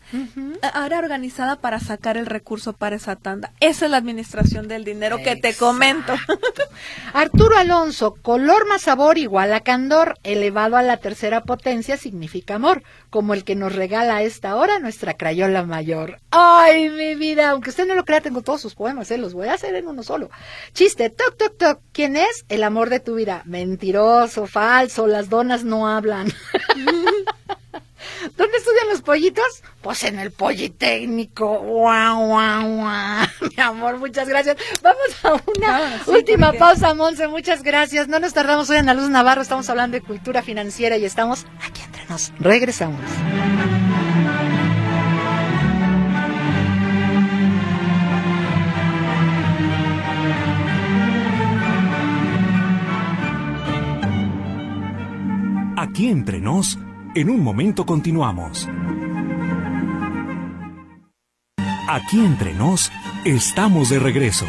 ahora 0.73 0.97
organizada 0.97 1.57
para 1.57 1.81
sacar 1.81 2.15
el 2.15 2.25
recurso 2.25 2.71
para 2.71 2.95
esa 2.95 3.17
tanda. 3.17 3.51
Esa 3.59 3.83
es 3.83 3.91
la 3.91 3.97
administración 3.97 4.69
del 4.69 4.85
dinero 4.85 5.17
que 5.17 5.35
te 5.35 5.53
comento. 5.53 6.13
Arturo 7.13 7.57
Alonso, 7.57 8.15
color 8.21 8.65
más 8.69 8.83
sabor 8.83 9.17
igual 9.17 9.51
a 9.51 9.59
candor, 9.59 10.17
elevado 10.23 10.77
a 10.77 10.81
la 10.81 10.95
tercera 10.95 11.41
potencia 11.43 11.97
significa 11.97 12.55
amor, 12.55 12.83
como 13.09 13.33
el 13.33 13.43
que 13.43 13.55
nos 13.55 13.75
regala 13.75 14.15
a 14.15 14.21
esta 14.23 14.55
hora 14.55 14.79
nuestra 14.79 15.15
crayola 15.15 15.63
mayor. 15.63 16.21
Ay, 16.31 16.89
mi 16.89 17.15
vida, 17.15 17.49
aunque 17.49 17.71
usted 17.71 17.85
no 17.85 17.95
lo 17.95 18.05
crea, 18.05 18.21
tengo 18.21 18.43
todos 18.43 18.61
sus 18.61 18.75
poemas, 18.75 19.11
¿eh? 19.11 19.17
los 19.17 19.33
voy 19.33 19.49
a 19.49 19.55
hacer 19.55 19.75
en 19.75 19.89
uno 19.89 20.03
solo. 20.03 20.29
Chiste, 20.73 21.09
toc, 21.09 21.35
toc, 21.35 21.57
toc. 21.57 21.79
¿Quién 21.91 22.15
es? 22.15 22.45
El 22.47 22.63
amor 22.63 22.89
de 22.89 23.01
tu 23.01 23.15
vida. 23.15 23.41
Mentiroso, 23.43 24.47
falso, 24.47 25.05
las 25.05 25.27
donas 25.27 25.65
no 25.65 25.89
hablan. 25.89 26.31
¿Dónde 29.13 29.27
estudian 29.27 29.35
los 29.35 29.43
pollitos? 29.43 29.63
Pues 29.81 30.03
en 30.03 30.19
el 30.19 30.31
Politécnico. 30.31 31.59
Guau, 31.59 32.27
guau, 32.27 32.75
guau. 32.77 33.27
Mi 33.55 33.63
amor, 33.63 33.97
muchas 33.97 34.27
gracias. 34.27 34.57
Vamos 34.81 34.99
a 35.23 35.33
una 35.33 36.01
última 36.07 36.53
pausa, 36.53 36.93
Monse. 36.93 37.27
Muchas 37.27 37.63
gracias. 37.63 38.07
No 38.07 38.19
nos 38.19 38.33
tardamos 38.33 38.69
hoy 38.69 38.77
en 38.77 38.87
la 38.87 38.93
Luz 38.93 39.09
Navarro. 39.09 39.41
Estamos 39.41 39.69
hablando 39.69 39.95
de 39.95 40.01
cultura 40.01 40.41
financiera 40.41 40.97
y 40.97 41.05
estamos 41.05 41.45
aquí 41.61 41.81
entre 41.85 42.05
nos. 42.05 42.33
Regresamos. 42.39 43.01
Aquí 55.77 56.07
entre 56.07 56.39
nos 56.39 56.79
en 57.15 57.29
un 57.29 57.43
momento 57.43 57.85
continuamos. 57.85 58.67
Aquí 61.87 62.23
entre 62.23 62.53
nos, 62.53 62.91
estamos 63.25 63.89
de 63.89 63.99
regreso. 63.99 64.45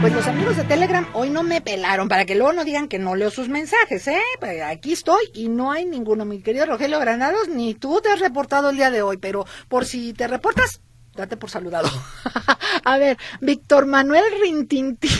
Pues 0.00 0.12
los 0.12 0.26
amigos 0.28 0.56
de 0.56 0.62
Telegram 0.62 1.08
hoy 1.12 1.28
no 1.30 1.42
me 1.42 1.60
pelaron 1.60 2.06
para 2.08 2.24
que 2.24 2.36
luego 2.36 2.52
no 2.52 2.64
digan 2.64 2.86
que 2.86 3.00
no 3.00 3.16
leo 3.16 3.32
sus 3.32 3.48
mensajes, 3.48 4.06
¿eh? 4.06 4.22
Pues 4.38 4.62
aquí 4.62 4.92
estoy 4.92 5.24
y 5.34 5.48
no 5.48 5.72
hay 5.72 5.84
ninguno, 5.84 6.24
mi 6.24 6.40
querido 6.40 6.64
Rogelio 6.64 7.00
Granados, 7.00 7.48
ni 7.48 7.74
tú 7.74 8.00
te 8.00 8.10
has 8.10 8.20
reportado 8.20 8.70
el 8.70 8.76
día 8.76 8.92
de 8.92 9.02
hoy, 9.02 9.16
pero 9.16 9.44
por 9.68 9.86
si 9.86 10.12
te 10.12 10.28
reportas, 10.28 10.80
date 11.16 11.36
por 11.36 11.50
saludado. 11.50 11.90
A 12.84 12.96
ver, 12.96 13.18
Víctor 13.40 13.86
Manuel 13.86 14.24
Rintintín. 14.40 15.10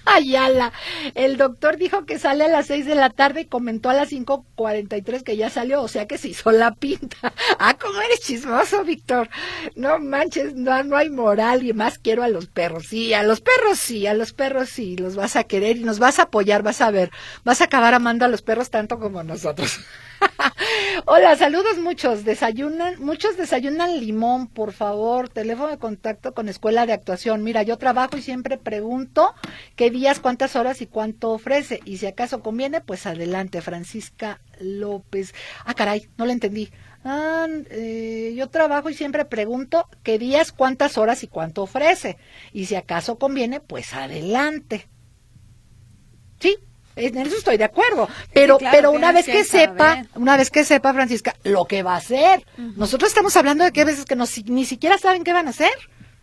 Ayala, 0.04 0.72
el 1.14 1.36
doctor 1.36 1.76
dijo 1.76 2.04
que 2.06 2.18
sale 2.18 2.44
a 2.44 2.48
las 2.48 2.66
seis 2.66 2.86
de 2.86 2.94
la 2.94 3.10
tarde 3.10 3.42
y 3.42 3.46
comentó 3.46 3.90
a 3.90 3.94
las 3.94 4.08
cinco 4.08 4.44
cuarenta 4.54 4.96
y 4.96 5.02
tres 5.02 5.22
que 5.22 5.36
ya 5.36 5.50
salió, 5.50 5.82
o 5.82 5.88
sea 5.88 6.06
que 6.06 6.18
se 6.18 6.28
hizo 6.28 6.50
la 6.52 6.74
pinta. 6.74 7.16
Ah, 7.62 7.76
cómo 7.78 8.00
eres 8.00 8.20
chismoso, 8.20 8.84
Víctor. 8.84 9.28
No 9.76 9.98
manches, 9.98 10.54
no, 10.54 10.82
no 10.82 10.96
hay 10.96 11.10
moral 11.10 11.62
y 11.64 11.72
más 11.74 11.98
quiero 11.98 12.22
a 12.22 12.28
los 12.28 12.46
perros. 12.46 12.86
Sí, 12.86 13.12
a 13.12 13.22
los 13.22 13.40
perros 13.40 13.78
sí, 13.78 14.06
a 14.06 14.14
los 14.14 14.32
perros 14.32 14.70
sí, 14.70 14.96
los 14.96 15.14
vas 15.16 15.36
a 15.36 15.44
querer 15.44 15.76
y 15.76 15.84
nos 15.84 15.98
vas 15.98 16.18
a 16.18 16.22
apoyar, 16.22 16.62
vas 16.62 16.80
a 16.80 16.90
ver. 16.90 17.10
Vas 17.44 17.60
a 17.60 17.64
acabar 17.64 17.92
amando 17.94 18.24
a 18.24 18.28
los 18.28 18.42
perros 18.42 18.70
tanto 18.70 18.98
como 18.98 19.22
nosotros. 19.22 19.80
Hola, 21.06 21.36
saludos 21.36 21.78
muchos. 21.78 22.24
Desayunan, 22.24 23.02
muchos 23.02 23.36
desayunan 23.36 23.98
limón, 24.00 24.46
por 24.48 24.72
favor. 24.72 25.28
Teléfono 25.28 25.68
de 25.68 25.78
contacto 25.78 26.34
con 26.34 26.48
Escuela 26.48 26.86
de 26.86 26.92
Actuación. 26.92 27.42
Mira, 27.42 27.62
yo 27.62 27.78
trabajo 27.78 28.16
y 28.16 28.22
siempre 28.22 28.58
pregunto 28.58 29.34
qué 29.76 29.90
días, 29.90 30.20
cuántas 30.20 30.56
horas 30.56 30.80
y 30.82 30.86
cuánto 30.86 31.30
ofrece. 31.30 31.80
Y 31.84 31.98
si 31.98 32.06
acaso 32.06 32.42
conviene, 32.42 32.80
pues 32.80 33.06
adelante, 33.06 33.60
Francisca 33.62 34.40
López. 34.60 35.34
Ah, 35.64 35.74
caray, 35.74 36.08
no 36.16 36.26
lo 36.26 36.32
entendí. 36.32 36.70
Ah, 37.04 37.46
eh, 37.70 38.34
yo 38.36 38.48
trabajo 38.48 38.90
y 38.90 38.94
siempre 38.94 39.24
pregunto 39.24 39.88
qué 40.02 40.18
días, 40.18 40.52
cuántas 40.52 40.98
horas 40.98 41.22
y 41.22 41.28
cuánto 41.28 41.62
ofrece. 41.62 42.18
Y 42.52 42.66
si 42.66 42.76
acaso 42.76 43.18
conviene, 43.18 43.60
pues 43.60 43.94
adelante. 43.94 44.88
Sí, 46.40 46.56
en 46.96 47.18
eso 47.18 47.36
estoy 47.36 47.56
de 47.56 47.64
acuerdo. 47.64 48.08
Pero, 48.32 48.58
pero 48.58 48.90
una 48.90 49.12
vez 49.12 49.26
que, 49.26 49.44
sepa, 49.44 50.04
una 50.14 50.36
vez 50.36 50.50
que 50.50 50.64
sepa, 50.64 50.92
Francisca, 50.92 51.34
lo 51.44 51.64
que 51.64 51.82
va 51.82 51.94
a 51.94 51.98
hacer. 51.98 52.44
Nosotros 52.76 53.10
estamos 53.10 53.36
hablando 53.36 53.64
de 53.64 53.72
que 53.72 53.82
a 53.82 53.84
veces 53.84 54.04
que 54.04 54.16
ni 54.46 54.64
siquiera 54.64 54.98
saben 54.98 55.24
qué 55.24 55.32
van 55.32 55.46
a 55.46 55.50
hacer. 55.50 55.72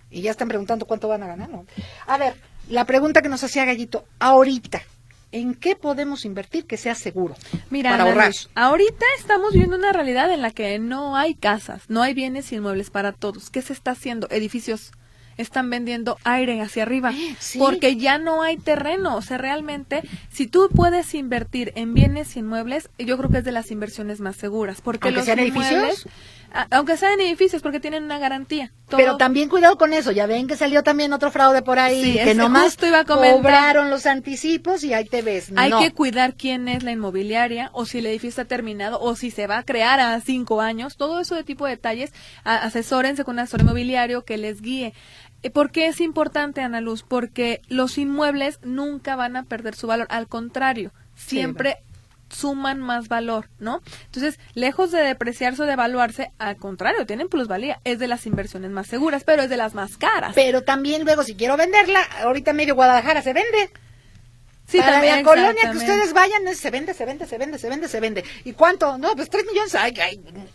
Y 0.09 0.21
ya 0.21 0.31
están 0.31 0.47
preguntando 0.47 0.85
cuánto 0.85 1.07
van 1.07 1.23
a 1.23 1.27
ganar. 1.27 1.49
¿no? 1.49 1.65
A 2.05 2.17
ver, 2.17 2.35
la 2.69 2.85
pregunta 2.85 3.21
que 3.21 3.29
nos 3.29 3.43
hacía 3.43 3.65
Gallito, 3.65 4.05
ahorita, 4.19 4.81
¿en 5.31 5.53
qué 5.53 5.75
podemos 5.75 6.25
invertir 6.25 6.65
que 6.65 6.77
sea 6.77 6.95
seguro? 6.95 7.35
Mira, 7.69 7.91
para 7.91 8.03
ahorrar. 8.03 8.31
ahorita 8.55 9.05
estamos 9.19 9.53
viendo 9.53 9.75
una 9.75 9.91
realidad 9.91 10.31
en 10.31 10.41
la 10.41 10.51
que 10.51 10.79
no 10.79 11.15
hay 11.15 11.35
casas, 11.35 11.83
no 11.89 12.01
hay 12.01 12.13
bienes 12.13 12.51
inmuebles 12.51 12.89
para 12.89 13.11
todos. 13.11 13.49
¿Qué 13.49 13.61
se 13.61 13.73
está 13.73 13.91
haciendo? 13.91 14.27
Edificios 14.29 14.91
están 15.37 15.69
vendiendo 15.69 16.17
aire 16.23 16.61
hacia 16.61 16.83
arriba 16.83 17.13
porque 17.57 17.95
ya 17.95 18.17
no 18.17 18.43
hay 18.43 18.57
terreno. 18.57 19.15
O 19.15 19.21
sea, 19.21 19.37
realmente, 19.37 20.01
si 20.31 20.47
tú 20.47 20.69
puedes 20.73 21.13
invertir 21.13 21.71
en 21.75 21.93
bienes 21.93 22.35
inmuebles, 22.35 22.89
yo 22.97 23.17
creo 23.17 23.29
que 23.29 23.37
es 23.39 23.43
de 23.43 23.51
las 23.51 23.71
inversiones 23.71 24.19
más 24.19 24.35
seguras. 24.35 24.81
Porque 24.81 25.11
los 25.11 25.25
sean 25.25 25.39
edificios. 25.39 26.07
Aunque 26.71 26.97
sean 26.97 27.19
edificios, 27.19 27.61
porque 27.61 27.79
tienen 27.79 28.03
una 28.03 28.19
garantía. 28.19 28.71
Pero 28.89 29.17
también 29.17 29.49
cuidado 29.49 29.77
con 29.77 29.93
eso. 29.93 30.11
Ya 30.11 30.25
ven 30.27 30.47
que 30.47 30.55
salió 30.55 30.81
también 30.81 31.11
otro 31.11 31.29
fraude 31.29 31.61
por 31.61 31.77
ahí. 31.77 32.19
que 32.23 32.33
nomás 32.33 32.77
iba 32.81 32.99
a 32.99 33.05
cobraron 33.05 33.89
los 33.89 34.05
anticipos 34.05 34.83
y 34.83 34.93
ahí 34.93 35.05
te 35.05 35.21
ves. 35.21 35.51
Hay 35.55 35.71
que 35.71 35.91
cuidar 35.91 36.35
quién 36.35 36.67
es 36.67 36.83
la 36.83 36.91
inmobiliaria 36.91 37.69
o 37.73 37.85
si 37.85 37.99
el 37.99 38.05
edificio 38.05 38.29
está 38.29 38.45
terminado 38.45 38.99
o 39.01 39.15
si 39.15 39.29
se 39.29 39.45
va 39.45 39.59
a 39.59 39.63
crear 39.63 39.99
a 39.99 40.19
cinco 40.21 40.61
años. 40.61 40.95
Todo 40.95 41.19
eso 41.19 41.35
de 41.35 41.43
tipo 41.43 41.65
de 41.65 41.71
detalles, 41.71 42.13
asesórense 42.43 43.23
con 43.23 43.35
un 43.35 43.39
asesor 43.39 43.61
inmobiliario 43.61 44.23
que 44.23 44.37
les 44.37 44.61
guíe. 44.61 44.93
Eh, 45.43 45.49
¿Por 45.49 45.71
qué 45.71 45.87
es 45.87 46.01
importante, 46.01 46.61
Ana 46.61 46.81
Luz? 46.81 47.03
Porque 47.03 47.61
los 47.67 47.97
inmuebles 47.97 48.59
nunca 48.63 49.15
van 49.15 49.35
a 49.35 49.43
perder 49.43 49.75
su 49.75 49.87
valor, 49.87 50.07
al 50.09 50.27
contrario, 50.27 50.91
siempre 51.15 51.77
suman 52.29 52.79
más 52.81 53.07
valor, 53.07 53.49
¿no? 53.59 53.81
Entonces, 54.05 54.39
lejos 54.53 54.91
de 54.91 54.99
depreciarse 54.99 55.61
o 55.61 55.65
de 55.65 55.73
evaluarse, 55.73 56.31
al 56.39 56.57
contrario, 56.57 57.05
tienen 57.05 57.29
plusvalía. 57.29 57.79
Es 57.83 57.99
de 57.99 58.07
las 58.07 58.25
inversiones 58.25 58.71
más 58.71 58.87
seguras, 58.87 59.23
pero 59.23 59.43
es 59.43 59.49
de 59.49 59.57
las 59.57 59.73
más 59.73 59.97
caras. 59.97 60.33
Pero 60.35 60.63
también 60.63 61.05
luego, 61.05 61.23
si 61.23 61.35
quiero 61.35 61.57
venderla, 61.57 62.01
ahorita 62.23 62.53
medio 62.53 62.75
Guadalajara 62.75 63.21
se 63.21 63.33
vende. 63.33 63.69
Sí, 64.67 64.79
Para 64.79 65.01
la 65.01 65.23
colonia 65.23 65.71
que 65.71 65.77
ustedes 65.77 66.11
vayan, 66.11 66.43
se 66.53 66.71
vende, 66.71 66.93
se 66.93 67.05
vende, 67.05 67.25
se 67.25 67.37
vende, 67.37 67.57
se 67.57 67.69
vende, 67.69 67.87
se 67.87 67.99
vende. 68.01 68.25
¿Y 68.43 68.51
cuánto? 68.51 68.97
No, 68.97 69.15
pues 69.15 69.29
tres 69.29 69.45
millones. 69.45 69.73
Ay, 69.75 69.93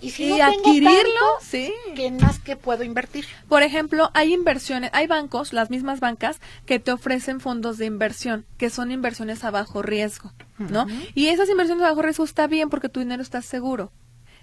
y 0.02 0.10
si 0.10 0.38
adquirirlo, 0.38 1.38
sí. 1.40 1.72
¿qué 1.96 2.10
más 2.10 2.38
que 2.38 2.56
puedo 2.56 2.84
invertir? 2.84 3.24
Por 3.48 3.62
ejemplo, 3.62 4.10
hay 4.12 4.34
inversiones, 4.34 4.90
hay 4.92 5.06
bancos, 5.06 5.54
las 5.54 5.70
mismas 5.70 6.00
bancas, 6.00 6.40
que 6.66 6.78
te 6.78 6.92
ofrecen 6.92 7.40
fondos 7.40 7.78
de 7.78 7.86
inversión, 7.86 8.44
que 8.58 8.68
son 8.68 8.90
inversiones 8.90 9.44
a 9.44 9.50
bajo 9.50 9.80
riesgo, 9.80 10.32
¿no? 10.58 10.86
Y 11.14 11.28
esas 11.28 11.48
inversiones 11.48 11.84
a 11.84 11.88
bajo 11.88 12.02
riesgo 12.02 12.24
está 12.24 12.46
bien 12.46 12.68
porque 12.68 12.90
tu 12.90 13.00
dinero 13.00 13.22
está 13.22 13.40
seguro 13.40 13.92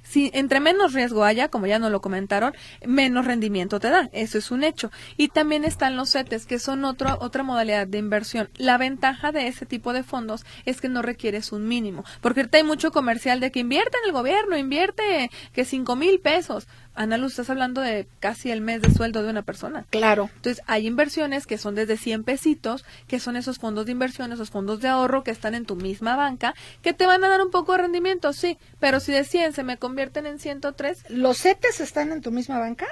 si 0.03 0.31
entre 0.33 0.59
menos 0.59 0.93
riesgo 0.93 1.23
haya, 1.23 1.49
como 1.49 1.67
ya 1.67 1.79
nos 1.79 1.91
lo 1.91 2.01
comentaron, 2.01 2.53
menos 2.85 3.25
rendimiento 3.25 3.79
te 3.79 3.89
da. 3.89 4.09
Eso 4.13 4.37
es 4.37 4.51
un 4.51 4.63
hecho. 4.63 4.91
Y 5.17 5.29
también 5.29 5.65
están 5.65 5.95
los 5.95 6.11
CETES, 6.11 6.45
que 6.45 6.59
son 6.59 6.85
otro, 6.85 7.17
otra 7.21 7.43
modalidad 7.43 7.87
de 7.87 7.97
inversión. 7.97 8.49
La 8.57 8.77
ventaja 8.77 9.31
de 9.31 9.47
ese 9.47 9.65
tipo 9.65 9.93
de 9.93 10.03
fondos 10.03 10.45
es 10.65 10.81
que 10.81 10.89
no 10.89 11.01
requieres 11.01 11.51
un 11.51 11.67
mínimo. 11.67 12.03
Porque 12.21 12.41
ahorita 12.41 12.57
hay 12.57 12.63
mucho 12.63 12.91
comercial 12.91 13.39
de 13.39 13.51
que 13.51 13.59
invierte 13.59 13.97
en 14.03 14.09
el 14.09 14.13
gobierno, 14.13 14.57
invierte 14.57 15.29
que 15.53 15.65
cinco 15.65 15.95
mil 15.95 16.19
pesos. 16.19 16.67
Ana 16.95 17.17
Luz, 17.17 17.31
estás 17.33 17.49
hablando 17.49 17.79
de 17.81 18.07
casi 18.19 18.51
el 18.51 18.59
mes 18.61 18.81
de 18.81 18.91
sueldo 18.93 19.23
de 19.23 19.29
una 19.29 19.41
persona. 19.43 19.85
Claro. 19.89 20.29
Entonces, 20.35 20.61
hay 20.67 20.85
inversiones 20.85 21.47
que 21.47 21.57
son 21.57 21.75
desde 21.75 21.95
100 21.97 22.23
pesitos, 22.25 22.83
que 23.07 23.19
son 23.19 23.35
esos 23.37 23.57
fondos 23.57 23.85
de 23.85 23.93
inversión, 23.93 24.33
esos 24.33 24.49
fondos 24.49 24.81
de 24.81 24.89
ahorro 24.89 25.23
que 25.23 25.31
están 25.31 25.55
en 25.55 25.65
tu 25.65 25.75
misma 25.77 26.17
banca, 26.17 26.53
que 26.81 26.91
te 26.93 27.05
van 27.05 27.23
a 27.23 27.29
dar 27.29 27.41
un 27.41 27.51
poco 27.51 27.71
de 27.71 27.79
rendimiento, 27.79 28.33
sí, 28.33 28.57
pero 28.79 28.99
si 28.99 29.11
de 29.13 29.23
100 29.23 29.53
se 29.53 29.63
me 29.63 29.77
convierten 29.77 30.25
en 30.25 30.39
103. 30.39 31.05
¿Los 31.09 31.37
CETES 31.37 31.79
están 31.79 32.11
en 32.11 32.21
tu 32.21 32.31
misma 32.31 32.59
banca? 32.59 32.87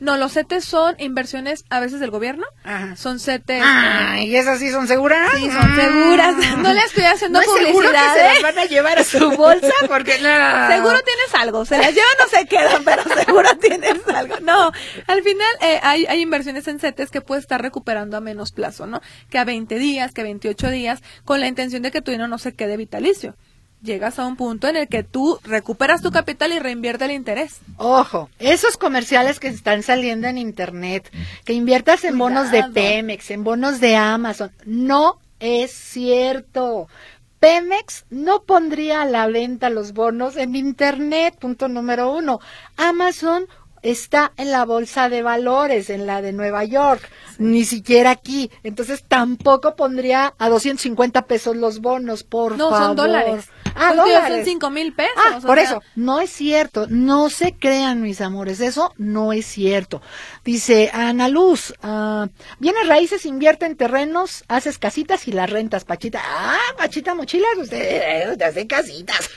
No, 0.00 0.16
los 0.16 0.32
CETES 0.32 0.64
son 0.64 0.96
inversiones 0.98 1.64
a 1.70 1.78
veces 1.78 2.00
del 2.00 2.10
gobierno. 2.10 2.46
Ajá. 2.64 2.96
Son 2.96 3.20
CETES. 3.20 3.62
Ah, 3.64 4.20
¿y 4.20 4.34
esas 4.34 4.58
sí 4.58 4.70
son 4.72 4.88
seguras? 4.88 5.30
Sí, 5.36 5.50
son 5.50 5.76
seguras. 5.76 6.34
No 6.58 6.72
le 6.72 6.80
estoy 6.80 7.04
haciendo 7.04 7.40
¿No 7.40 7.46
publicidad. 7.46 8.14
que 8.14 8.18
se 8.20 8.24
las 8.26 8.38
¿eh? 8.38 8.42
van 8.42 8.58
a 8.58 8.64
llevar 8.64 8.98
a 8.98 9.04
su 9.04 9.30
bolsa? 9.36 9.72
Porque 9.86 10.18
no. 10.18 10.68
Seguro 10.68 11.00
tienes 11.02 11.34
algo. 11.34 11.64
Se 11.64 11.78
las 11.78 11.88
llevan 11.90 12.26
o 12.26 12.28
se 12.28 12.46
quedan, 12.46 12.84
pero 12.84 13.02
seguro 13.04 13.41
tienes 13.60 14.06
algo. 14.08 14.40
No, 14.40 14.72
al 15.06 15.22
final 15.22 15.56
eh, 15.60 15.80
hay, 15.82 16.06
hay 16.06 16.20
inversiones 16.20 16.66
en 16.68 16.78
CETES 16.78 17.10
que 17.10 17.20
puedes 17.20 17.44
estar 17.44 17.60
recuperando 17.60 18.16
a 18.16 18.20
menos 18.20 18.52
plazo, 18.52 18.86
¿no? 18.86 19.00
Que 19.30 19.38
a 19.38 19.44
20 19.44 19.78
días, 19.78 20.12
que 20.12 20.20
a 20.20 20.24
28 20.24 20.70
días, 20.70 21.02
con 21.24 21.40
la 21.40 21.48
intención 21.48 21.82
de 21.82 21.90
que 21.90 22.02
tu 22.02 22.10
dinero 22.10 22.28
no 22.28 22.38
se 22.38 22.54
quede 22.54 22.76
vitalicio 22.76 23.34
llegas 23.82 24.18
a 24.18 24.26
un 24.26 24.36
punto 24.36 24.68
en 24.68 24.76
el 24.76 24.88
que 24.88 25.02
tú 25.02 25.38
recuperas 25.42 26.02
tu 26.02 26.10
capital 26.10 26.52
y 26.52 26.58
reinvierte 26.58 27.04
el 27.04 27.10
interés. 27.10 27.60
Ojo, 27.76 28.30
esos 28.38 28.76
comerciales 28.76 29.40
que 29.40 29.48
están 29.48 29.82
saliendo 29.82 30.28
en 30.28 30.38
internet, 30.38 31.10
que 31.44 31.52
inviertas 31.52 32.04
en 32.04 32.16
bonos 32.16 32.50
de 32.50 32.64
Pemex, 32.72 33.30
en 33.30 33.44
bonos 33.44 33.80
de 33.80 33.96
Amazon, 33.96 34.52
no 34.64 35.18
es 35.40 35.72
cierto. 35.72 36.88
Pemex 37.42 38.04
no 38.08 38.44
pondría 38.44 39.02
a 39.02 39.04
la 39.04 39.26
venta 39.26 39.68
los 39.68 39.94
bonos 39.94 40.36
en 40.36 40.54
Internet, 40.54 41.36
punto 41.40 41.66
número 41.66 42.12
uno. 42.12 42.38
Amazon 42.76 43.48
está 43.82 44.32
en 44.36 44.50
la 44.50 44.64
bolsa 44.64 45.08
de 45.08 45.22
valores, 45.22 45.90
en 45.90 46.06
la 46.06 46.22
de 46.22 46.32
Nueva 46.32 46.64
York, 46.64 47.08
ni 47.38 47.64
siquiera 47.64 48.10
aquí. 48.10 48.50
Entonces 48.62 49.04
tampoco 49.06 49.74
pondría 49.76 50.34
a 50.38 50.48
250 50.48 51.22
pesos 51.26 51.56
los 51.56 51.80
bonos, 51.80 52.22
por 52.22 52.56
favor. 52.56 52.72
No, 52.72 52.86
son 52.86 52.96
dólares. 52.96 53.48
Ah, 53.74 53.94
dólares. 53.94 54.36
Son 54.36 54.44
cinco 54.44 54.70
mil 54.70 54.94
pesos. 54.94 55.12
Ah, 55.16 55.40
por 55.44 55.58
eso, 55.58 55.82
no 55.96 56.20
es 56.20 56.30
cierto. 56.30 56.86
No 56.88 57.30
se 57.30 57.54
crean, 57.54 58.02
mis 58.02 58.20
amores. 58.20 58.60
Eso 58.60 58.92
no 58.98 59.32
es 59.32 59.46
cierto. 59.46 60.02
Dice 60.44 60.90
Ana 60.92 61.28
Luz, 61.28 61.74
uh, 61.82 62.28
bienes 62.58 62.86
raíces, 62.86 63.26
invierte 63.26 63.66
en 63.66 63.76
terrenos, 63.76 64.44
haces 64.48 64.78
casitas 64.78 65.26
y 65.26 65.32
las 65.32 65.50
rentas, 65.50 65.84
Pachita. 65.84 66.20
Ah, 66.22 66.58
Pachita 66.76 67.14
Mochilas, 67.14 67.56
usted 67.58 68.36
te 68.36 68.44
hace 68.44 68.66
casitas. 68.66 69.30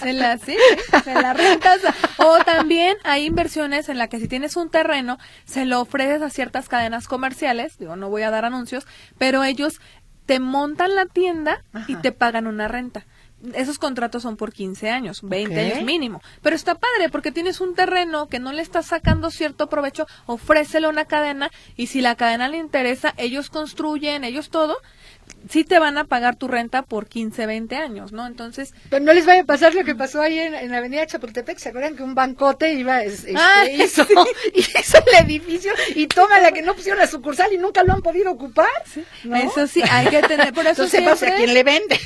Se 0.00 0.12
las, 0.14 0.40
sí, 0.40 0.56
se 1.04 1.14
las 1.14 1.36
rentas. 1.36 1.80
O 2.16 2.38
también 2.38 2.96
hay 3.04 3.26
inversiones 3.26 3.69
en 3.72 3.98
la 3.98 4.08
que 4.08 4.18
si 4.18 4.28
tienes 4.28 4.56
un 4.56 4.70
terreno, 4.70 5.18
se 5.44 5.64
lo 5.64 5.80
ofreces 5.80 6.22
a 6.22 6.30
ciertas 6.30 6.68
cadenas 6.68 7.08
comerciales, 7.08 7.78
digo, 7.78 7.96
no 7.96 8.10
voy 8.10 8.22
a 8.22 8.30
dar 8.30 8.44
anuncios, 8.44 8.86
pero 9.18 9.44
ellos 9.44 9.80
te 10.26 10.38
montan 10.38 10.94
la 10.94 11.06
tienda 11.06 11.64
y 11.88 11.96
te 11.96 12.12
pagan 12.12 12.46
una 12.46 12.68
renta. 12.68 13.06
Esos 13.54 13.78
contratos 13.78 14.22
son 14.22 14.36
por 14.36 14.52
15 14.52 14.90
años, 14.90 15.22
20 15.22 15.58
años 15.58 15.82
mínimo. 15.84 16.20
Pero 16.42 16.54
está 16.54 16.74
padre 16.74 17.08
porque 17.10 17.32
tienes 17.32 17.60
un 17.60 17.74
terreno 17.74 18.28
que 18.28 18.38
no 18.38 18.52
le 18.52 18.60
estás 18.60 18.86
sacando 18.86 19.30
cierto 19.30 19.68
provecho, 19.68 20.06
ofrécele 20.26 20.88
una 20.88 21.06
cadena 21.06 21.50
y 21.74 21.86
si 21.86 22.02
la 22.02 22.16
cadena 22.16 22.48
le 22.48 22.58
interesa, 22.58 23.14
ellos 23.16 23.48
construyen, 23.48 24.24
ellos 24.24 24.50
todo, 24.50 24.76
sí 25.48 25.64
te 25.64 25.78
van 25.78 25.98
a 25.98 26.04
pagar 26.04 26.36
tu 26.36 26.48
renta 26.48 26.82
por 26.82 27.06
15, 27.06 27.46
20 27.46 27.76
años, 27.76 28.12
¿no? 28.12 28.26
Entonces... 28.26 28.72
Pero 28.88 29.04
no 29.04 29.12
les 29.12 29.26
vaya 29.26 29.42
a 29.42 29.44
pasar 29.44 29.74
lo 29.74 29.84
que 29.84 29.94
pasó 29.94 30.20
ahí 30.20 30.38
en, 30.38 30.70
la 30.70 30.78
avenida 30.78 31.06
Chapultepec, 31.06 31.58
¿se 31.58 31.70
acuerdan 31.70 31.96
que 31.96 32.02
un 32.02 32.14
bancote 32.14 32.72
iba, 32.72 33.02
este, 33.02 33.34
ah, 33.36 33.64
hizo, 33.70 34.06
hizo, 34.54 34.98
el 34.98 35.26
edificio 35.26 35.72
y 35.94 36.06
toma 36.06 36.40
la 36.40 36.52
que 36.52 36.62
no 36.62 36.74
pusieron 36.74 37.00
la 37.00 37.06
sucursal 37.06 37.52
y 37.52 37.58
nunca 37.58 37.82
lo 37.82 37.92
han 37.92 38.02
podido 38.02 38.30
ocupar? 38.30 38.68
Eso 39.24 39.66
sí, 39.66 39.82
hay 39.90 40.08
que 40.08 40.22
tener, 40.22 40.52
por 40.52 40.66
eso 40.66 40.84
Entonces 40.84 41.30
a 41.30 41.34
quién 41.34 41.54
le 41.54 41.62
vende. 41.62 41.98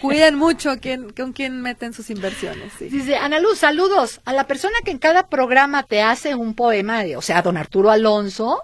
Cuiden 0.00 0.34
mucho 0.34 0.78
quién, 0.80 1.10
con 1.10 1.32
quién 1.32 1.60
meten 1.60 1.92
sus 1.92 2.10
inversiones. 2.10 2.72
Dice, 2.78 3.16
Ana 3.16 3.38
Luz, 3.38 3.58
saludos 3.58 4.20
a 4.24 4.32
la 4.32 4.46
persona 4.46 4.76
que 4.84 4.90
en 4.90 4.98
cada 4.98 5.28
programa 5.28 5.82
te 5.84 6.02
hace 6.02 6.34
un 6.34 6.54
poema, 6.54 7.02
o 7.16 7.22
sea, 7.22 7.42
don 7.42 7.56
Arturo 7.56 7.90
Alonso, 7.90 8.62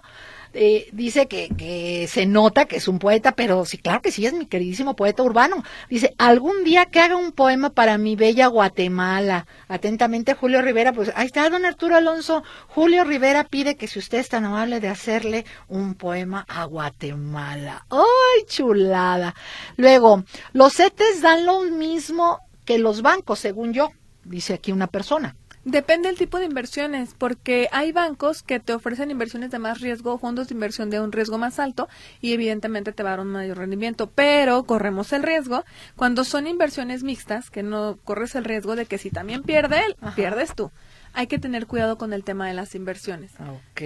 Eh, 0.60 0.88
dice 0.90 1.28
que, 1.28 1.50
que 1.56 2.08
se 2.08 2.26
nota 2.26 2.64
que 2.64 2.78
es 2.78 2.88
un 2.88 2.98
poeta, 2.98 3.30
pero 3.30 3.64
sí, 3.64 3.78
claro 3.78 4.02
que 4.02 4.10
sí, 4.10 4.26
es 4.26 4.32
mi 4.32 4.46
queridísimo 4.46 4.96
poeta 4.96 5.22
urbano. 5.22 5.62
Dice, 5.88 6.16
algún 6.18 6.64
día 6.64 6.86
que 6.86 6.98
haga 6.98 7.14
un 7.14 7.30
poema 7.30 7.70
para 7.70 7.96
mi 7.96 8.16
bella 8.16 8.48
Guatemala. 8.48 9.46
Atentamente, 9.68 10.34
Julio 10.34 10.60
Rivera. 10.60 10.92
Pues 10.92 11.12
ahí 11.14 11.26
está, 11.26 11.48
don 11.48 11.64
Arturo 11.64 11.94
Alonso. 11.94 12.42
Julio 12.66 13.04
Rivera 13.04 13.44
pide 13.44 13.76
que 13.76 13.86
si 13.86 14.00
usted 14.00 14.18
es 14.18 14.30
tan 14.30 14.46
amable 14.46 14.80
de 14.80 14.88
hacerle 14.88 15.44
un 15.68 15.94
poema 15.94 16.44
a 16.48 16.64
Guatemala. 16.64 17.86
¡Ay, 17.88 18.44
chulada! 18.48 19.36
Luego, 19.76 20.24
los 20.54 20.74
CETES 20.74 21.22
dan 21.22 21.46
lo 21.46 21.60
mismo 21.60 22.40
que 22.64 22.78
los 22.78 23.02
bancos, 23.02 23.38
según 23.38 23.72
yo, 23.72 23.92
dice 24.24 24.54
aquí 24.54 24.72
una 24.72 24.88
persona. 24.88 25.36
Depende 25.64 26.08
del 26.08 26.16
tipo 26.16 26.38
de 26.38 26.46
inversiones, 26.46 27.14
porque 27.16 27.68
hay 27.72 27.92
bancos 27.92 28.42
que 28.42 28.60
te 28.60 28.72
ofrecen 28.72 29.10
inversiones 29.10 29.50
de 29.50 29.58
más 29.58 29.80
riesgo, 29.80 30.18
fondos 30.18 30.48
de 30.48 30.54
inversión 30.54 30.88
de 30.88 31.00
un 31.00 31.12
riesgo 31.12 31.36
más 31.38 31.58
alto 31.58 31.88
y 32.20 32.32
evidentemente 32.32 32.92
te 32.92 33.02
va 33.02 33.10
a 33.10 33.12
dar 33.12 33.20
un 33.20 33.32
mayor 33.32 33.58
rendimiento, 33.58 34.08
pero 34.14 34.64
corremos 34.64 35.12
el 35.12 35.22
riesgo 35.22 35.64
cuando 35.96 36.24
son 36.24 36.46
inversiones 36.46 37.02
mixtas, 37.02 37.50
que 37.50 37.62
no 37.62 37.98
corres 38.04 38.34
el 38.34 38.44
riesgo 38.44 38.76
de 38.76 38.86
que 38.86 38.98
si 38.98 39.10
también 39.10 39.42
pierde 39.42 39.80
él, 39.84 39.96
pierdes 40.14 40.54
tú. 40.54 40.70
Hay 41.12 41.26
que 41.26 41.38
tener 41.38 41.66
cuidado 41.66 41.98
con 41.98 42.12
el 42.12 42.22
tema 42.22 42.46
de 42.46 42.54
las 42.54 42.74
inversiones. 42.74 43.32
Ok, 43.40 43.80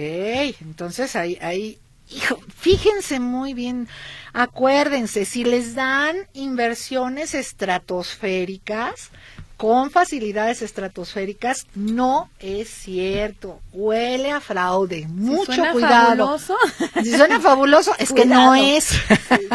entonces 0.61 1.15
ahí, 1.15 1.37
ahí 1.41 1.79
Hijo, 2.09 2.37
fíjense 2.55 3.19
muy 3.19 3.53
bien, 3.53 3.87
acuérdense, 4.33 5.25
si 5.25 5.43
les 5.45 5.73
dan 5.73 6.15
inversiones 6.33 7.33
estratosféricas, 7.33 9.09
con 9.57 9.91
facilidades 9.91 10.61
estratosféricas, 10.61 11.67
no 11.75 12.29
es 12.39 12.69
cierto. 12.69 13.59
Huele 13.71 14.31
a 14.31 14.39
fraude. 14.39 15.07
Mucho 15.07 15.45
suena 15.53 15.71
cuidado. 15.71 16.25
fabuloso. 16.25 16.57
Si 17.03 17.15
suena 17.15 17.39
fabuloso, 17.39 17.95
es 17.97 18.11
que 18.11 18.25
no 18.25 18.55
es. 18.55 18.89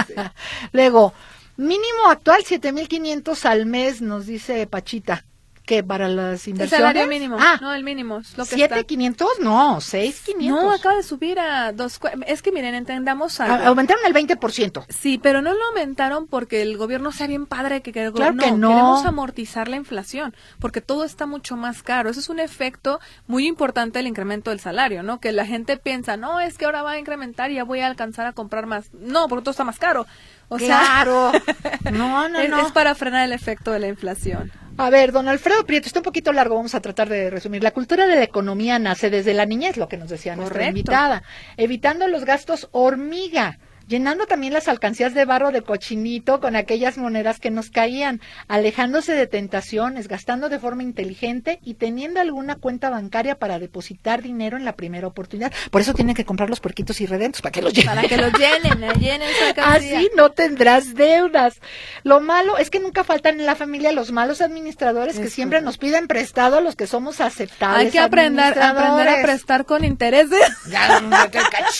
Luego, 0.72 1.12
mínimo 1.56 2.08
actual 2.08 2.44
7500 2.44 3.44
al 3.44 3.66
mes, 3.66 4.00
nos 4.00 4.26
dice 4.26 4.66
Pachita. 4.66 5.24
Que 5.68 5.84
para 5.84 6.08
las 6.08 6.46
El 6.46 6.52
inversiones? 6.54 6.70
salario 6.88 7.06
mínimo. 7.06 7.36
Ah, 7.38 7.58
no, 7.60 7.74
el 7.74 7.84
mínimo. 7.84 8.18
Es 8.20 8.38
lo 8.38 8.46
que 8.46 8.54
está. 8.62 8.78
¿7,500? 8.78 9.26
No, 9.40 9.80
6,500. 9.82 10.64
No, 10.64 10.72
acaba 10.72 10.96
de 10.96 11.02
subir 11.02 11.38
a 11.38 11.72
dos. 11.72 12.00
Es 12.26 12.40
que 12.40 12.50
miren, 12.52 12.74
entendamos 12.74 13.38
algo. 13.38 13.54
A- 13.54 13.66
Aumentaron 13.66 14.02
el 14.06 14.14
20%. 14.14 14.86
Sí, 14.88 15.18
pero 15.22 15.42
no 15.42 15.52
lo 15.52 15.62
aumentaron 15.66 16.26
porque 16.26 16.62
el 16.62 16.78
gobierno 16.78 17.12
sea 17.12 17.26
bien 17.26 17.44
padre 17.44 17.82
que, 17.82 17.92
que 17.92 18.04
el 18.06 18.12
Claro 18.14 18.32
gobierno 18.32 18.56
que 18.56 18.60
no. 18.60 18.68
queremos 18.70 19.04
amortizar 19.04 19.68
la 19.68 19.76
inflación, 19.76 20.34
porque 20.58 20.80
todo 20.80 21.04
está 21.04 21.26
mucho 21.26 21.56
más 21.58 21.82
caro. 21.82 22.08
Ese 22.08 22.20
es 22.20 22.30
un 22.30 22.40
efecto 22.40 22.98
muy 23.26 23.46
importante 23.46 23.98
del 23.98 24.06
incremento 24.06 24.48
del 24.50 24.60
salario, 24.60 25.02
¿no? 25.02 25.20
Que 25.20 25.32
la 25.32 25.44
gente 25.44 25.76
piensa, 25.76 26.16
no, 26.16 26.40
es 26.40 26.56
que 26.56 26.64
ahora 26.64 26.82
va 26.82 26.92
a 26.92 26.98
incrementar 26.98 27.50
y 27.50 27.56
ya 27.56 27.64
voy 27.64 27.80
a 27.80 27.86
alcanzar 27.88 28.26
a 28.26 28.32
comprar 28.32 28.64
más. 28.64 28.86
No, 28.94 29.28
porque 29.28 29.42
todo 29.44 29.50
está 29.50 29.64
más 29.64 29.78
caro. 29.78 30.06
O 30.48 30.58
sea, 30.58 30.80
claro. 30.80 31.32
No, 31.92 32.28
no, 32.28 32.38
es, 32.40 32.50
no. 32.50 32.66
es 32.66 32.72
para 32.72 32.94
frenar 32.94 33.24
el 33.24 33.32
efecto 33.32 33.72
de 33.72 33.78
la 33.78 33.88
inflación. 33.88 34.52
A 34.76 34.90
ver, 34.90 35.10
don 35.10 35.26
Alfredo 35.26 35.66
Prieto, 35.66 35.86
está 35.88 35.98
un 36.00 36.04
poquito 36.04 36.32
largo, 36.32 36.54
vamos 36.54 36.74
a 36.74 36.80
tratar 36.80 37.08
de 37.08 37.30
resumir. 37.30 37.62
La 37.62 37.72
cultura 37.72 38.06
de 38.06 38.14
la 38.14 38.22
economía 38.22 38.78
nace 38.78 39.10
desde 39.10 39.34
la 39.34 39.44
niñez, 39.44 39.76
lo 39.76 39.88
que 39.88 39.96
nos 39.96 40.08
decía 40.08 40.36
nuestra 40.36 40.54
Correcto. 40.54 40.78
invitada, 40.78 41.22
evitando 41.56 42.06
los 42.06 42.24
gastos 42.24 42.68
hormiga, 42.70 43.58
llenando 43.88 44.26
también 44.26 44.52
las 44.52 44.68
alcancías 44.68 45.14
de 45.14 45.24
barro 45.24 45.50
de 45.50 45.62
cochinito 45.62 46.40
con 46.40 46.54
aquellas 46.54 46.98
monedas 46.98 47.40
que 47.40 47.50
nos 47.50 47.70
caían, 47.70 48.20
alejándose 48.46 49.14
de 49.14 49.26
tentaciones, 49.26 50.08
gastando 50.08 50.48
de 50.48 50.58
forma 50.58 50.82
inteligente 50.82 51.58
y 51.62 51.74
teniendo 51.74 52.20
alguna 52.20 52.56
cuenta 52.56 52.90
bancaria 52.90 53.36
para 53.36 53.58
depositar 53.58 54.22
dinero 54.22 54.56
en 54.56 54.64
la 54.64 54.72
primera 54.72 55.06
oportunidad. 55.06 55.52
Por 55.70 55.80
eso 55.80 55.94
tienen 55.94 56.14
que 56.14 56.24
comprar 56.24 56.50
los 56.50 56.60
puerquitos 56.60 57.00
irredentos, 57.00 57.40
para 57.40 57.52
que 57.52 57.62
los 57.62 57.72
llenen. 57.72 57.94
Para 57.94 58.08
que 58.08 58.16
los 58.16 58.32
llenen, 58.34 58.84
eh, 58.84 58.92
llenen 58.98 59.28
alcancía. 59.48 59.98
Así 59.98 60.10
no 60.16 60.30
tendrás 60.30 60.94
deudas. 60.94 61.60
Lo 62.04 62.20
malo 62.20 62.58
es 62.58 62.70
que 62.70 62.80
nunca 62.80 63.04
faltan 63.04 63.40
en 63.40 63.46
la 63.46 63.56
familia 63.56 63.92
los 63.92 64.12
malos 64.12 64.40
administradores 64.42 65.18
que 65.18 65.30
siempre 65.30 65.62
nos 65.62 65.78
piden 65.78 66.06
prestado 66.08 66.58
a 66.58 66.60
los 66.60 66.76
que 66.76 66.86
somos 66.86 67.20
aceptables. 67.20 67.86
Hay 67.86 67.90
que 67.90 67.98
aprender, 67.98 68.58
aprender 68.58 69.08
a 69.08 69.22
prestar 69.22 69.64
con 69.64 69.84
intereses. 69.84 70.40
Ya, 70.68 71.00
no, 71.00 71.16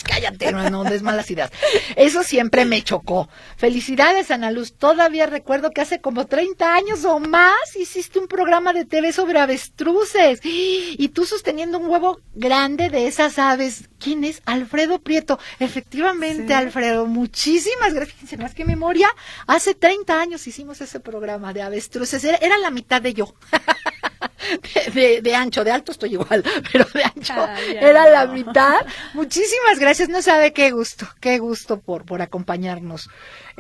cállate, 0.05 0.53
no, 0.53 0.71
no 0.71 0.85
des 0.85 1.03
malas 1.03 1.31
ideas. 1.31 1.51
Eso 1.99 2.23
siempre 2.23 2.65
me 2.65 2.81
chocó. 2.83 3.29
Felicidades, 3.57 4.31
Ana 4.31 4.53
Luz. 4.53 4.73
Todavía 4.75 5.27
recuerdo 5.27 5.73
que 5.73 5.81
hace 5.81 6.01
como 6.01 6.27
30 6.27 6.77
años 6.77 7.05
o 7.05 7.19
más 7.19 7.75
hiciste 7.75 8.21
un 8.21 8.29
programa 8.29 8.73
de 8.73 8.85
TV 8.85 9.13
sobre 9.13 9.41
avestruces. 9.41 10.39
Y 10.45 11.09
tú 11.09 11.27
sosteniendo 11.27 11.79
un 11.79 11.89
huevo 11.89 12.21
grande 12.35 12.89
de 12.89 13.09
esas 13.09 13.41
aves. 13.41 13.89
¿Quién 13.99 14.25
es? 14.25 14.43
Alfredo 14.47 15.01
Prieto. 15.01 15.39
Efectivamente, 15.59 16.47
Sí. 16.49 16.53
Alfredo. 16.53 17.07
Muchísimas 17.07 17.93
gracias. 17.95 18.15
Fíjense, 18.15 18.37
más 18.37 18.55
que 18.55 18.65
memoria. 18.65 19.09
Hace 19.47 19.75
30 19.75 20.21
años 20.21 20.47
hicimos 20.47 20.81
ese 20.81 21.01
programa 21.01 21.53
de 21.53 21.63
avestruces. 21.63 22.23
Era, 22.25 22.39
era 22.39 22.59
la 22.59 22.71
mitad 22.71 23.03
de 23.03 23.15
yo. 23.15 23.35
De, 24.75 24.91
de- 24.93 25.21
de 25.21 25.35
ancho, 25.35 25.63
de 25.63 25.71
alto 25.73 25.93
estoy 25.93 26.13
igual, 26.13 26.43
pero 26.73 26.87
de 26.95 27.05
ancho 27.05 27.35
era 27.69 28.09
la 28.09 28.27
mitad. 28.29 28.81
Muchísimas 29.13 29.79
gracias, 29.79 30.09
no 30.09 30.23
sabe 30.23 30.53
qué 30.55 30.71
gusto, 30.71 31.07
qué 31.21 31.39
gusto 31.39 31.81
por, 31.81 32.07
por 32.07 32.23
acompañarnos. 32.23 33.11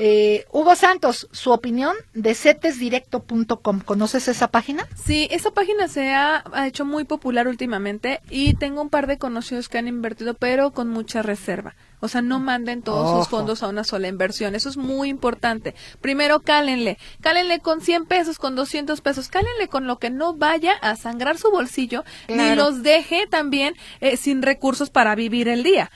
Eh, 0.00 0.44
Hugo 0.52 0.76
Santos, 0.76 1.28
su 1.32 1.50
opinión 1.50 1.96
de 2.14 2.36
cetesdirecto.com, 2.36 3.80
¿conoces 3.80 4.28
esa 4.28 4.46
página? 4.46 4.86
Sí, 4.94 5.26
esa 5.32 5.50
página 5.50 5.88
se 5.88 6.12
ha, 6.12 6.44
ha 6.52 6.68
hecho 6.68 6.84
muy 6.84 7.02
popular 7.02 7.48
últimamente 7.48 8.20
y 8.30 8.54
tengo 8.54 8.80
un 8.80 8.90
par 8.90 9.08
de 9.08 9.18
conocidos 9.18 9.68
que 9.68 9.78
han 9.78 9.88
invertido, 9.88 10.34
pero 10.34 10.70
con 10.70 10.88
mucha 10.88 11.22
reserva. 11.22 11.74
O 12.00 12.08
sea, 12.08 12.22
no 12.22 12.38
manden 12.38 12.82
todos 12.82 13.18
sus 13.18 13.28
fondos 13.28 13.62
a 13.62 13.68
una 13.68 13.82
sola 13.82 14.06
inversión. 14.08 14.54
Eso 14.54 14.68
es 14.68 14.76
muy 14.76 15.08
importante. 15.08 15.74
Primero, 16.00 16.40
cálenle. 16.40 16.96
Cálenle 17.20 17.58
con 17.58 17.80
100 17.80 18.06
pesos, 18.06 18.38
con 18.38 18.54
200 18.54 19.00
pesos. 19.00 19.28
Cálenle 19.28 19.68
con 19.68 19.86
lo 19.86 19.98
que 19.98 20.10
no 20.10 20.34
vaya 20.34 20.74
a 20.74 20.94
sangrar 20.94 21.38
su 21.38 21.50
bolsillo, 21.50 22.04
ni 22.28 22.54
los 22.54 22.82
deje 22.82 23.26
también 23.26 23.74
eh, 24.00 24.16
sin 24.16 24.42
recursos 24.42 24.90
para 24.90 25.14
vivir 25.16 25.48
el 25.48 25.64
día. 25.64 25.90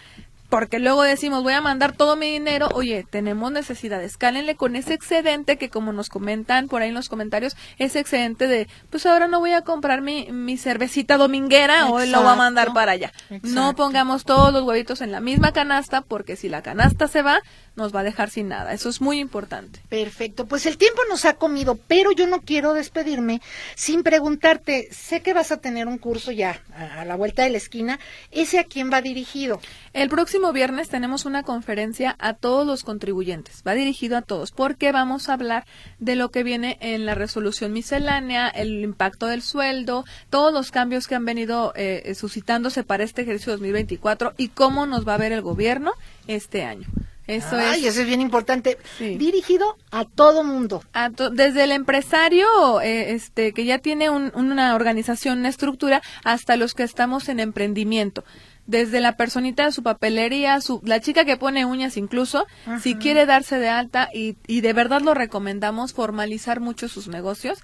Porque 0.52 0.78
luego 0.78 1.02
decimos, 1.02 1.42
voy 1.42 1.54
a 1.54 1.62
mandar 1.62 1.92
todo 1.92 2.14
mi 2.14 2.30
dinero. 2.30 2.68
Oye, 2.74 3.06
tenemos 3.08 3.50
necesidades. 3.50 4.18
Cálenle 4.18 4.54
con 4.54 4.76
ese 4.76 4.92
excedente 4.92 5.56
que, 5.56 5.70
como 5.70 5.94
nos 5.94 6.10
comentan 6.10 6.68
por 6.68 6.82
ahí 6.82 6.90
en 6.90 6.94
los 6.94 7.08
comentarios, 7.08 7.56
ese 7.78 8.00
excedente 8.00 8.46
de, 8.46 8.68
pues 8.90 9.06
ahora 9.06 9.28
no 9.28 9.40
voy 9.40 9.54
a 9.54 9.62
comprar 9.62 10.02
mi, 10.02 10.30
mi 10.30 10.58
cervecita 10.58 11.16
dominguera, 11.16 11.88
hoy 11.88 12.06
lo 12.10 12.20
voy 12.20 12.32
a 12.32 12.36
mandar 12.36 12.74
para 12.74 12.92
allá. 12.92 13.14
Exacto. 13.30 13.48
No 13.48 13.74
pongamos 13.74 14.24
todos 14.24 14.52
los 14.52 14.64
huevitos 14.64 15.00
en 15.00 15.10
la 15.10 15.20
misma 15.20 15.52
canasta, 15.52 16.02
porque 16.02 16.36
si 16.36 16.50
la 16.50 16.60
canasta 16.60 17.08
se 17.08 17.22
va, 17.22 17.40
nos 17.76 17.94
va 17.94 18.00
a 18.00 18.04
dejar 18.04 18.30
sin 18.30 18.48
nada. 18.48 18.72
Eso 18.72 18.88
es 18.88 19.00
muy 19.00 19.18
importante. 19.18 19.80
Perfecto, 19.88 20.46
pues 20.46 20.66
el 20.66 20.76
tiempo 20.76 21.00
nos 21.08 21.24
ha 21.24 21.34
comido, 21.34 21.78
pero 21.88 22.12
yo 22.12 22.26
no 22.26 22.42
quiero 22.42 22.74
despedirme 22.74 23.40
sin 23.74 24.02
preguntarte, 24.02 24.88
sé 24.90 25.22
que 25.22 25.34
vas 25.34 25.52
a 25.52 25.56
tener 25.58 25.86
un 25.86 25.98
curso 25.98 26.32
ya 26.32 26.62
a, 26.74 27.04
la 27.04 27.16
vuelta 27.16 27.42
de 27.42 27.50
la 27.50 27.56
esquina, 27.56 27.98
¿ese 28.30 28.58
a 28.58 28.64
quién 28.64 28.90
va 28.92 29.00
dirigido? 29.00 29.60
El 29.92 30.08
próximo 30.08 30.52
viernes 30.52 30.88
tenemos 30.88 31.24
una 31.24 31.42
conferencia 31.42 32.16
a 32.18 32.34
todos 32.34 32.66
los 32.66 32.84
contribuyentes. 32.84 33.62
Va 33.66 33.74
dirigido 33.74 34.16
a 34.16 34.22
todos 34.22 34.52
porque 34.52 34.92
vamos 34.92 35.28
a 35.28 35.34
hablar 35.34 35.66
de 35.98 36.16
lo 36.16 36.30
que 36.30 36.42
viene 36.42 36.78
en 36.80 37.06
la 37.06 37.14
resolución 37.14 37.72
miscelánea, 37.72 38.48
el 38.48 38.82
impacto 38.82 39.26
del 39.26 39.42
sueldo, 39.42 40.04
todos 40.30 40.52
los 40.52 40.70
cambios 40.70 41.06
que 41.06 41.14
han 41.14 41.24
venido 41.24 41.72
eh, 41.74 42.02
eh, 42.04 42.14
suscitándose 42.14 42.84
para 42.84 43.04
este 43.04 43.22
ejercicio 43.22 43.52
2024 43.52 44.34
y 44.36 44.48
cómo 44.48 44.86
nos 44.86 45.06
va 45.06 45.14
a 45.14 45.18
ver 45.18 45.32
el 45.32 45.42
gobierno 45.42 45.92
este 46.26 46.64
año. 46.64 46.86
Eso 47.26 47.56
Ay, 47.56 47.86
es 47.86 47.92
eso 47.92 48.00
es 48.02 48.06
bien 48.06 48.20
importante. 48.20 48.78
Sí. 48.98 49.16
Dirigido 49.16 49.76
a 49.92 50.04
todo 50.04 50.42
mundo. 50.42 50.82
a 50.92 51.10
to- 51.10 51.30
desde 51.30 51.64
el 51.64 51.70
empresario 51.72 52.80
eh, 52.80 53.12
este 53.12 53.52
que 53.52 53.64
ya 53.64 53.78
tiene 53.78 54.10
un- 54.10 54.32
una 54.34 54.74
organización, 54.74 55.38
una 55.38 55.48
estructura, 55.48 56.02
hasta 56.24 56.56
los 56.56 56.74
que 56.74 56.82
estamos 56.82 57.28
en 57.28 57.38
emprendimiento. 57.40 58.24
Desde 58.66 59.00
la 59.00 59.16
personita 59.16 59.64
de 59.66 59.72
su 59.72 59.82
papelería, 59.82 60.60
su, 60.60 60.80
la 60.84 61.00
chica 61.00 61.24
que 61.24 61.36
pone 61.36 61.64
uñas 61.64 61.96
incluso, 61.96 62.46
si 62.80 62.94
quiere 62.96 63.26
darse 63.26 63.58
de 63.58 63.68
alta 63.68 64.08
y, 64.12 64.36
y 64.46 64.60
de 64.60 64.72
verdad 64.72 65.00
lo 65.00 65.14
recomendamos 65.14 65.92
formalizar 65.92 66.60
mucho 66.60 66.88
sus 66.88 67.08
negocios, 67.08 67.58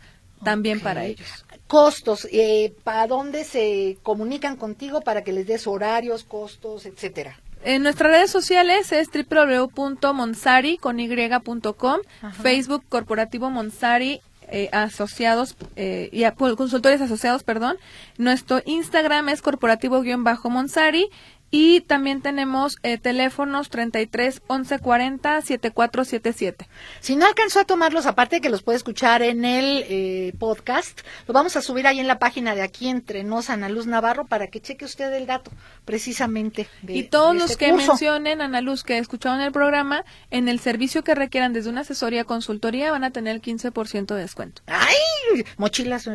también 0.44 0.80
para 0.80 1.04
ellos. 1.04 1.44
Costos, 1.66 2.26
eh, 2.32 2.74
¿para 2.84 3.06
dónde 3.06 3.44
se 3.44 3.98
comunican 4.02 4.56
contigo 4.56 5.00
para 5.00 5.22
que 5.22 5.32
les 5.32 5.46
des 5.46 5.66
horarios, 5.66 6.24
costos, 6.24 6.86
etcétera? 6.86 7.38
En 7.64 7.82
nuestras 7.82 8.10
redes 8.12 8.30
sociales 8.30 8.92
es 8.92 9.08
www.monsari 9.12 10.78
con 10.78 11.00
y.com. 11.00 11.98
Facebook 12.42 12.84
Corporativo 12.88 13.50
Monsari 13.50 14.20
eh, 14.50 14.70
asociados 14.72 15.56
eh, 15.76 16.08
y 16.12 16.24
a- 16.24 16.32
consultores 16.32 17.00
asociados, 17.02 17.42
perdón. 17.42 17.76
Nuestro 18.16 18.62
Instagram 18.64 19.28
es 19.28 19.42
corporativo-monsari 19.42 21.08
y 21.50 21.80
también 21.82 22.20
tenemos 22.20 22.78
eh, 22.82 22.98
teléfonos 22.98 23.70
33 23.70 24.42
11 24.46 24.78
40 24.78 25.42
7477. 25.42 26.68
Si 27.00 27.16
no 27.16 27.26
alcanzó 27.26 27.60
a 27.60 27.64
tomarlos, 27.64 28.06
aparte 28.06 28.36
de 28.36 28.40
que 28.42 28.50
los 28.50 28.62
puede 28.62 28.76
escuchar 28.76 29.22
en 29.22 29.44
el 29.44 29.84
eh, 29.88 30.34
podcast, 30.38 31.00
lo 31.26 31.34
vamos 31.34 31.56
a 31.56 31.62
subir 31.62 31.86
ahí 31.86 32.00
en 32.00 32.06
la 32.06 32.18
página 32.18 32.54
de 32.54 32.62
aquí 32.62 32.88
entre 32.88 33.24
nos, 33.24 33.50
Ana 33.50 33.68
Luz 33.68 33.86
Navarro, 33.86 34.26
para 34.26 34.48
que 34.48 34.60
cheque 34.60 34.84
usted 34.84 35.12
el 35.12 35.26
dato 35.26 35.50
precisamente. 35.84 36.68
De, 36.82 36.96
y 36.96 37.02
todos 37.04 37.32
de 37.32 37.38
los 37.38 37.50
este 37.52 37.66
que 37.66 37.70
curso. 37.72 37.92
mencionen, 37.92 38.42
Ana 38.42 38.60
Luz, 38.60 38.84
que 38.84 38.98
escucharon 38.98 39.40
el 39.40 39.52
programa, 39.52 40.04
en 40.30 40.48
el 40.48 40.60
servicio 40.60 41.02
que 41.02 41.14
requieran 41.14 41.52
desde 41.52 41.70
una 41.70 41.80
asesoría 41.80 42.24
consultoría 42.24 42.90
van 42.90 43.04
a 43.04 43.10
tener 43.10 43.34
el 43.34 43.42
15% 43.42 44.14
de 44.14 44.20
descuento. 44.20 44.62
¡Ay! 44.66 45.44
Mochilas. 45.56 46.08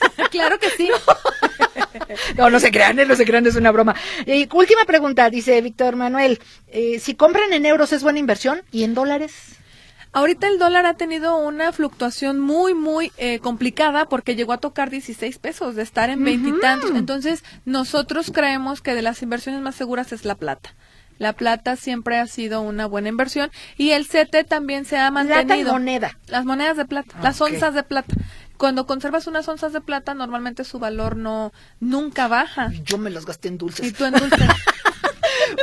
claro 0.30 0.58
que 0.58 0.70
sí. 0.70 0.90
No, 2.36 2.50
no 2.50 2.60
se 2.60 2.70
crean, 2.70 2.98
eh, 2.98 3.06
no 3.06 3.14
se 3.16 3.24
crean, 3.24 3.46
es 3.46 3.56
una 3.56 3.70
broma. 3.70 3.94
Y 4.26 4.48
última 4.52 4.84
pregunta, 4.84 5.28
dice 5.30 5.60
Víctor 5.60 5.96
Manuel. 5.96 6.40
eh, 6.68 6.98
si 7.00 7.14
compran 7.14 7.52
en 7.52 7.66
euros, 7.66 7.92
¿es 7.92 8.02
buena 8.02 8.18
inversión? 8.18 8.62
¿Y 8.72 8.84
en 8.84 8.94
dólares? 8.94 9.32
Ahorita 10.12 10.48
el 10.48 10.58
dólar 10.58 10.86
ha 10.86 10.94
tenido 10.94 11.36
una 11.38 11.72
fluctuación 11.72 12.40
muy, 12.40 12.74
muy 12.74 13.12
eh, 13.16 13.38
complicada 13.38 14.06
porque 14.08 14.34
llegó 14.34 14.52
a 14.52 14.58
tocar 14.58 14.90
16 14.90 15.38
pesos 15.38 15.76
de 15.76 15.82
estar 15.82 16.10
en 16.10 16.24
veintitantos. 16.24 16.90
Entonces, 16.96 17.44
nosotros 17.64 18.30
creemos 18.34 18.80
que 18.80 18.94
de 18.94 19.02
las 19.02 19.22
inversiones 19.22 19.60
más 19.60 19.76
seguras 19.76 20.12
es 20.12 20.24
la 20.24 20.34
plata. 20.34 20.74
La 21.18 21.34
plata 21.34 21.76
siempre 21.76 22.18
ha 22.18 22.26
sido 22.26 22.62
una 22.62 22.86
buena 22.86 23.08
inversión 23.10 23.50
y 23.76 23.90
el 23.90 24.06
CETE 24.06 24.42
también 24.42 24.84
se 24.86 24.96
ha 24.98 25.10
Plata 25.10 25.22
y 25.34 25.36
mantenido. 25.36 25.72
moneda. 25.74 26.18
Las 26.28 26.44
monedas 26.46 26.76
de 26.78 26.86
plata, 26.86 27.14
las 27.22 27.40
Ok. 27.40 27.48
onzas 27.52 27.74
de 27.74 27.82
plata. 27.82 28.14
Cuando 28.60 28.84
conservas 28.86 29.26
unas 29.26 29.48
onzas 29.48 29.72
de 29.72 29.80
plata, 29.80 30.12
normalmente 30.12 30.64
su 30.64 30.78
valor 30.78 31.16
no 31.16 31.50
nunca 31.80 32.28
baja. 32.28 32.70
Yo 32.84 32.98
me 32.98 33.08
los 33.08 33.24
gasté 33.24 33.48
en 33.48 33.54
Y 33.54 33.56
dulces. 33.56 33.94
tú 33.94 34.04
en 34.04 34.12
dulce. 34.12 34.36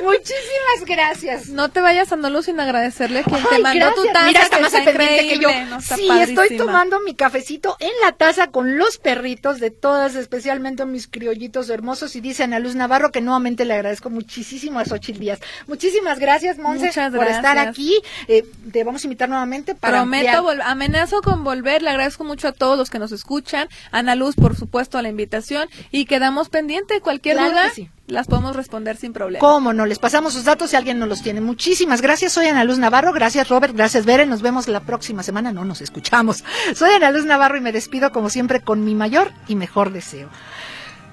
Muchísimas 0.03 0.85
gracias. 0.85 1.49
No 1.49 1.69
te 1.69 1.81
vayas 1.81 2.11
a 2.11 2.15
Luz 2.17 2.45
sin 2.45 2.59
agradecerle 2.59 3.23
quien 3.23 3.43
te 3.43 3.59
mandó 3.59 3.93
tu 3.93 4.05
taza. 4.05 4.25
Mira, 4.25 4.41
está 4.41 4.57
que 4.57 4.61
más 4.63 4.73
está 4.73 4.91
pendiente 4.91 5.27
que 5.27 5.39
yo. 5.39 5.49
sí, 5.95 6.09
estoy 6.21 6.57
tomando 6.57 6.99
mi 7.01 7.15
cafecito 7.15 7.77
en 7.79 7.91
la 8.01 8.11
taza 8.11 8.47
con 8.47 8.77
los 8.77 8.97
perritos 8.97 9.59
de 9.59 9.71
todas, 9.71 10.15
especialmente 10.15 10.85
mis 10.85 11.07
criollitos 11.07 11.69
hermosos. 11.69 12.15
Y 12.15 12.21
dice 12.21 12.43
Ana 12.43 12.59
Luz 12.59 12.75
Navarro 12.75 13.11
que 13.11 13.21
nuevamente 13.21 13.65
le 13.65 13.73
agradezco 13.73 14.09
muchísimo 14.09 14.79
a 14.79 14.85
Xochitl 14.85 15.19
Díaz. 15.19 15.39
Muchísimas 15.67 16.19
gracias, 16.19 16.57
Monse, 16.57 16.91
por 17.11 17.27
estar 17.27 17.57
aquí. 17.57 18.01
Eh, 18.27 18.45
te 18.71 18.83
vamos 18.83 19.03
a 19.03 19.07
invitar 19.07 19.29
nuevamente 19.29 19.75
para 19.75 19.99
Prometo, 19.99 20.49
amenazo 20.63 21.21
con 21.21 21.43
volver. 21.43 21.81
Le 21.81 21.89
agradezco 21.89 22.23
mucho 22.23 22.47
a 22.47 22.51
todos 22.51 22.77
los 22.77 22.89
que 22.89 22.99
nos 22.99 23.11
escuchan. 23.11 23.69
Ana 23.91 24.15
Luz, 24.15 24.35
por 24.35 24.55
supuesto, 24.55 24.97
a 24.97 25.01
la 25.01 25.09
invitación. 25.09 25.69
Y 25.91 26.05
quedamos 26.05 26.49
pendiente. 26.49 27.01
Cualquier 27.01 27.35
Claro 27.35 27.51
duda, 27.51 27.69
que 27.69 27.75
sí. 27.75 27.89
Las 28.07 28.27
podemos 28.27 28.55
responder 28.55 28.97
sin 28.97 29.13
problema. 29.13 29.39
¿Cómo 29.39 29.73
no? 29.73 29.85
Les 29.85 29.99
pasamos 29.99 30.33
sus 30.33 30.45
datos 30.45 30.69
si 30.69 30.75
alguien 30.75 30.97
no 30.97 31.05
los 31.05 31.21
tiene. 31.21 31.41
Muchísimas 31.41 32.01
gracias. 32.01 32.33
Soy 32.33 32.47
Ana 32.47 32.63
Luz 32.63 32.79
Navarro. 32.79 33.13
Gracias, 33.13 33.49
Robert. 33.49 33.75
Gracias, 33.75 34.05
Beren. 34.05 34.29
Nos 34.29 34.41
vemos 34.41 34.67
la 34.67 34.79
próxima 34.79 35.23
semana. 35.23 35.51
No 35.51 35.65
nos 35.65 35.81
escuchamos. 35.81 36.43
Soy 36.73 36.91
Ana 36.91 37.11
Luz 37.11 37.25
Navarro 37.25 37.57
y 37.57 37.61
me 37.61 37.71
despido 37.71 38.11
como 38.11 38.29
siempre 38.29 38.61
con 38.61 38.83
mi 38.83 38.95
mayor 38.95 39.31
y 39.47 39.55
mejor 39.55 39.91
deseo. 39.91 40.29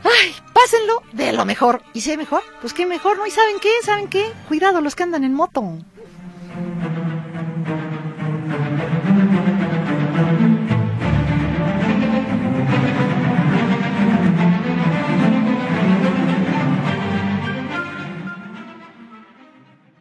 Ay, 0.05 0.35
pásenlo 0.53 1.03
de 1.13 1.33
lo 1.33 1.45
mejor. 1.45 1.83
¿Y 1.95 2.03
si 2.03 2.11
hay 2.11 2.17
mejor? 2.17 2.43
Pues 2.61 2.75
qué 2.75 2.87
mejor, 2.87 3.17
¿no? 3.17 3.27
¿Y 3.27 3.31
saben 3.31 3.59
qué? 3.61 3.71
¿Saben 3.83 4.09
qué? 4.09 4.33
Cuidado 4.49 4.81
los 4.81 4.95
que 4.95 5.03
andan 5.03 5.25
en 5.25 5.35
moto. 5.35 5.79